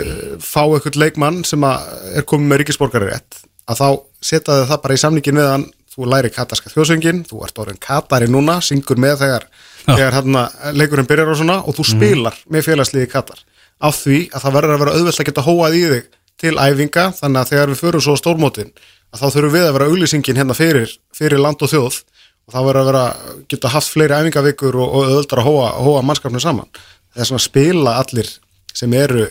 [0.48, 3.90] fá eitthvað leikmann sem er komið með ríkisborgari rétt að þá
[4.32, 5.68] setja þau það bara í samningin við hann
[5.98, 9.48] þú læri katarska þjóðsöngin, þú ert orðin katari núna, syngur með þegar,
[9.88, 10.44] þegar hérna,
[10.78, 13.42] leikurinn byrjar og svona og þú spilar með félagsliði katar
[13.78, 16.06] af því að það verður að vera auðvelt að geta hóað í þig
[16.38, 18.72] til æfinga þannig að þegar við förum svo stórmótin
[19.14, 22.00] að þá þurfum við að vera auglýsingin hérna fyrir, fyrir land og þjóð
[22.48, 23.06] og þá verður að vera,
[23.52, 26.70] geta haft fleiri æfingavikur og, og auðvöldar að hóa, hóa mannskapnum saman.
[27.12, 28.30] Það er svona að spila allir
[28.78, 29.26] sem eru,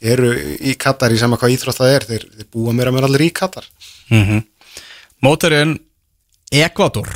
[0.00, 3.26] eru í Katar í sama hvað íþrótt það er, þeir, þeir búa meira meira allir
[3.28, 3.68] í Katar.
[4.10, 4.44] mm -hmm.
[5.20, 5.78] Mótorinn
[6.50, 7.08] Ekvator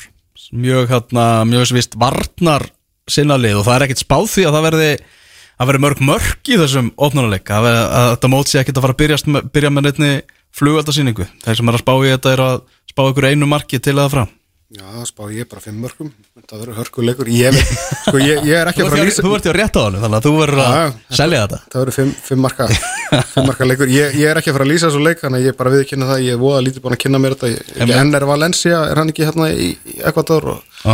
[0.53, 2.69] mjög, hérna, mjög svist varnar
[3.11, 4.91] sinnalið og það er ekkit spáð því að það verði
[5.59, 8.97] að verði mörg mörg í þessum opnuleik að, að þetta mót sé ekkit að fara
[8.97, 10.13] að byrja, byrja með neittni
[10.55, 12.57] flugaldarsýningu þeir sem er að spá í þetta er að
[12.91, 14.25] spá ykkur einu marki til eða frá.
[14.75, 16.09] Já, spá ég bara fimm mörgum
[16.51, 17.29] Það verður hörkuleikur.
[17.31, 17.55] Ég,
[18.09, 19.99] sko, ég, ég er ekki að fara að lýsa þú ert hjá rétt á hann
[20.03, 20.81] Þannig að þú verður að Já,
[21.19, 21.59] selja þetta.
[21.75, 22.67] Það verður fimm, fimm, marka,
[23.35, 23.93] fimm marka leikur.
[23.95, 26.09] Ég, ég er ekki að fara að lýsa þessu leik Þannig að ég bara viðkynna
[26.11, 26.25] það.
[26.27, 27.53] Ég er voða lítið búin að kynna mér þetta.
[27.53, 27.97] Ég- Einmitt.
[28.01, 30.89] En er Valencia, er hann ekki hérna í, í Ecuador og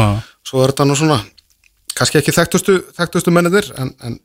[0.51, 1.21] svo er þetta nú svona
[1.97, 4.21] kannski ekki þekktustu, þekktustu mennir en, en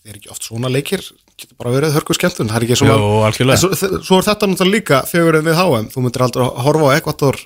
[0.00, 1.04] veist, það er ekki oft svona leikir
[1.40, 3.30] getur bara verið hörku skemmtun það er ekki svona.
[3.30, 3.72] En svo,
[4.04, 7.40] svo er þetta náttúrulega líka fjögur en við HM þú myndir aldrei horfa á Ekvator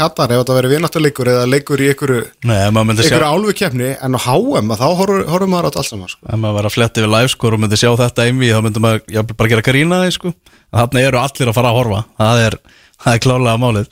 [0.00, 4.82] Katar ef þetta verið vináttuleikur eða leikur í einhverju, maður álfukefni en á HM að
[4.84, 6.20] þá horfum, horfum maður á þetta alls saman sko.
[6.30, 8.82] ef maður var að fletta yfir live score og myndi sjá þetta einvi þá myndi
[8.84, 10.32] maður jafnvel bara gera grína því sko.
[10.70, 12.58] þannig eru allir að fara að horfa það er,
[13.02, 13.90] það er klálega málið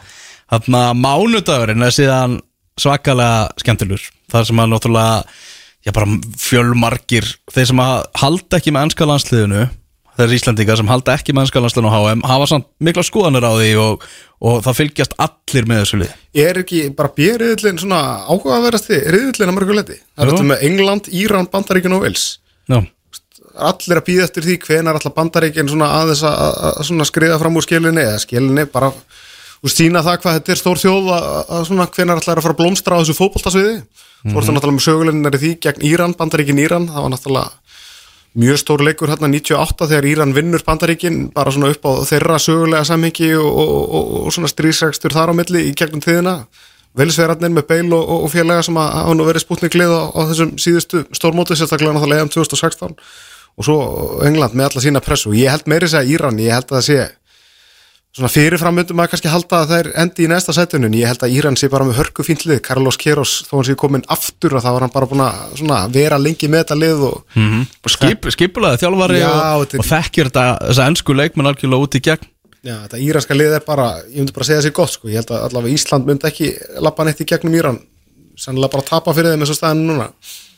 [0.54, 2.38] þannig að mánudagurinn er síðan
[2.78, 5.24] svakalega skemmtilur þar sem að náttúrulega
[5.88, 7.84] já, bara fjölmargir þeir sem
[8.22, 9.68] halda ekki með ennska landsliðinu
[10.18, 13.52] þeir Íslandingar sem halda ekki með ennska landsliðinu á HM hafa samt mikla skoðanir á
[13.54, 14.04] því og,
[14.42, 19.58] og það fylgjast allir með þessu lið er ekki bara björriðlinn svona áhugaverðasti riðillin að
[19.60, 22.26] mörguleiti það er með England, Íran, Bandaríkin og Wales.
[22.68, 22.82] Já,
[23.58, 27.38] allir að býða eftir því hvenar allar bandaríkinn svona aðeins að, að, að svona skriða
[27.40, 28.90] fram úr skilinni eða skilinni bara
[29.58, 32.54] og sína það hvað þetta er stór þjóð að, að svona hvenar allar að fara
[32.54, 33.74] að blómstra á þessu fótboltasviði
[34.24, 34.32] -hmm.
[34.32, 36.88] þú ert náttúrulega með sögulinnar í því gegn Íran, bandaríkinn Íran.
[36.88, 37.50] Það var náttúrulega
[38.38, 42.84] mjög stór leikur hérna 98 þegar Íran vinnur bandaríkinn bara svona upp á þeirra sögulega
[42.84, 46.46] samhengi og, og, og, og svona strísregstur þar á milli í gegnum tíðina.
[46.98, 50.54] Velsverarnir með beil og, félaga sem að hafa nú verið spútni glið á, á þessum
[50.58, 52.96] síðustu stórmóti sérstaklega náttúrulega EM 2016
[53.58, 53.78] og svo
[54.26, 55.34] England með alla sína pressu.
[55.34, 56.98] Ég held meiri segja Íran, ég held að það sé
[58.16, 61.34] svona fyrirfram myndum að kannski halda að þær endi í næsta sætunum, ég held að
[61.36, 64.64] Íran sé bara með hörku fínt lið, Carlos Queiroz þó hann sé komin aftur og
[64.64, 68.26] þá var hann bara búin að svona, vera lengi með þetta lið og mm Skip,
[68.34, 69.28] skipulaði þjálfari Já,
[69.58, 72.26] og, er- og þekkir þetta þessa ennsku leikmenn algjörlega út í gegn.
[72.66, 75.30] Já, þetta íranska lið er bara, ég myndi bara segja sér gott sko, ég held
[75.30, 76.50] að allavega Ísland myndi ekki
[76.84, 77.78] lappa neitt í gegnum Íran,
[78.36, 80.08] sannlega bara tapa fyrir þeim eins og staðinu núna.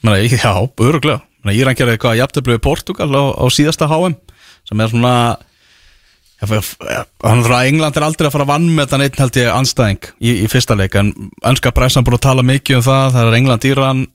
[0.06, 1.20] Menna, Já, öruglega
[1.54, 4.16] Íran gerði eitthvað jafntöflu í Portugal á, á síðasta HM
[4.68, 5.12] sem er svona
[6.40, 10.06] Þannig að England er aldrei að fara að vann með þann einn held ég anstæðing
[10.16, 11.10] í, í fyrsta leik en
[11.50, 14.06] önska pressan búin að tala mikið um það það er England Íran.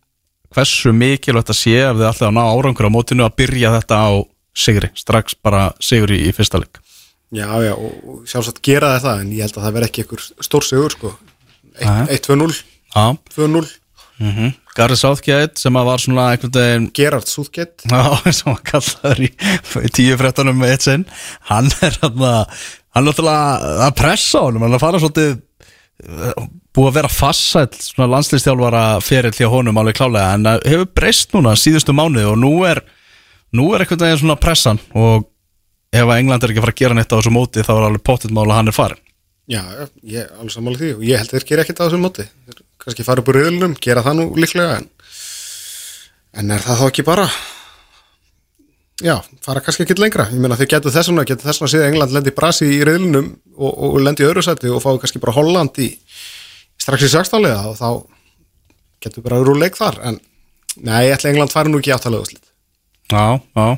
[0.56, 4.12] Hversu mikilvægt að sé ef þið alltaf ná árangur á mótinu að byrja þetta á
[4.56, 4.90] sigri?
[4.98, 6.80] Strax bara sigri í fyrsta leik.
[7.36, 10.66] Já, já, og, sjálfsagt gera það en ég held að það verði ekki einhver stór
[10.66, 11.12] sigur sko.
[11.76, 12.06] Nei.
[12.16, 12.62] 1-2-0,
[12.96, 13.66] Já, 2-0
[14.18, 14.54] mm -hmm.
[14.76, 17.88] Garri Southgate sem að var svona einhvern veginn Gerard Southgate.
[17.88, 19.32] Já, eins og hann kallaður í,
[19.88, 21.06] í tíu fréttanum með eitt sinn.
[21.52, 22.66] Hann er hann að
[22.96, 24.66] hann er að pressa honum.
[24.66, 29.80] Hann er að fara svolítið eh, búið að vera fassæll svona landslýstjálfara ferill hjá honum
[29.80, 32.84] alveg klálega en það hefur breyst núna síðustu mánuði og nú er
[33.56, 34.84] nú er einhvern veginn svona pressan.
[34.96, 35.32] Og
[35.96, 37.88] ef að England er ekki að fara að gera neitt á þessu móti þá er
[37.88, 39.02] alveg pottitt mál að hann er farin
[39.46, 39.62] Já,
[40.02, 42.26] ég er alveg sammála því og ég held að gera ekkert á þessum móti
[42.86, 44.90] kannski fara upp úr riðlunum, gera það nú líklega en,
[46.40, 47.28] en er það þá ekki bara
[49.04, 50.28] já, fara kannski ekkert lengra.
[50.32, 53.98] Ég meina þeir getur þessuna, getur þessuna síðan England lendi brasi í riðlunum og, og
[54.04, 55.90] lendi í öðru sæti og fái kannski bara Holland í
[56.82, 57.90] strax í sextálega og þá
[59.04, 60.20] getur bara rúð leik þar en
[60.78, 62.44] nei, ég ætla England fari nú ekki áttalega úrslit.
[63.12, 63.78] Já, já,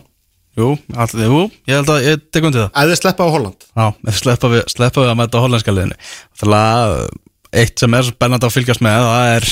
[0.60, 2.74] jú, all, jú ég held að ég tek undir það.
[2.74, 3.70] Að þið sleppa á Holland.
[3.72, 5.98] Já, sleppa við, sleppa við að mæta hollenska liðinu.
[6.42, 7.26] Þannig
[7.56, 9.48] eitt sem er spennandi að fylgjast með það er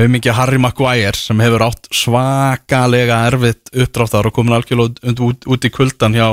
[0.00, 5.66] auðmikið Harry Maguire sem hefur átt svakalega erfitt uppdráttar og komin algjörlega út, út, út
[5.66, 6.28] í kuldan hjá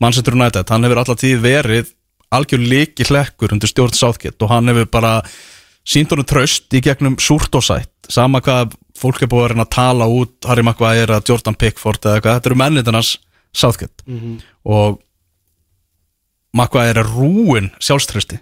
[0.00, 0.68] Manchester United.
[0.72, 1.92] Hann hefur alltaf tíð verið
[2.34, 5.12] algjör líki hlekkur undir stjórn Southgate og hann hefur bara
[5.84, 7.92] sínt honum tröst í gegnum súrt og sætt.
[8.08, 12.00] Sama hvað fólk er búið að reyna að tala út Harry Maguire eða Jordan Pickford
[12.04, 13.12] eða eitthvað, þetta eru mennitarnas
[13.54, 14.04] Southgate.
[14.64, 14.98] Og
[16.56, 18.40] Maguire er rúin sjálfströsti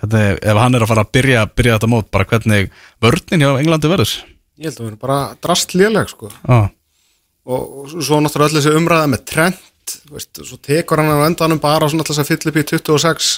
[0.00, 2.68] hvernig, ef hann er að fara að byrja, byrja þetta mót, bara hvernig
[3.02, 4.12] vörnin hjá Englandi verður?
[4.58, 6.30] Ég held að það er bara drast léleg sko.
[6.48, 6.68] Ah.
[7.48, 11.28] og, og svo náttúrulega öll þessi umræða með Trent þú veist, svo tekur hann á
[11.28, 13.28] endanum bara svona alltaf að fylla upp í 26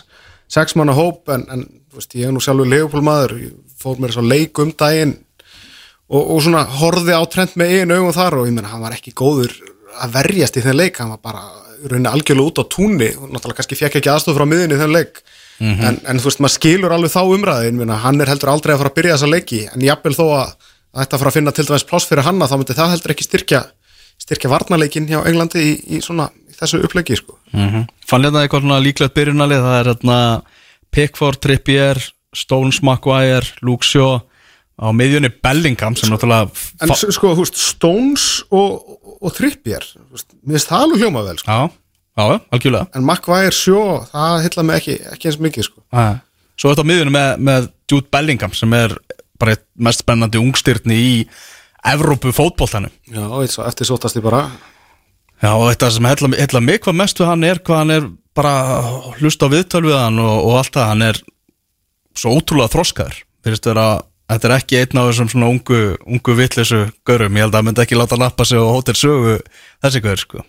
[0.51, 4.15] 6 manna hóp en, en veist, ég er nú sjálfur Leopold maður ég fór mér
[4.15, 5.15] svo leik um daginn
[6.11, 8.97] og, og svona horfði á Trent með einu augum þar og ég menna hann var
[8.97, 9.55] ekki góður
[10.01, 11.45] að verjast í þenn leik hann var bara
[11.87, 14.97] rauninni algjörlega út á túnni og náttúrulega kannski fekk ekki aðstof frá miðinni í þenn
[14.97, 15.23] leik
[15.61, 18.93] en, en þú veist, maður skilur alveg þá umræðin hann er heldur aldrei að fara
[18.93, 20.55] að byrja þessa leiki en jafnvel þó að
[20.91, 23.27] það að fara að finna til dæmis pláss fyrir hanna þá myndi það heldur ekki
[23.27, 23.61] styrkja
[24.21, 27.39] styrkja varnarleikin hjá Englandi í, í, svona, í þessu upplegi sko.
[27.53, 27.85] mm -hmm.
[28.07, 30.19] Fann hérna eitthvað svona líklegt byrjunalið það er hérna
[30.91, 32.01] Pickford, Trippier
[32.35, 34.21] Stones, Maguire, Luke Shaw
[34.81, 36.51] á miðjunni Bellingham sem náttúrulega
[36.81, 39.85] en sko, þú veist, Stones og, og Trippier,
[40.43, 41.71] mér finnst það alveg hljóma vel sko.
[42.19, 45.85] Já, algjörlega en Maguire sjó, það hitla mig ekki, ekki eins mikið sko.
[45.95, 46.19] ah.
[46.61, 48.97] Svo er þetta á miðunum með, með Jude Bellingham sem er
[49.41, 51.15] bara mest spennandi ungstyrni í
[51.89, 54.45] Evrópu fótboltanum Já, svo eftir sótast ég bara
[55.41, 58.11] Já, og þetta sem heilla, heilla mig hvað mest við hann er hvað hann er
[58.37, 58.91] bara að
[59.23, 61.23] hlusta á viðtöl við hann og, og allt það, hann er
[62.19, 63.23] svo ótrúlega þroskaður
[64.31, 67.69] þetta er ekki einn af þessum svona ungu, ungu vitleysu görum, ég held að hann
[67.71, 69.39] myndi ekki láta nappa sig og hóttir sögu
[69.83, 70.45] þessi gaur sko.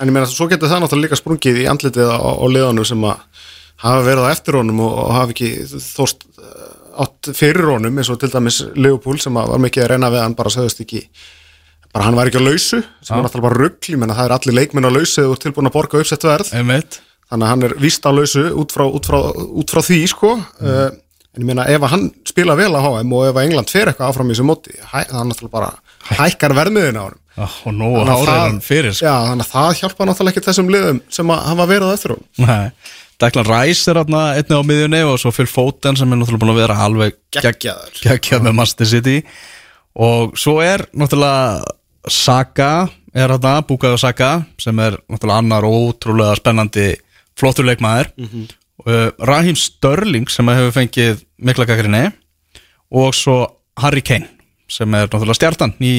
[0.00, 3.02] En ég meina, svo getur það náttúrulega líka sprungið í andlitið á, á liðanum sem
[3.04, 3.18] að
[3.84, 6.70] hafa verið á eftir honum og, og hafa ekki þóst uh,
[7.04, 10.38] átt fyrir honum eins og til dæmis Leopold sem var mikið að reyna við hann
[10.38, 11.04] bara sagðist ekki
[11.92, 14.34] bara hann var ekki á lausu sem er náttúrulega bara ruggli, menn að það er
[14.38, 16.52] allir leikminn á lausu eða þú ert tilbúin að borga uppsett verð.
[16.56, 17.00] Einmitt.
[17.30, 19.18] þannig að hann er víst á lausu út frá, út frá,
[19.62, 20.34] út frá því sko.
[20.62, 20.88] Uh,
[21.34, 24.30] en ég meina ef hann spila vel á HM og ef England fer eitthvað áfram
[24.30, 25.70] í þessu móti það er náttúrulega bara
[26.08, 29.06] hækkar vermiðin á hann Já, og nú hárið hann fyrir sko.
[29.06, 32.70] Já, þannig að það hjálpa náttúrulega ekki þessum liðum sem að hafa verið eftir hún
[33.20, 36.54] Declan Rice er hérna einnig á miðjunni og svo Phil Foden sem er náttúrulega búin
[36.54, 37.98] að vera alveg Geggjaður.
[38.00, 39.18] geggjað með Master City.
[40.00, 41.60] Og svo er náttúrulega
[42.08, 44.30] Saka er hérna, Bukayo Saka
[44.62, 46.88] sem er náttúrulega annar ótrúlega spennandi
[47.36, 48.12] flottur leikmaður.
[48.16, 48.48] Mm
[49.20, 52.06] Raheem Sterling sem hefur fengið mikla kakrinni
[52.96, 53.42] og svo
[53.76, 54.39] Harry Kane
[54.70, 55.94] sem er náttúrulega stjartan í,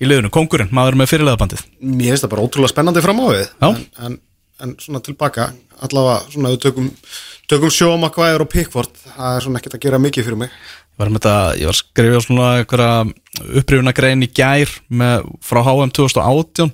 [0.00, 3.44] í liðinu, kongurinn, maður með fyrirleðabandið Mér finnst það bara ótrúlega spennandi fram á við.
[3.68, 4.18] En, en,
[4.64, 5.50] en svona tilbaka
[5.84, 6.90] allavega svona við tökum,
[7.50, 10.58] tökum sjómakvæður og pickford það er svona ekkert að gera mikið fyrir mig.
[10.96, 12.92] Var, þetta, ég var að skrifa svona einhverja
[13.60, 16.72] upprifuna grein í gær með, frá HM 2018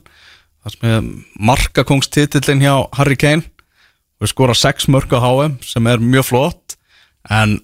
[0.62, 1.08] þar sem er
[1.50, 3.48] markakongstitillin hjá Harry Kane.
[4.22, 6.76] Og skora 6 mörg á HM sem er mjög flott
[7.26, 7.58] en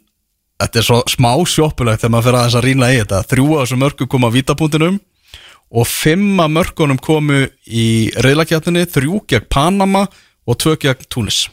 [0.58, 3.22] þetta er svo smá sjoppulegt þegar maður fyrir aðeins að rýna í þetta.
[3.32, 4.98] Þrjú af þessu mörgu koma á vítapunktinum
[5.68, 7.86] og fimm af mörgunum komu í
[8.24, 10.08] reyðlakjartinni, þrjú gegn Panama
[10.48, 11.46] og tvö gegn Túnis.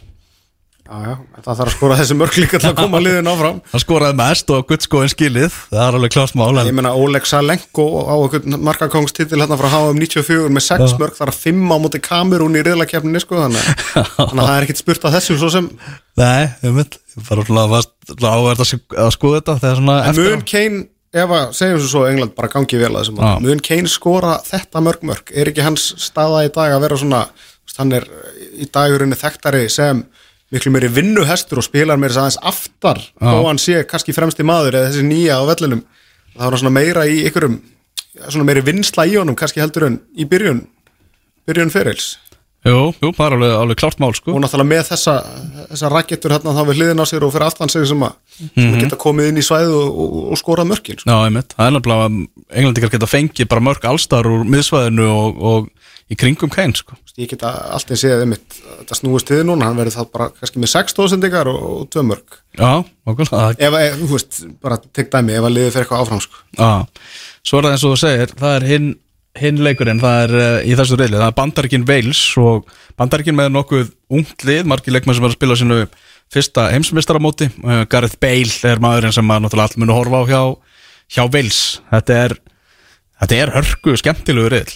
[0.85, 3.55] Já, já, það þarf að skora þessi mörg líka til að koma liðin áfram.
[3.71, 5.55] Hann skoraði mest og guttskóin skilið.
[5.71, 9.71] Það er alveg klart mál en Ég meina Oleg Salenko á okkur markakongstitil hérna frá
[9.73, 13.65] HM 94 með 6 mörg þar að 5 á móti kamerún í riðlakefninni sko þannig
[13.65, 13.81] að
[14.19, 15.71] þannig að það er ekkert spurt að þessu svo sem.
[16.21, 17.63] Nei, mynd, ég bara svona
[18.35, 20.81] áverð að, sk- að skoða þetta þegar svona eftir mun Kane,
[21.15, 23.33] ef að segjum svo svo England bara gangi vel að þessum Já.
[23.45, 25.31] mun Kane skora þetta mörg mörg?
[25.31, 27.21] Er ekki hans staða í dag að vera svona
[27.75, 28.05] hann er
[28.55, 30.03] í dagurinni þekktari sem
[30.53, 34.91] miklu meiri vinnuhestur og spilar meiri aðeins aftar þó hann sé kannski fremsti maður eða
[34.91, 35.81] þessi nýja á vellinum?
[36.35, 37.57] Það var svona meira í ykkurum
[38.29, 40.61] svona meiri vinsla í honum kannski heldur en í byrjun
[41.47, 42.13] byrjun ferils
[42.65, 44.33] Jú, jú, það er alveg, alveg klart mál sko.
[44.33, 45.13] Og náttúrulega með þessa,
[45.69, 48.71] þessa rakettur hérna þá við hliðin á sér og fyrir aftan sig sem að, sem
[48.71, 51.05] að geta komið inn í svæðu og, og, og skorað mörkin sko.
[51.11, 52.17] Já, mynd, það er nefnilega að
[52.57, 55.69] englendingar geta fengið bara mörg allstar úr miðsvæðinu og, og
[56.09, 56.97] í kringum Kane sko.
[57.21, 60.73] Ég geta alltaf séð um þetta snúist til núna, hann verður það bara kannski með
[60.73, 62.41] 6 stóðsendingar og, og 2 mörg.
[62.57, 62.71] Já,
[63.07, 66.43] okkurlega ef, ef, þú veist, bara tek dæmi ef að liðið fyrir eitthvað áfram sko.
[66.57, 66.71] Já,
[67.45, 68.91] svo er það eins og þú segir, það er hinn
[69.39, 73.51] hinn leikurinn, það er uh, í þessu reyli það er Bandaríkin Wales og Bandaríkin með
[73.55, 75.81] nokkuð ungt lið, margir leikmenn sem er að spila sínu
[76.33, 77.51] fyrsta heimsmeistaramóti.
[77.61, 80.41] Uh, Gareth Bale er maðurinn sem maður náttúrulega allt munu horfa á hjá,
[81.17, 81.61] hjá Wales.
[81.91, 82.37] Þetta er,
[83.21, 84.73] þetta er hörku skemmtilegu reyl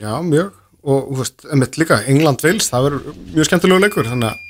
[0.00, 0.54] já, mjög.
[0.86, 4.42] Og þú veist, emitt líka, England-Vils það verður mjög skemmtilegu leikur þannig að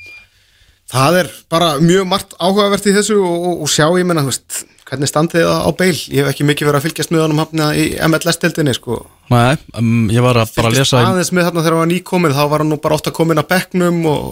[0.92, 4.34] það er bara mjög margt áhugavert í þessu og, og, og sjá ég menna, þú
[4.34, 6.02] veist, hvernig standið það á Bale?
[6.14, 8.98] Ég hef ekki mikið verið að fylgjast með honum hafna í MLS-tildinni sko.
[9.32, 11.92] Nei, um, ég var að bara að lesa í aðeins með þarna þegar hann var
[11.94, 14.28] nýkominn þá var hann nú bara að komin að bekknum og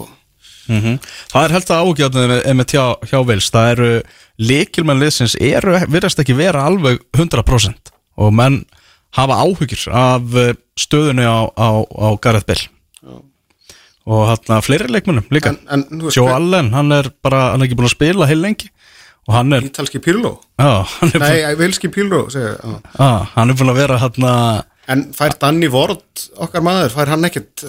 [0.65, 0.95] Mhm.
[1.29, 3.89] Það er held að ágjörnum með hjá, hjá Vils, það eru
[4.41, 8.63] líkilmenn liðsins eru, virðast ekki vera alveg 100% og menn
[9.15, 13.21] hafa áhyggjur af eh, stöðunni á, á, á Gareth Bale.
[14.05, 15.55] Og hann að fleiri leikmennum líka.
[16.13, 18.69] Joe Allen, hann er bara, hann er ekki búin að spila heil lengi
[19.25, 20.35] er, ítalski Pirlo?
[20.61, 25.69] Er, nei, vilski Pirlo á, hann er búin að vera hann að en fær Danny
[25.73, 27.65] Ward okkar maður, fær hann ekkit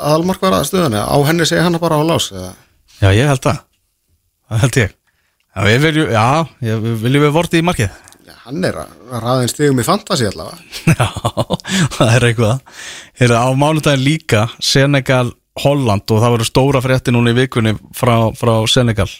[0.00, 2.52] aðalmarkvara stöðunni, á henni segja hann bara á lás eða?
[3.00, 3.60] Já, ég held það.
[4.50, 4.94] Það held ég.
[5.50, 6.24] Já, við viljum, já,
[7.04, 7.96] viljum við vortið í markið?
[8.28, 10.60] Já, hann er að að raða einn stigum í fantasi allavega.
[11.00, 11.08] Já,
[11.96, 12.76] það er eitthvað.
[13.20, 18.14] Heyrðu, á mánudaginn líka Senegal, Holland og það verður stóra frétti núna í vikunni frá,
[18.38, 19.10] frá Senegal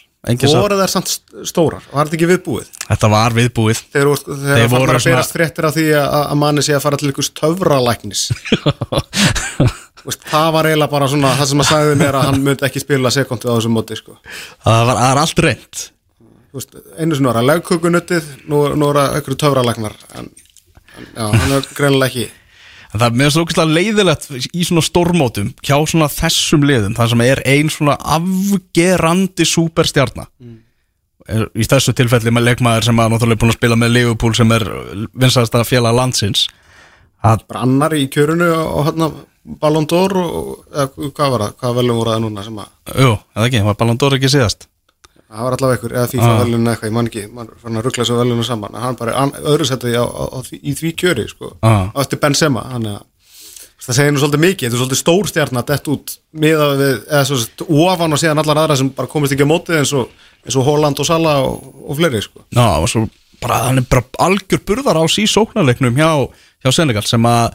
[0.61, 1.13] voru þær samt
[1.49, 2.67] stórar, var þetta ekki viðbúið?
[2.87, 3.79] Þetta var viðbúið.
[3.93, 6.75] Þegar, þegar Þeir voru var að svona- berast fréttir af því að, að manni sé
[6.77, 8.25] að fara til ykkur töfralæknis.
[10.01, 12.81] Veist, það var eiginlega bara svona það sem að sagði mér að hann myndi ekki
[12.81, 14.15] spila sekundu á þessum móti sko.
[14.65, 15.81] Það var, það er allt reynd
[16.51, 20.25] einu sinni var að legkökunuttið nú, nú er að ykkur töfralæknar en,
[20.97, 22.25] en já, hann er greinilega ekki
[22.91, 27.13] En það er mér svo okkur leiðilegt í svona stórmótum hjá svona þessum liðum þar
[27.13, 30.27] sem er ein svona afgerandi superstjarna.
[31.31, 34.35] Er í þessu tilfelli með leikmaður sem að náttúrulega er búin að spila með Liverpool
[34.35, 34.65] sem er
[35.13, 36.47] vinsast að fjalla landsins.
[37.21, 39.11] Að, bara annar í kjörunu og hérna
[39.61, 43.47] Ballon d'Or eða, hvað var það, hvað velum voru það núna sem að jú, eða
[43.47, 44.67] ekki, var Ballon d'Or ekki síðast
[45.31, 46.39] það var allavega ykkur, eða FIFA Ah.
[46.43, 49.13] velun eitthvað, ég man ekki, mann fann að ruggla þessu velunum saman, en hann bara
[49.53, 49.95] öðru setið
[50.47, 51.91] því- í því kjöri, sko, Ah.
[51.95, 53.03] á eftir Benzema, þannig að
[53.81, 57.25] það segir nú svolítið mikið, þetta er svolítið stór stjarnar dett út miða við, eða
[57.25, 60.09] svo sett, ofan og síðan allar aðra sem bara komist ekki á mótið eins og,
[60.45, 62.41] eins og Holland og Sala og, og fleiri, sko.
[62.53, 63.09] Já, og svo
[63.41, 66.29] bara, hann er bara algjör burðar á sí sóknarleiknum hjá,
[66.63, 67.53] hjá Senegal sem að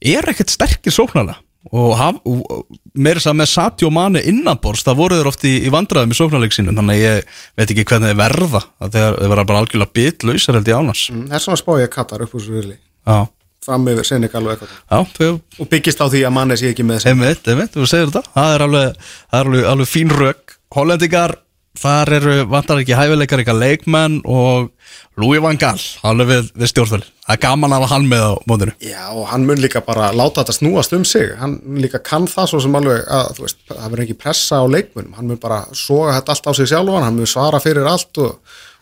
[0.00, 1.36] er ekkert sterkir sóknarlega
[1.72, 5.72] og, og, meira þess að með Satjó Mane innanborst, það voru þeir oft í, í
[5.74, 9.46] vandræðum í sóknarleik sínum, þannig að ég veit ekki hvernig þeir verða, að þeir, verða
[9.50, 12.42] bara algjörlega bitlausar held ég ánars Mm, Það er svona spá ég Katar upp úr
[12.44, 12.76] svo virli,
[13.06, 13.18] Já,
[13.66, 15.40] fram yfir Senegal og eitthvað.
[15.58, 17.12] Og byggist á því að manni sé ekki með þessi.
[17.12, 18.22] Einmitt, einmitt, þú segir þetta.
[18.34, 21.36] Það er alveg, er alveg, alveg fín rögg Hollendingar,
[21.80, 24.70] þar eru vantar ekki hæfileikar eitthvað leikmenn og
[25.16, 27.06] Louis van Gaal, alveg við, við stjórnvöld.
[27.26, 28.74] Það er gaman að hann með á mótinu.
[28.84, 31.30] Já, og hann mun líka bara láta þetta snúast um sig.
[31.40, 35.16] Hann líka kann það svo sem alveg að, veist, það verður ekki pressa á leikmunum
[35.16, 38.36] hann mun bara soga þetta allt á sig sjálfan hann mun svara fyrir allt og,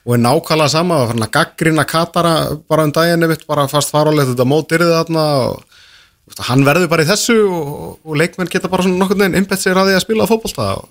[0.05, 2.35] og er nákvæmlega sama og hann gaggrina Katara
[2.69, 7.09] bara um daginn mitt, bara fast farálegt þetta mótirðið þarna og hann verður bara í
[7.09, 10.29] þessu og, og leikmenn geta bara svona nokkurn veginn innbett sér að því að spila
[10.31, 10.89] fótbolta og,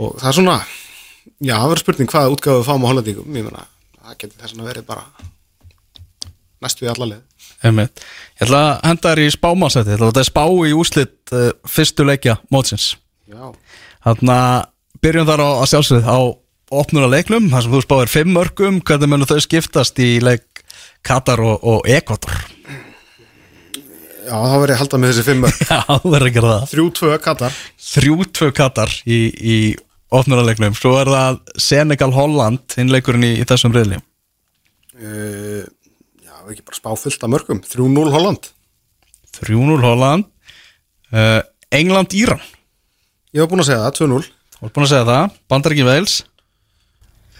[0.00, 0.56] og það er svona
[1.40, 3.36] já, það verður spurning hvaða útgáfu við fáum á hollendingum.
[3.36, 3.66] Ég meina,
[4.00, 5.04] það getur þess að verið bara
[6.60, 7.22] næstu í alla leið.
[7.60, 8.04] Einmitt.
[8.40, 12.38] Ég ætla að henda þér í spámasæti Þetta er spá í úslit uh, fyrstu leikja
[12.52, 12.94] mótsins.
[13.30, 14.70] Þannig að
[15.04, 16.18] byrjum þar á að sjálfsögð á
[16.80, 20.64] opnuna leiknum þar sem þú spáir fimm mörgum hvernig munum þau skiptast í leik
[21.06, 22.36] Katar og, og Ekvator
[24.30, 25.62] Já, þá verður ég að halda með þessi fimm mörg.
[25.72, 26.66] Já, þú verður að gera það.
[26.70, 27.56] Þrjú tvö Katar.
[27.90, 29.56] þrjú tvö Katar í, í
[30.10, 34.00] opnunarleiknum, svo er það Senegal Holland, innleikurinn í, í þessum reyðli
[35.00, 35.62] Uh,
[36.20, 37.60] já, við ekki bara spá fullt af mörgum.
[37.64, 38.50] 3-0 Holland.
[39.38, 40.26] 3-0 Holland
[41.14, 41.40] uh,
[41.72, 42.42] England Íran
[43.32, 44.26] Ég var búinn að segja það, 2-0.
[44.58, 46.18] þú er búin að segja það, Bandaríkin Veils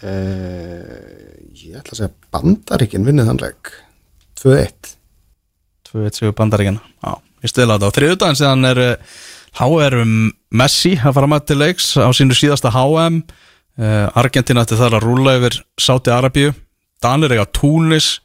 [0.01, 3.69] Uh, ég ætla að segja Bandaríkin vinnið þann leik.
[4.41, 4.95] 2-1.
[5.91, 7.11] 2-1 sigur Bandaríkin Já,
[7.45, 8.81] ég stila þetta á þriðudaginn síðan er
[9.59, 9.99] HR
[10.51, 15.07] Messi að fara með til leiks á sínu síðasta HM uh, Argentina ætti þar að
[15.07, 16.53] rúla yfir Sáti Arabíu
[17.03, 18.19] Danir eiga Túnis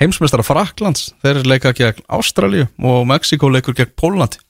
[0.00, 4.40] heimsmeistara Fraklands þeir leika gegn Ástralíu og Mexiko leikur gegn Pólandi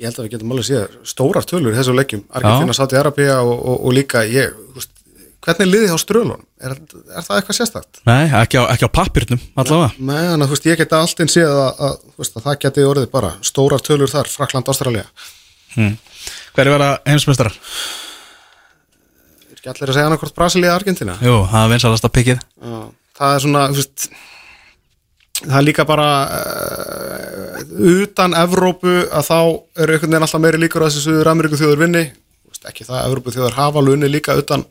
[0.00, 2.24] Ég held að við getum alveg séð stórar tölur í þessu leikjum.
[2.34, 4.90] Argentina, Saudi Arabia og, og, og líka ég, veist,
[5.44, 6.40] hvernig er liðið á strölunum?
[6.58, 6.74] Er,
[7.12, 8.00] er það eitthvað sérstakt?
[8.08, 11.52] Nei, ekki á, ekki á pappirnum allavega Nei, þannig að ég geti allt einn séð
[11.52, 15.04] að, að, að það geti orðið bara stórar tölur þar, Frakland, Ástralja.
[15.76, 17.56] Hverju vera heimsmeistarar?
[19.50, 21.16] Er ekki allir að segja annarkvort Brasilía, Argentina?
[21.24, 22.42] Jú, það er vinsalasta pikkið.
[22.62, 22.78] Já,
[23.20, 24.08] það er svona þú veist,
[25.42, 26.08] það er líka bara
[26.40, 27.62] uh,
[28.02, 31.86] utan Evrópu að þá eru einhvern veginn alltaf meiri líkur að þessi Suður Ameríku þjóður
[31.86, 32.04] vinni
[32.68, 34.64] ekki það, Evrópu þjóður hafa alveg unni líka utan,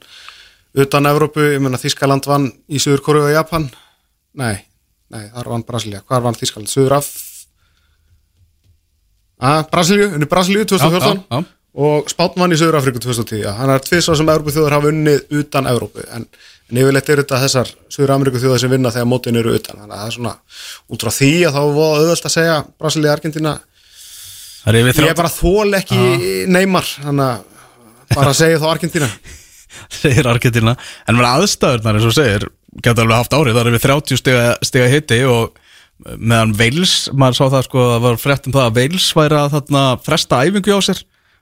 [0.77, 3.67] utan Evrópu, ég meina Þískaland vann í Suður Kóru og Japan.
[4.39, 4.55] Nei,
[5.11, 7.11] nei, þar vann Brasilia hvað vann Þískaland, Suður Af
[9.71, 11.43] Brasilíu, unni Brasilíu 2014 Já, já,
[11.81, 13.51] og Spátn vann í Söður Afríku 2010 já.
[13.57, 16.27] hann er tvisvar sem Európu þjóðar hafa unnið utan Európu en,
[16.69, 19.79] en yfirleitt er þetta þessar Söður Ameríku þjóðar sem vinna þegar mótin eru utan.
[19.79, 20.33] Þannig að það er svona
[20.91, 23.57] út frá því að þá er auðvöld að segja Brasilía, Argentina
[24.61, 26.01] Það er yfir ég er bara þól ekki
[26.51, 27.47] neymar þannig að
[28.11, 29.07] bara segja þá Argentina
[30.01, 30.75] segir Argentina
[31.07, 32.45] en með aðstæðurnar eins og segir
[32.83, 35.57] geta alveg haft árið, það er við 30 stiga, stiga hitti og
[36.17, 39.53] meðan Veils maður sá það sko, það var frétt um það að Veils væri að
[39.55, 41.01] þarna fresta æfingu á sér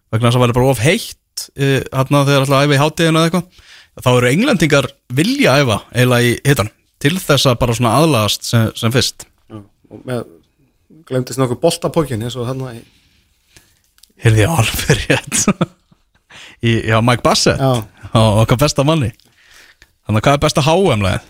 [0.10, 3.22] vegna þess að það væri bara of heitt e, þarna þegar alltaf æfi í hátíðinu
[3.22, 3.65] eða eitthvað
[3.99, 8.68] þá eru englendingar vilja æfa eiginlega í hittan til þess að bara svona aðlagast sem,
[8.80, 10.26] sem fyrst Já, og með
[11.10, 12.84] glemtist nokkuð boltapókin eins og þarna í
[15.06, 15.41] rétt
[16.68, 17.88] í, Já, Mike Bassett Já.
[18.11, 19.14] okkar besta manni
[20.10, 21.26] Þannig að hvað er besta HM-læð?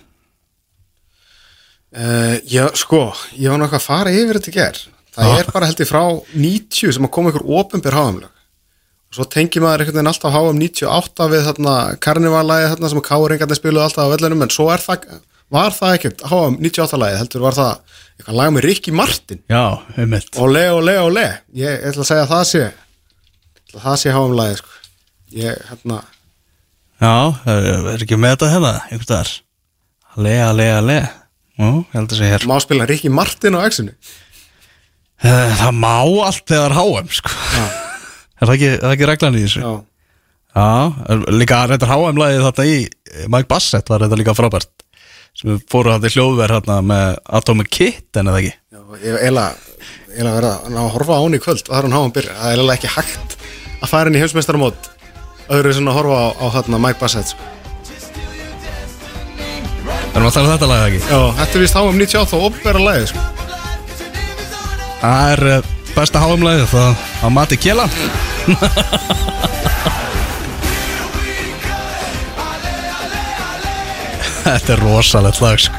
[1.90, 4.82] Uh, já, sko, ég var náttúrulega að fara yfir þetta ger
[5.16, 6.04] það er bara held ég frá
[6.38, 8.30] 90 sem að koma ykkur ofinbyr háamlög
[9.10, 11.74] og svo tengi maður einhvern veginn alltaf háam 98 við þarna
[12.06, 15.08] karnivalæði þarna sem að káringarnir spiluðu alltaf á vellunum en svo er það,
[15.50, 19.42] var það ekkert háam 98 læði, heldur var það eitthvað lag með Ricky Martin?
[19.50, 19.64] Já,
[19.98, 21.26] um mitt Ole, ole, ole
[21.58, 22.78] ég ætla að segja að það sé ég
[23.74, 24.78] að það sé háam læði sko.
[25.42, 26.04] ég, hérna.
[27.00, 27.14] Já,
[27.50, 29.34] er, ekki með þetta hérna einhvers staðar?
[30.14, 31.00] Ale, ale, ale
[31.60, 32.46] Jú, ég held að segja hér.
[32.48, 33.94] Má spila Ricky Martin á exinu
[35.20, 37.32] Eh, Það má allt þegar HM sko.
[38.40, 39.64] er, það ekki, er það ekki reglan í þessu?
[39.66, 39.72] já,
[40.56, 40.68] Já,
[41.36, 42.78] líka reyndar HM-lagið þarna í
[43.30, 44.72] Mike Bassett var þetta líka frábært.
[45.38, 48.54] Sem fóru hann í hljóðverð hérna með Atomic Kitten eða ekki?
[48.74, 49.52] Já, ég eiginlega
[50.10, 51.62] eiginlega verið að horfa á hún í kvöld.
[51.68, 53.36] Og það er hún háum byrja, það er eiginlega ekki hægt
[53.84, 54.90] að fara inn í heimsmeistaramót
[55.54, 57.52] öðru sem að horfa á, á hérna Mike Bassett sko.
[60.20, 61.00] Við að tala um þetta lagið ekki?
[61.08, 63.22] Já, þetta er vist háum 98 og opnverða lagið sko.
[65.00, 66.92] Það er eh, besta HM-lagið það
[67.24, 67.86] að mati kjela
[74.50, 75.78] Þetta er rosalegt lag sko.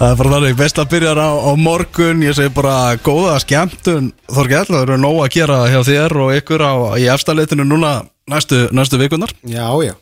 [0.00, 4.12] Það er bara þannig, best að byrja á, á morgun Ég segi bara góða skemmtun
[4.32, 7.90] Þorgell, það eru nóg að gera hjá þér og ykkur á, í efstaleitinu núna
[8.28, 9.92] næstu, næstu vikunar Já, já,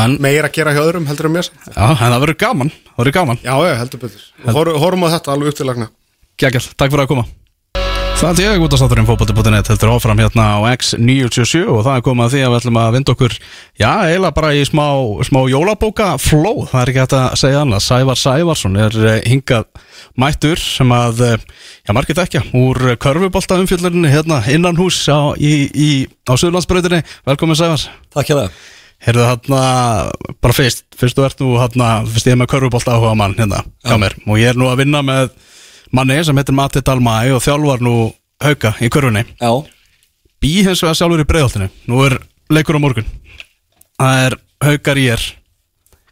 [0.00, 2.72] En, meira að gera hjá öðrum heldur en mér já, það verður gaman
[3.14, 4.26] gaman, Já, já, heldur betur.
[4.46, 5.90] Hor, Horfum á þetta alveg upp til lagna
[6.40, 7.26] geggjall, takk fyrir að koma.
[8.14, 12.04] Það er ég út af státturinn fókbóti.net heldur áfram hérna á X977 og það er
[12.06, 14.84] komið að því að við ætlum að vinda okkur já, eiginlega bara í smá,
[15.28, 17.82] smá jólabóka fló, það er ekki hægt að segja annað.
[17.84, 19.66] Sævar Sævarsson er eh, hingað
[20.24, 21.44] mættur sem að eh,
[21.82, 25.90] já, margir þekkja, úr körfubolta umfjöldurinn hérna innan hús á, í, í,
[26.30, 28.62] á Suðlandsbrautinni, velkomin Sævars Takk hjá það
[29.04, 29.60] Herðu hérna,
[30.40, 33.60] bara fyrst, fyrst þú ert nú hérna, fyrst ég er með körfubolta áhuga mann hérna,
[33.84, 34.16] hjá mér.
[34.24, 35.34] Og ég er nú að vinna með
[35.94, 37.94] manni sem heitir Matti Dalmæ og þjálfar nú
[38.44, 39.26] hauka í körfunni.
[39.40, 39.52] Já,
[40.44, 42.18] Bí hins vegar sjálfur í breiðoltinu Nú er
[42.52, 43.06] leikur á morgun.
[43.96, 44.36] Það er
[44.66, 45.22] haukar í er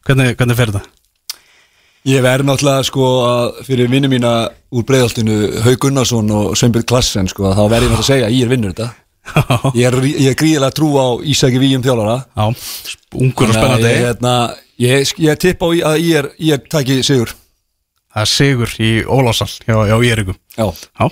[0.06, 0.88] Hvernig, hvernig fer þetta?
[2.08, 4.32] ég verð náttúrulega sko að fyrir vinnu mína
[4.74, 8.34] úr breiðaltinu Haug Gunnarsson og Sveinbjörn Klassen sko þá verð ég náttúrulega að segja að
[8.34, 8.88] ég er vinnur þetta
[9.78, 12.16] Ég er, ég er gríðilega trú á Ísaki Víum þjálfara.
[12.34, 12.46] Já,
[13.14, 13.86] ungur og spennandi.
[13.92, 14.34] ég, hérna,
[14.82, 17.32] ég, ég tipp á að ég er, ég er taki sigur.
[18.12, 21.06] Það er sigur í Ólásal hjá, hjá Érikum Já, Já,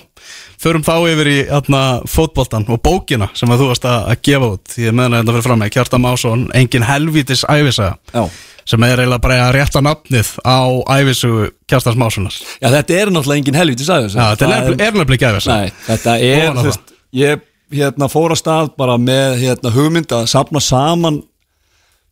[0.60, 4.50] förum þá yfir í atna, fótboltan og bókina sem að þú varst að, að gefa
[4.52, 4.64] út.
[4.74, 8.26] Því að meðan þetta fyrir fram með Kjartan Másson Engin helvítis æfisaga já.
[8.68, 10.60] Sem er eiginlega bara að rétta nafnið á
[10.98, 12.36] æfisugu Kjartans Mássonar.
[12.60, 16.52] Já, þetta er náttúrulega engin sagði Já, þetta er nefnilega- er ekki æfisaga þetta er,
[16.60, 21.20] þú veist, ég hérna, fór að stað bara með hérna, hugmynd að sapna saman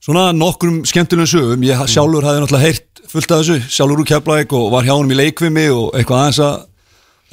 [0.04, 1.64] svona nokkrum skemmtilegum sögum.
[1.66, 1.90] Ég Mm.
[1.90, 5.18] sjálfur hafði náttúrulega heyrt fullt af þessu sjálfur úr Keflæk og var hjá honum í
[5.18, 6.64] leikvimi og eitthvað aðeins að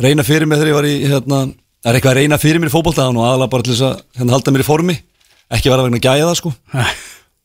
[0.01, 1.39] reyna fyrir mig þegar ég var í hérna,
[1.85, 4.31] er eitthvað að reyna fyrir mér í fótboltaðan og aðalega bara til þess að hérna,
[4.35, 4.95] halda mér í formi
[5.51, 6.53] ekki vera vegna gæja það sko.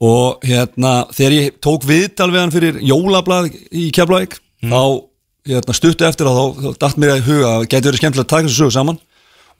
[0.01, 5.05] Og hérna þegar ég tók viðtal við hann fyrir jólablað í Keflæk þá
[5.45, 8.31] hérna, stuttu eftir að þá, þá datt mér að huga að gæti verið skemmtilegt að
[8.33, 8.99] taka þessu sögu saman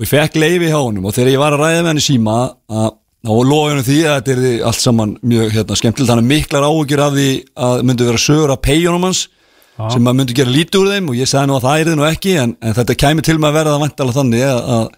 [0.01, 2.05] og ég fekk leifi hjá honum og þegar ég var að ræða með hann í
[2.07, 2.37] síma
[3.21, 6.65] þá loði hann því að þetta er allt saman mjög hérna, skemmtilegt, hann er miklar
[6.65, 7.29] áhugjur af því
[7.69, 9.27] að myndi vera sögur af peijónum hans
[9.93, 11.07] sem að myndi gera lítið úr þeim.
[11.13, 13.49] Og ég sagði nú að það yrði nú ekki en, en þetta kæmi til með
[13.51, 14.89] að verða það vantala þannig að, að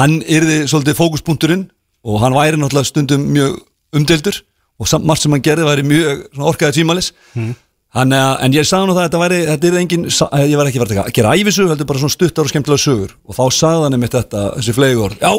[0.00, 1.62] hann yrði svolítið fókuspunkturinn
[2.06, 3.54] og hann væri náttúrulega stundum mjög
[3.96, 4.40] umdeldur
[4.76, 7.12] og samt margt sem hann gerði væri mjög svona orkaði tímalis
[7.96, 10.56] Þannig að, en ég sagði nú það að þetta væri, þetta er engin, sa- ég
[10.60, 13.44] var ekki verið að gera æfisög, heldur bara svona stuttar og skemmtilega sögur og þá
[13.56, 15.30] sagði hann einmitt þetta, þessi flegur, já,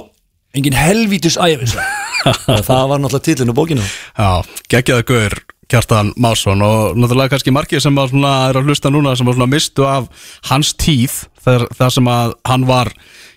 [0.57, 1.84] engin helvítis æfisög.
[2.55, 3.85] og það var náttúrulega tillinu bókinu.
[4.17, 4.31] Já,
[4.73, 9.13] geggjaði gaur Kjartan Másson og náttúrulega kannski margir sem að svona, er að hlusta núna
[9.19, 10.07] sem að svona mistu af
[10.49, 12.91] hans tíð þar, þar sem að hann var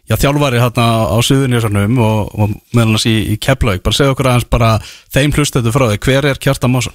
[0.07, 4.31] já, þjálfari hérna á Suðunjösarnum og, og meðal hans í, í Keflavík bara segja okkur
[4.31, 4.71] aðeins bara
[5.11, 6.95] þeim hlustetu frá þig hver er Kjartan Másson?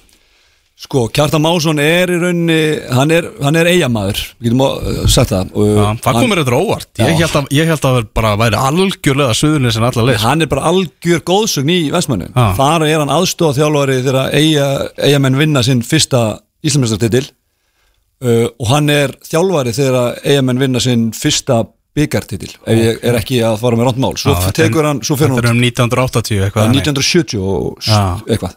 [0.76, 2.56] Sko, Kjartan Másson er í rauninni,
[2.92, 5.54] hann er, hann er eigamæður, við getum uh, sagt það.
[5.56, 9.36] Já, það hann- komur þetta óvart ég held, að, ég held að bara væri algjörlega
[9.38, 12.28] Suðunjösarn allar leið Hann er bara algjör góðsögn í Vestmannu.
[12.28, 12.44] Já.
[12.60, 14.68] Þar er hann aðstofa þjálfari þegar eiga,
[15.08, 16.20] eigamenn vinna sinn fyrsta
[16.66, 21.62] Íslandsmeistartitil uh, og hann er þjálfari þegar eigamenn vinna sinn fyrsta
[21.96, 24.12] byggartitil, ef ég er ekki að fara með rántmál.
[24.20, 26.88] Svo er- tekur hann, svo fyrir Þetta er hann um 1980 eitthvað Það er þannig.
[26.92, 28.56] 1970 og eitthvað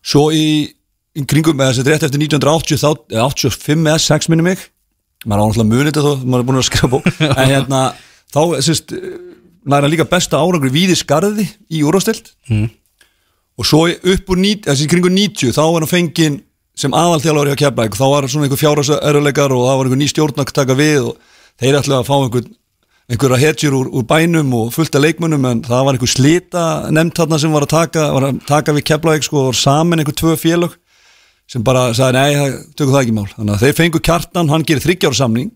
[0.00, 0.46] Svo í,
[1.18, 4.68] í kringum eða þessi rétt eftir 1980 þá, eða 85 eða 6 minni mig.
[5.26, 7.08] Maður á náttúrulega munið þetta þó, maður er búin að skrifa bók.
[7.40, 7.80] En hérna,
[8.32, 8.94] þá sérst
[9.66, 12.68] næra líka besta árangri víði skarði í úrvastild mm.
[13.60, 16.38] og svo upp úr, þessi kringum 90 þá var hann fenginn
[16.80, 20.40] sem aðalþjálfari á Keflæk þá var svona einhver fjárhásörðuleikar og það var einhver ný stjórn
[20.40, 21.18] að taka við og
[21.60, 22.48] þeir ætlaði að fá einhver
[23.10, 26.64] einhverja hetjur úr, úr bænum og fullt af leikmönnum en það var einhver slita
[26.94, 30.00] nefnt þarna sem var að taka, var að taka við Keflavík sko og var saman
[30.00, 30.78] einhver tvö félög
[31.50, 33.26] sem bara sagði nei, það, tökum það ekki mál.
[33.32, 35.50] Þannig að þeir fengu kjartan, hann gerir þryggjára samning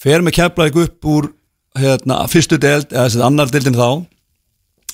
[0.00, 1.30] fer með Keflavík upp úr
[1.76, 3.88] hérna, fyrstu deild eða þessi annar deildin þá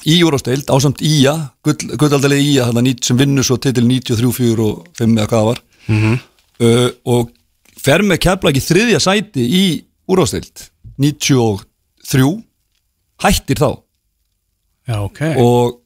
[0.08, 4.86] í úrvásteild, ásamt gull, gullaldalegi Ía, þarna nýtt sem vinnur svo titil 93, 4 og
[4.98, 5.60] 5 eða hvað var.
[6.62, 7.30] Uh, og
[7.82, 9.64] fer með Keflavík í þriðja sæti í
[10.10, 10.66] úrvásteild
[11.02, 12.32] 93
[13.22, 13.70] hættir þá.
[14.90, 15.22] Já, ok.
[15.38, 15.78] Og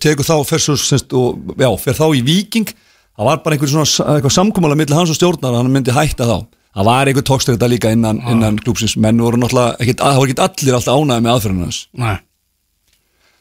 [0.00, 2.72] tekur þá fer svo, semst, og, já, fer þá í viking
[3.20, 6.24] það var bara einhver svona s- eitthvað samkomulega milli hans og stjórnar hann myndi hætta
[6.26, 6.38] þá.
[6.70, 10.32] Það var einhver tókstur þetta líka innan, innan klúpsins menn voru náttúrulega, ekkit, það voru
[10.32, 11.80] ekki allir alltaf ánæði með aðferðinu hans.
[12.00, 12.16] Nei,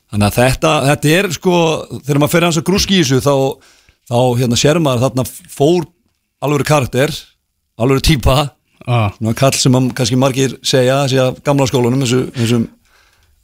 [0.10, 1.56] Þannig að þetta, þetta er sko,
[2.01, 3.34] þegar maður fer hans að grúski í þessu þá,
[4.10, 5.85] þá hérna sér maður þarna fór
[6.41, 7.14] alveg karakter,
[7.77, 8.38] alveg típa,
[8.89, 12.60] ah, kall sem kannski margir segja, segja gamla skólanum, þessu, þessu,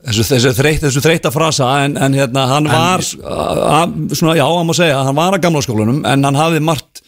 [0.03, 3.47] þessu, þessu, þreytt, þessu þreytta frasa, en, en hérna hann var, a,
[3.79, 3.79] a,
[4.13, 7.01] svona já, hann má segja, hann var að gamla skólanum, en hann hafði margt,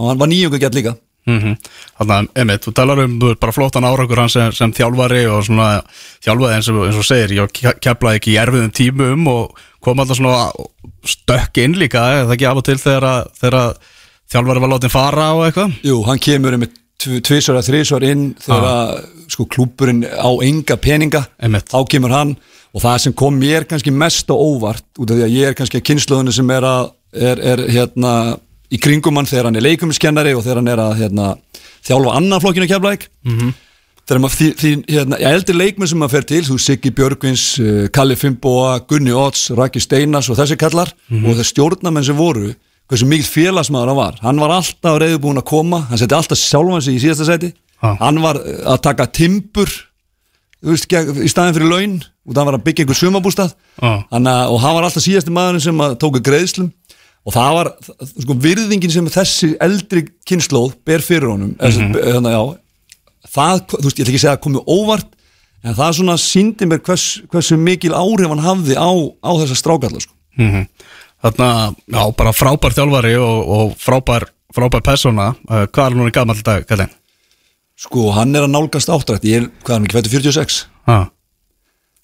[0.00, 0.96] hann var nýjungu gett líka.
[1.28, 1.52] mm
[2.00, 5.42] Þannig að, Emmett, þú talar um þú bara flottan árangur hans sem, sem þjálfari og
[5.44, 5.66] svona
[6.24, 10.16] þjálfaði eins og, eins og segir ég keflaði ekki í erfiðum tímum og kom alltaf
[10.16, 10.48] svona
[11.04, 13.74] stökk inn líka, eða ekki af og til þegar, að- að
[14.32, 18.68] þjálfari var látin fara og eitthvað Jú, hann kemur með tvisvar eða þrisvar inn þegar
[18.70, 18.94] að
[19.32, 22.36] sko klúburinn á enga peninga þá kemur hann.
[22.70, 25.56] Og það sem kom mér kannski mest á óvart út af því að ég er
[25.58, 28.12] kannski að kynnslóðinu sem er að er, er hérna
[28.70, 31.32] í kringum hann þegar hann er leikumiskennari og þegar hann er að hérna,
[31.86, 33.52] þjálfa annan flokkinu keflæk mm -hmm.
[34.06, 37.88] þegar maður því, því hérna, eldri leikmenn sem maður fer til, þú Siggi Björgvins uh,
[37.90, 40.92] Kalli Fimboa, Gunni Odds Raki Steinas og þessi kallar.
[41.10, 42.52] Og þeir stjórnamenn sem voru
[42.90, 46.82] hversu mikill félagsmaður hann var hann var alltaf reyðbúin að koma hann seti alltaf sjálfan
[46.82, 47.94] sig í síðasta sæti Já.
[48.00, 49.70] hann var uh, að taka timbur
[50.60, 53.54] þú veist, í staðin fyrir laun og það var að byggja einhver sumabústað.
[53.80, 56.68] Hanna, og hann var alltaf síðasti maðurinn sem að tóku greiðslum
[57.26, 57.70] og það var
[58.10, 61.64] sko, virðingin sem þessi eldri kynnslóð ber fyrir honum mm.
[61.64, 61.96] -hmm.
[62.16, 62.44] þannig, já,
[63.34, 65.10] það, þú veist, ég ætla ekki að segja að komi óvart
[65.60, 68.90] en það svona síndi mér hvers, hversu mikil áhrif hann hafði á,
[69.20, 70.14] á þessa strákalla sko.
[70.36, 70.66] mm
[71.20, 71.48] Þarna,
[71.84, 76.64] já, bara frábær þjálfari og, og frábær, frábær persóna uh, hvað er núna gammal dag,
[76.68, 76.92] Kallin?
[77.80, 80.56] sko, hann er að nálgast áttrætt ég er, hvað er hann ekki, fættu 46
[80.90, 81.06] Ah.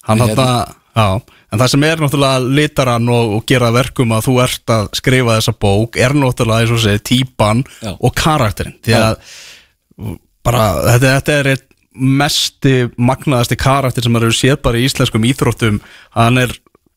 [0.07, 1.05] Hann þarna, já,
[1.51, 5.35] en það sem er náttúrulega litaran og, og gera verkum að þú ert að skrifa
[5.39, 7.91] þessa bók er náttúrulega, eins og segir, típan Já.
[7.97, 9.01] og karakterinn, því Já.
[9.09, 10.15] að
[10.47, 10.63] bara,
[10.93, 11.65] þetta, þetta er eitt
[11.97, 15.79] mesti magnaðasti karakter sem maður hefur séð bara í íslenskum íþróttum
[16.13, 16.53] hann er,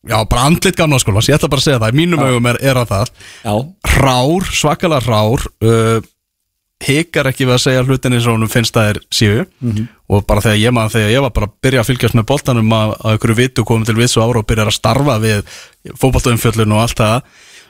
[0.07, 2.61] já, bara andlit gamla skóla ég ætla bara að segja það, í mínum augum er,
[2.71, 3.13] er að það.
[3.43, 3.53] Já,
[3.97, 6.09] rár, svakalega rár uh,
[6.81, 9.43] hikar ekki við að segja hlutin eins og honum finnst það er síu
[10.09, 12.73] og bara þegar ég maður, þegar ég var bara að byrja að fylgjast með boltanum
[12.73, 15.43] að, ykkur vitu komum til vissu ára og byrja að starfa við
[16.01, 17.21] fótboltaumfjöllun og allt það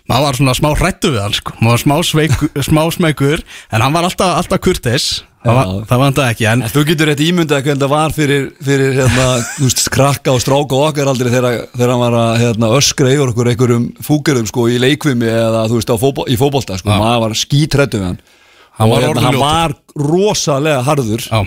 [0.10, 1.54] maður var svona smá hrættu við hann sko.
[1.60, 2.30] maður var smá,
[2.70, 5.10] smá smeykur en hann var alltaf, alltaf kurteis
[5.46, 8.94] það, var þetta ekki en En þú getur rétt ímyndað hvernig það var fyrir, fyrir
[9.00, 9.28] hérna,
[9.62, 13.50] veist, krakka og stráka og okkar aldrei þegar, hann var að hérna, öskra yfir okkur
[13.54, 18.12] einhverjum fúkerum sko, í leikvimi eða veist, fótbol, í fótbolta sko, maður var skítrættu við
[18.12, 18.22] hann.
[18.78, 21.26] Hann var hérna, hann var rosalega harður.
[21.32, 21.42] Já,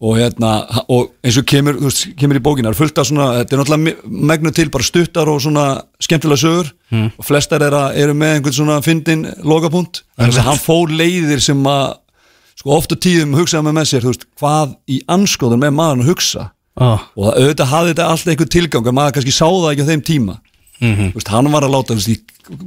[0.00, 0.50] og hérna,
[0.88, 4.28] og eins og kemur, veist, kemur í bókinar, fullt af svona, þetta er náttúrulega me-
[4.32, 5.64] megnu til bara stuttar og svona
[6.00, 6.70] skemmtilega sögur.
[6.90, 7.10] Hmm.
[7.20, 11.38] og flestar er að, eru með einhvern svona fyndin lokapunkt, þannig að hann fór leiðir
[11.44, 11.99] sem að,
[12.60, 16.04] sko oft og tíðum hugsaði með með sér, þú veist, hvað í anskoðun með maðurinn
[16.06, 16.46] að hugsa
[16.76, 19.86] ah, og það, auðvitað hafði þetta alltaf einhver tilgang að maður kannski sá það ekki
[19.88, 20.38] á þeim tíma
[20.80, 21.10] Mhm.
[21.12, 22.14] þú veist, hann var að láta þú veist, í,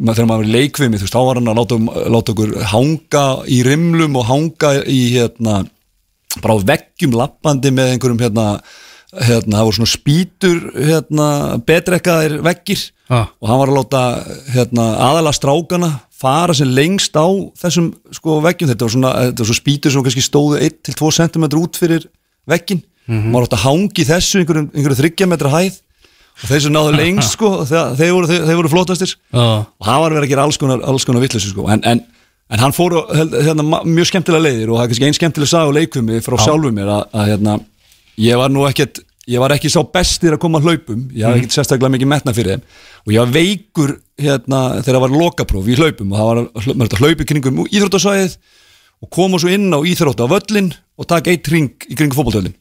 [0.05, 1.77] þegar maður var í leikvimi þú veist, þá var hann að láta,
[2.13, 5.55] láta okkur hanga í rimlum og hanga í hérna,
[6.43, 8.45] bara á veggjum lappandi með einhverjum hérna,
[9.17, 11.27] hérna, það voru svona spýtur hérna,
[11.65, 13.27] betrekkaðir veggir Ah.
[13.41, 14.03] og hann var að láta
[14.53, 15.89] hérna, aðala strákana
[16.23, 17.27] fara sem lengst á
[17.59, 21.45] þessum sko, veggjum, þetta var svona, þetta var svo spýtur sem kannski stóðu 1-2 cm
[21.59, 22.07] út fyrir
[22.49, 25.81] veggin, maður átt að hangi þessu einhverjum, einhverjum 30 metra hæð.
[26.33, 29.11] Og þeir sem náðu lengst sko, þeir, þeir, voru, þeir, þeir voru flottastir.
[29.35, 31.67] Ah, og hann var verið að gera alls konar, konar vitleysu sko.
[31.69, 32.01] en, en,
[32.49, 34.71] en hann fór held- hérna, mjög skemmtilega leiðir.
[34.71, 37.57] Og það er kannski einn skemmtileg sag og leikvimi frá sjálfu mér að, að hérna,
[38.23, 41.05] ég var nú ekkert ég var ekki sá bestir að koma hlaupum.
[41.15, 42.65] Ég hafði ekkert sérstaklega mikið metna fyrir þeim.
[43.05, 46.11] Og ég var veikur hérna, þegar það var lokapróf í hlaupum.
[46.11, 48.35] Og það var hlaupi kringum íþróttasvæðið
[49.03, 52.55] og koma svo inn á íþrótta á völlin og taka eitt ring í kringum fótboltöllin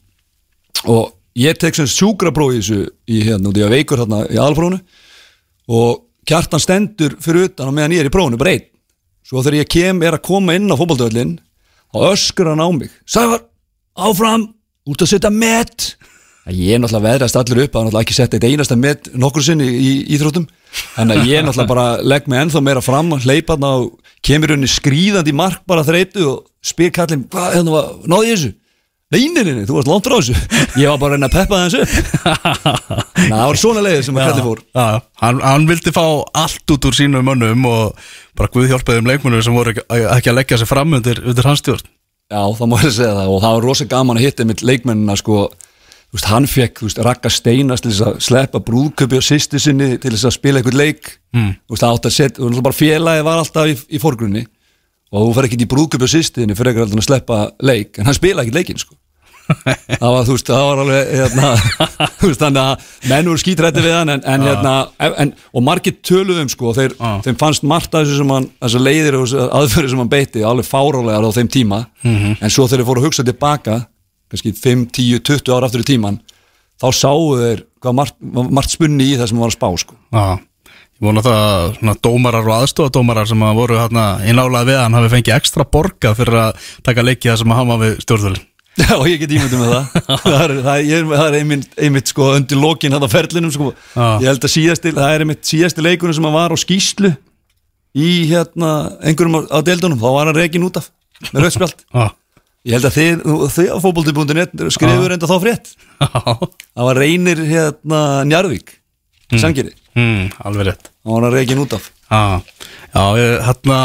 [0.91, 4.35] og ég tek sem sjúkrapróf í þessu í hérna, og ég var veikur hérna í
[4.35, 4.81] aðalprófunu
[5.71, 8.67] og kjartan stendur fyrir utan og meðan ég er í prófunu, bara einn.
[9.23, 11.37] Svo þegar ég kem, er að koma inn á fótboltöðlin
[11.93, 12.91] þá öskur hann á mig.
[13.07, 13.45] Sævar,
[13.95, 14.49] áfram,
[14.89, 15.93] út að setja met
[16.51, 19.67] ég er náttúrulega veðrast allir upp að náttúrulega ekki setja eitt einasta met nokkur sinni
[19.69, 20.47] í, í íþróttum.
[20.99, 23.75] En að ég náttúrulega bara legg mig ennþá meira fram og hleypa hann á,
[24.25, 28.37] kemur henni skrýðandi í mark bara þreytu og spyr kallinn, hvað, hérna var, náði ég
[28.41, 28.53] þessu?
[29.13, 30.35] Nei, nei, nei, þú varst langt frá þessu.
[30.81, 32.53] Ég var bara að reyna að peppa það þessu
[33.29, 34.61] það var svona leiðið sem að kalli fór.
[34.73, 34.85] Já,
[35.21, 36.05] hann, hann vildi fá
[36.41, 38.07] allt út úr sínum mönnum og
[38.39, 41.61] bara Guð hjálpaði um leikmönnum sem voru ekki, að leggja sig fram undir, undir hans
[41.61, 41.85] stjórn.
[42.33, 43.29] Já, það má ég segja það.
[43.29, 45.43] Og það var rosa gaman að hitta mitt leikmennina sko,
[46.13, 50.29] veist, hann fekk, rakka steinas til þess að sleppa brúðköpi og sýsti sinni til þess
[50.29, 51.13] að spila eitthvað leik.
[51.33, 51.53] Mm.
[51.71, 54.45] veist, átt að setja, veist, bara félagi var alltaf í, í fórgrunni
[55.13, 57.97] og þú fer ekki í brúðköpi og sýstiðinni fyrir eitthvað að sleppa leik.
[57.97, 58.97] En hann spila ekki leikin, sko.
[59.99, 61.47] Það var, þú veist, það var alveg hérna,
[62.19, 64.75] þú veist, þannig að menn voru skítrætti við hann en, en hérna,
[65.19, 66.95] en, og margir töluðum, sko, þeir,
[67.25, 70.69] þeim fannst margt að þessu sem hann, þessu leiðir og aðfyrir sem hann beitti, alveg
[70.69, 73.77] fárálegar á þeim tíma, en svo þegar þeir fóru að hugsa tilbaka,
[74.33, 76.17] kannski 5, 10, 20 ára aftur í tíman,
[76.81, 79.97] þá sáu þeir hvað margt, margt spunni í það sem var að spá, sko.
[80.13, 80.23] Já,
[80.97, 85.11] ég vona það að dómarar og aðstofadómarar sem að voru hérna innálað við hann hafi
[85.13, 88.49] fengið ekstra borgað fyrir að taka leiki það sem að var við stjórnvölin.
[88.73, 90.05] Já, ég get ímyndum með það.
[90.23, 93.67] Það er, það er, það er einmitt, einmitt sko undir lokin þetta ferlinum sko.
[93.93, 94.07] Já.
[94.23, 97.11] Ég held að síðasti, það er einmitt síðasti leikunum sem hann var á skýslu
[97.93, 98.71] í hérna
[99.05, 100.01] einhverjum á, á deildunum.
[100.01, 100.89] Þá var hann reikin út af
[101.29, 102.05] með rauðspjald Já,
[102.63, 105.73] Ég held að þið, þið á fótbolti.net skrifur enda þá frétt.
[105.99, 107.99] Það var reynir hérna
[108.29, 108.77] Njarvík
[109.33, 109.41] mm.
[109.41, 110.89] Sangeri, mm, alveg rétt.
[111.03, 111.89] Hann var hann reikin út af.
[112.07, 112.39] Já,
[112.95, 113.03] já
[113.49, 113.79] hérna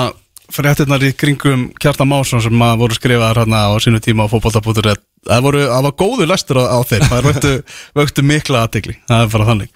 [0.55, 5.03] fréttirnar í kringum Kjartan Másson sem að voru skrifaðar hérna á sínu tíma á fótbolta.net
[5.27, 7.07] það voru, það var góðu lestur á, á þeim.
[7.11, 7.53] Það vöktu,
[7.99, 9.73] vöktu mikla aðtegli það er bara þannig.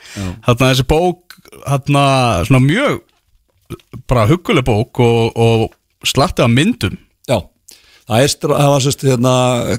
[0.46, 2.04] Hérna þessi bók hérna
[2.48, 3.00] svona mjög
[4.10, 6.96] bara hugguleg bók og, og slatti af myndum.
[7.28, 7.38] Já,
[8.12, 9.32] það, er, stra- það var sérst hérna,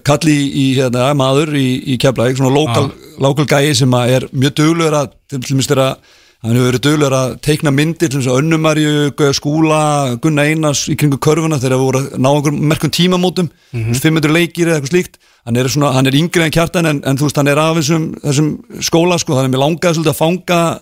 [0.10, 2.90] kalli í hérna, maður í, í Keflavík, svona lokal,
[3.22, 5.96] lokal gæi sem að er mjög duglegur að til dæmis þegar
[6.44, 8.96] hann hefur verið duglegur að teikna myndir til þess að Önnumarju,
[9.38, 9.84] Skúla,
[10.24, 14.02] Gunnar Einars í kringu körfuna þegar það voru að ná einhverjum merkum tímamótum, mm -hmm.
[14.02, 17.18] 500 leikir eða eitthvað slíkt, hann er, svona, hann er yngri en kjartan en, en
[17.18, 18.50] þú veist hann er af þessum, þessum
[18.82, 20.80] skóla sko, þannig að mér langaði svolítið að fanga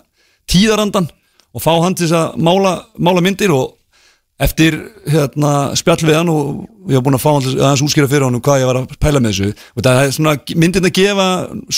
[0.50, 1.10] tíðarandan
[1.54, 3.76] og fá hann til þess að mála, mála myndir og
[4.42, 4.78] eftir
[5.10, 8.64] hérna, spjall við hann og ég hef búin að fá aðeins útskýra fyrir hann hvað
[8.64, 9.66] ég var að pæla með þessu.
[9.76, 11.28] Og það er svona myndin að gefa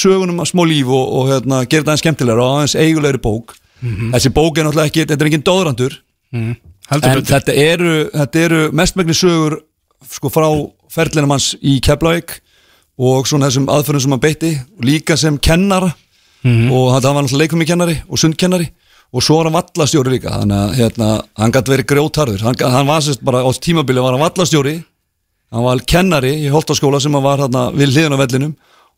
[0.04, 3.56] sögunum að smá líf og, og hérna, gera það aðeins skemmtilegra og aðeins eigulegri bók.
[3.84, 5.98] Þessi bók er náttúrulega ekki, þetta er engin dóðrandur
[6.32, 6.54] mm.
[6.88, 9.58] heldur en þetta eru, þetta eru mestmægni sögur
[10.14, 10.48] sko frá
[10.94, 12.38] ferlinum hans í Keflavík
[13.04, 14.54] og svona þessum aðferðum sem hann beitti.
[14.86, 15.92] Líka sem kennara.
[16.44, 18.70] Og þetta var náttúrulega leikum kennari og sundkennari
[19.14, 22.90] og svo var hann vallastjóri líka þannig að hérna, hann gæti verið grjótarður hann, hann
[22.90, 24.80] var sérst bara á tímabili var hann vallastjóri.
[25.54, 28.54] Hann var kennari í Holtaskóla sem hann var hérna við hliðin á vellinum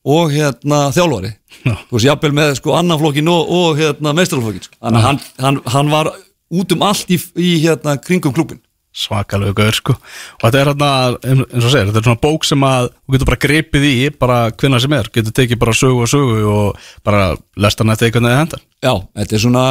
[0.05, 1.33] og hérna þjálfari.
[1.65, 1.73] Já.
[1.89, 4.77] þú veist, jafnvel með sko annan flokkin og, og hérna meistarflokkin sko.
[4.85, 6.11] hann, hann, hann var
[6.53, 8.61] út um allt í, í hérna kringum klubin
[8.95, 9.95] svakalegu gaur sko.
[10.39, 10.89] Og þetta er hérna,
[11.19, 14.37] eins og segir, þetta er svona bók sem að þú getur bara gripið í bara
[14.55, 17.25] hvenna sem er, getur tekið bara sögu og sögu og bara
[17.59, 19.65] lesta hann eftir einhvern veginn hendar Já, þetta er svona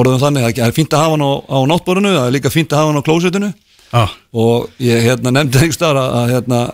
[0.00, 2.74] orðum þannig, það er fínt að hafa hann á, á náttborinu, það er líka fínt
[2.74, 3.52] að hafa hann á klósetinu
[3.88, 4.02] Já,
[4.44, 6.64] og ég hérna, nefndi einhver staðar að, hérna,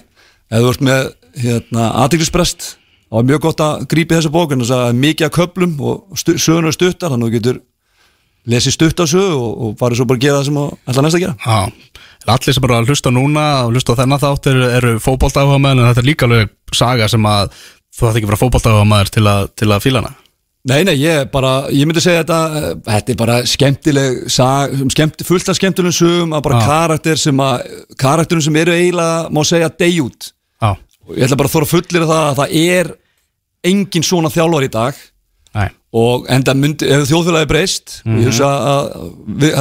[0.51, 1.05] ef þú ert með
[1.45, 2.73] hérna, aðtiklisprest
[3.15, 6.19] þá er mjög gott að grípi þessa bókun og það er mikið að köplum og
[6.19, 7.61] stu, söguna stuttar þannig að þú getur
[8.51, 10.59] lesið stutt á sögu og, og farið svo bara að gera það sem
[10.91, 11.37] ætla næst að gera.
[11.45, 11.61] Já
[12.25, 15.81] Allir sem bara að hlusta núna og hlusta á þennan þátt eru, eru fótboltáhuga en
[15.85, 17.51] þetta er líka alveg saga sem að
[17.93, 20.15] þú ætti ekki bara fótboltáhuga til, að- til að fíla hana.
[20.65, 25.21] Nei, nei, ég bara, ég myndi segja þetta eh, þetta er bara skemmtileg sag, skemmt,
[25.29, 26.67] fullt af skemmtilegum sögum að bara Já.
[26.71, 27.67] karakter sem að
[28.01, 30.31] karakterum sem eru eiginlega, má segja, dey út.
[30.65, 30.71] Já,
[31.05, 32.91] og ég ætla bara að þóra fullir það að það er
[33.69, 35.05] engin svona þjálfar í dag
[35.55, 38.91] næ, og enda myndi, ef þjóðfélagi breyst og ég hugsa að,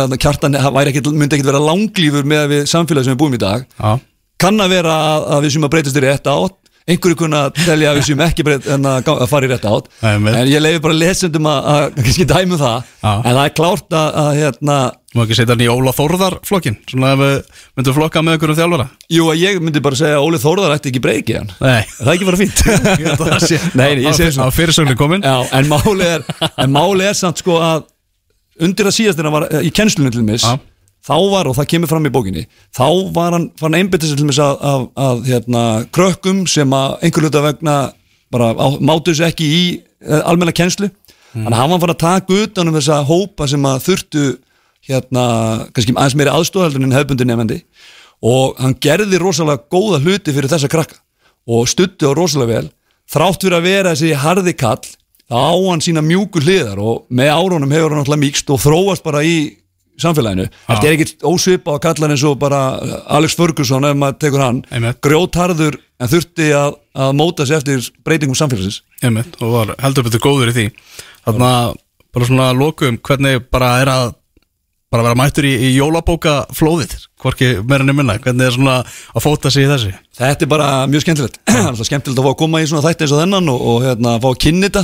[0.03, 3.67] að kjartan ekkit, myndi ekkit vera langlífur með við samfélagi sem við búum í dag.
[3.77, 3.99] Já,
[4.41, 6.57] kann að vera að, að við sem að breytast í rétt átt
[6.89, 9.51] einhverju kunna að telja að við sem ekki breyt, en að, gá- að fara í
[9.53, 9.85] rétt átt.
[10.03, 12.89] En ég leiði bara lesendum að, að kannski dæmu það.
[13.03, 13.13] Já.
[13.13, 14.75] en það er klárt að, að hérna,
[15.13, 17.33] má ekki setja hann í Óla Þórðar flokkin svona ef við
[17.77, 18.85] myndum flokka með einhverjum þjálfara?
[19.13, 21.51] Jú að ég myndi bara segja að Óli Þórðar ætti ekki breyki hann.
[21.61, 25.21] Nei, Er það ekki bara að sé Nei, ég segi Á fyrirsögnu komin.
[25.23, 26.25] Já, en máli er,
[26.57, 27.85] en máli er samt sko að
[28.63, 30.43] undir að síðast þegar hann var eh, í kennslunni til mis.
[31.03, 34.21] Þá var, og það kemur fram í bókinni þá var hann, var hann einbyttið sér
[34.21, 35.63] til að, að, að hérna,
[35.95, 37.77] krökkum sem að einhver hluta vegna
[38.33, 39.63] bara mátu þessu ekki í
[40.07, 40.89] uh, almenna kennslu.
[41.33, 44.23] Þannig að hann var bara að taka utan um þessa hópa sem að þurftu
[44.89, 45.23] hérna,
[45.73, 47.59] kannski aðeins meiri aðstofaldur en hefbundi nefndi
[48.23, 50.99] og hann gerði rosalega góða hluti fyrir þessa krakka
[51.49, 52.69] og stutti á rosalega vel.
[53.09, 54.85] Þrátt fyrir að vera þessi harði kall
[55.27, 59.05] þá á hann sína mjúku hliðar og með árunum hefur hann alltaf mýkst og þróast
[59.05, 59.35] bara í
[60.01, 60.47] samfélaginu.
[60.67, 62.61] Þetta er ekkit ósvipa á kallar eins og bara
[63.17, 64.99] Alex Ferguson ef maður tekur hann Einmitt.
[65.05, 68.81] grjótharður en þurfti að, að móta sig eftir breytingum samfélagsins.
[69.03, 70.67] Einmitt, og var heldur betur góður í því.
[71.27, 71.79] Þannig að
[72.13, 74.11] bara svona lokum hvernig bara er að
[74.93, 79.49] bara vera mættur í, í jólabóka flóðið Hvorki meirinni minna, hvernig er svona að fóta
[79.53, 79.93] sig í þessu?
[80.19, 81.39] Þetta er bara mjög skemmtilegt.
[81.47, 83.85] Það er skemmtilegt að fá að koma í svona þætti eins og þennan og, og
[83.87, 84.83] hérna, fá að kynna þetta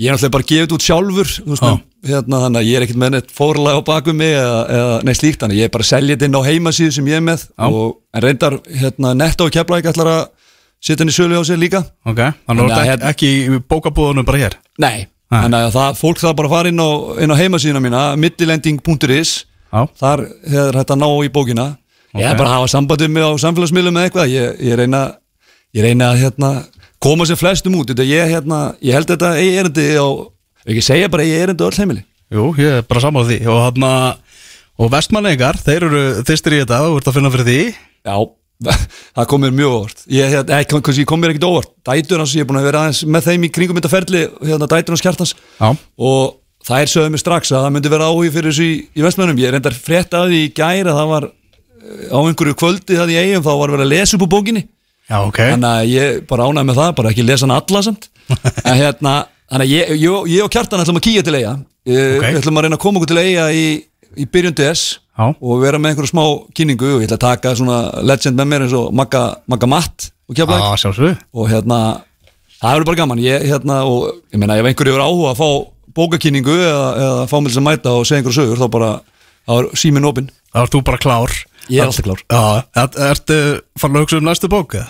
[0.00, 1.64] Ég er náttúrulega bara gefið út sjálfur veist,
[2.08, 5.18] hérna, þannig að ég er ekkert með neitt fórlega á baku mig eða, eða neitt
[5.20, 7.98] slíkt þannig að ég er bara þetta inn á heimasíðu sem ég er með og
[8.16, 10.22] en reyndar hérna, netto og keflæk ætlar að
[10.80, 11.82] setja henni sölu á sig líka.
[12.08, 14.54] Ok, þannig að Þannig að þetta hérna- ekki í bókabúðunum bara hér?
[14.80, 16.90] Nei, þannig að það, fólk það bara fara inn á,
[17.20, 19.32] inn á heimasíðuna mína millilending.is
[19.70, 21.66] Já, þar hægt að ná í bókina.
[22.16, 22.30] Ég Ok.
[22.32, 24.32] er bara að hafa sambandið mig á samfélagsmiðlum með eitthvað.
[24.32, 25.02] Ég, ég reyna,
[25.76, 26.50] ég reyna að hérna,
[27.02, 30.08] koma sér flestum út þetta, ég, hérna, ég held þetta eigi erindi á
[30.66, 32.04] ekki segja bara eigi erindi á öll heimili.
[32.30, 33.38] Jú, ég er bara saman á því.
[33.50, 33.86] Og hann
[34.80, 37.62] og vestmannegar, þeir eru þystir í þetta og ert að finna fyrir því.
[38.08, 38.16] Já,
[39.16, 40.04] það kom mér mjög óvart.
[40.08, 41.72] Ég, hérna, ekki, kannski kom mér ekkert óvart.
[41.88, 44.68] Dætur hans, ég er búin að vera aðeins með þeim í kringum þetta ferli, hérna,
[44.70, 48.32] dætur hans kjartans Já, og það er sögðu mig strax að það myndi vera áhugi
[48.34, 51.26] fyrir þessu í, í vestmennum ég reyndar frétt að því í gæri að það var
[51.30, 54.64] eh, á einhverju kvöldi það í eigum þá var verið að lesa upp úr bókinni
[55.10, 58.08] já, ok þannig að ég bara ánæg með það bara ekki lesa hann alla samt
[58.68, 59.14] en hérna,
[59.50, 61.96] þannig að ég, ég, ég og Kjartan ætlum að kýja til eiga Ok.
[61.96, 62.34] okay.
[62.34, 63.64] við ætlum að reyna að koma okkur til eiga í,
[64.20, 64.82] í byrjun DS
[65.16, 65.24] Já.
[65.32, 66.24] og vera með einhverju smá
[66.56, 70.10] kynningu og ég ætla að taka svona legend með mér eins og Magga, Magga Matt
[70.30, 70.36] og
[70.84, 71.78] sjálfsög og hérna
[72.60, 75.48] það verður bara gaman ég, hérna, og ég meina ef einhverju er áhuga að fá
[75.96, 78.90] bókakynningu eða, eða fá þess að mæta og segja einhverju sögur þá bara,
[79.48, 81.38] þá er síminn opinn Það ert þú bara klár
[81.70, 82.22] Ég er alltaf klár.
[82.26, 83.36] Já, er, ertu
[83.78, 84.74] farin að hugsa um næstu bók?
[84.74, 84.88] eða?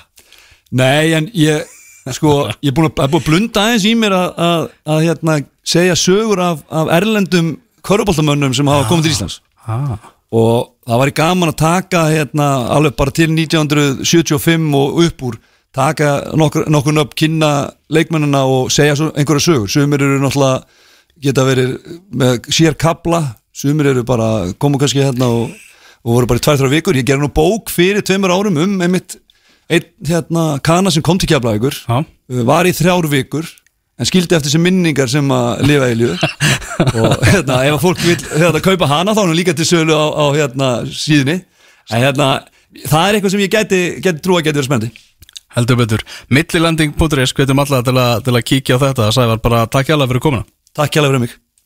[0.70, 1.66] Nei, en ég
[2.14, 4.64] sko, ég er búin að, að blunda aðeins í mér að, að,
[4.94, 5.36] að hérna,
[5.66, 7.52] segja sögur af, af erlendum
[7.86, 9.40] köruboltamönnum sem hafa komið til Íslands.
[9.66, 9.97] Ah,
[10.34, 15.40] og það var gaman að taka hérna, alveg bara til 1975 og upp úr
[15.74, 17.51] taka nokkur, nokkur nöfn kynna
[17.92, 19.70] leikmennina og segja einhverja sögur.
[19.70, 20.64] Sumir eru náttúrulega
[21.20, 21.76] geta verið
[22.16, 23.24] með sér kabla
[23.60, 25.51] sumir eru bara, komu kannski hérna og,
[26.05, 26.98] og voru bara í tvær, þrjá vikur.
[26.98, 29.18] Ég gerði nú bók fyrir tveimur árum um einmitt
[29.70, 31.98] einn hérna kana sem kom til kjafla ykkur Já,
[32.48, 33.47] var í þrjár vikur
[34.01, 36.16] en skildi eftir sem minningar sem að lifa í lífu
[37.05, 39.92] og hérna, ef að fólk vil hérna, kaupa hana þá er hún líka til sölu
[39.92, 41.34] á, á hérna, síðunni.
[41.92, 42.28] En hérna,
[42.86, 45.05] það er eitthvað sem ég geti, geti trú að geti verið spennandi.
[45.56, 46.05] Heldur betur.
[46.32, 49.10] Millilending.is, hvetjum alla til, að- til að kíkja á þetta.
[49.12, 50.47] Sævar, bara takk hjá fyrir komuna.
[50.78, 51.36] Takk hjá fyrir mig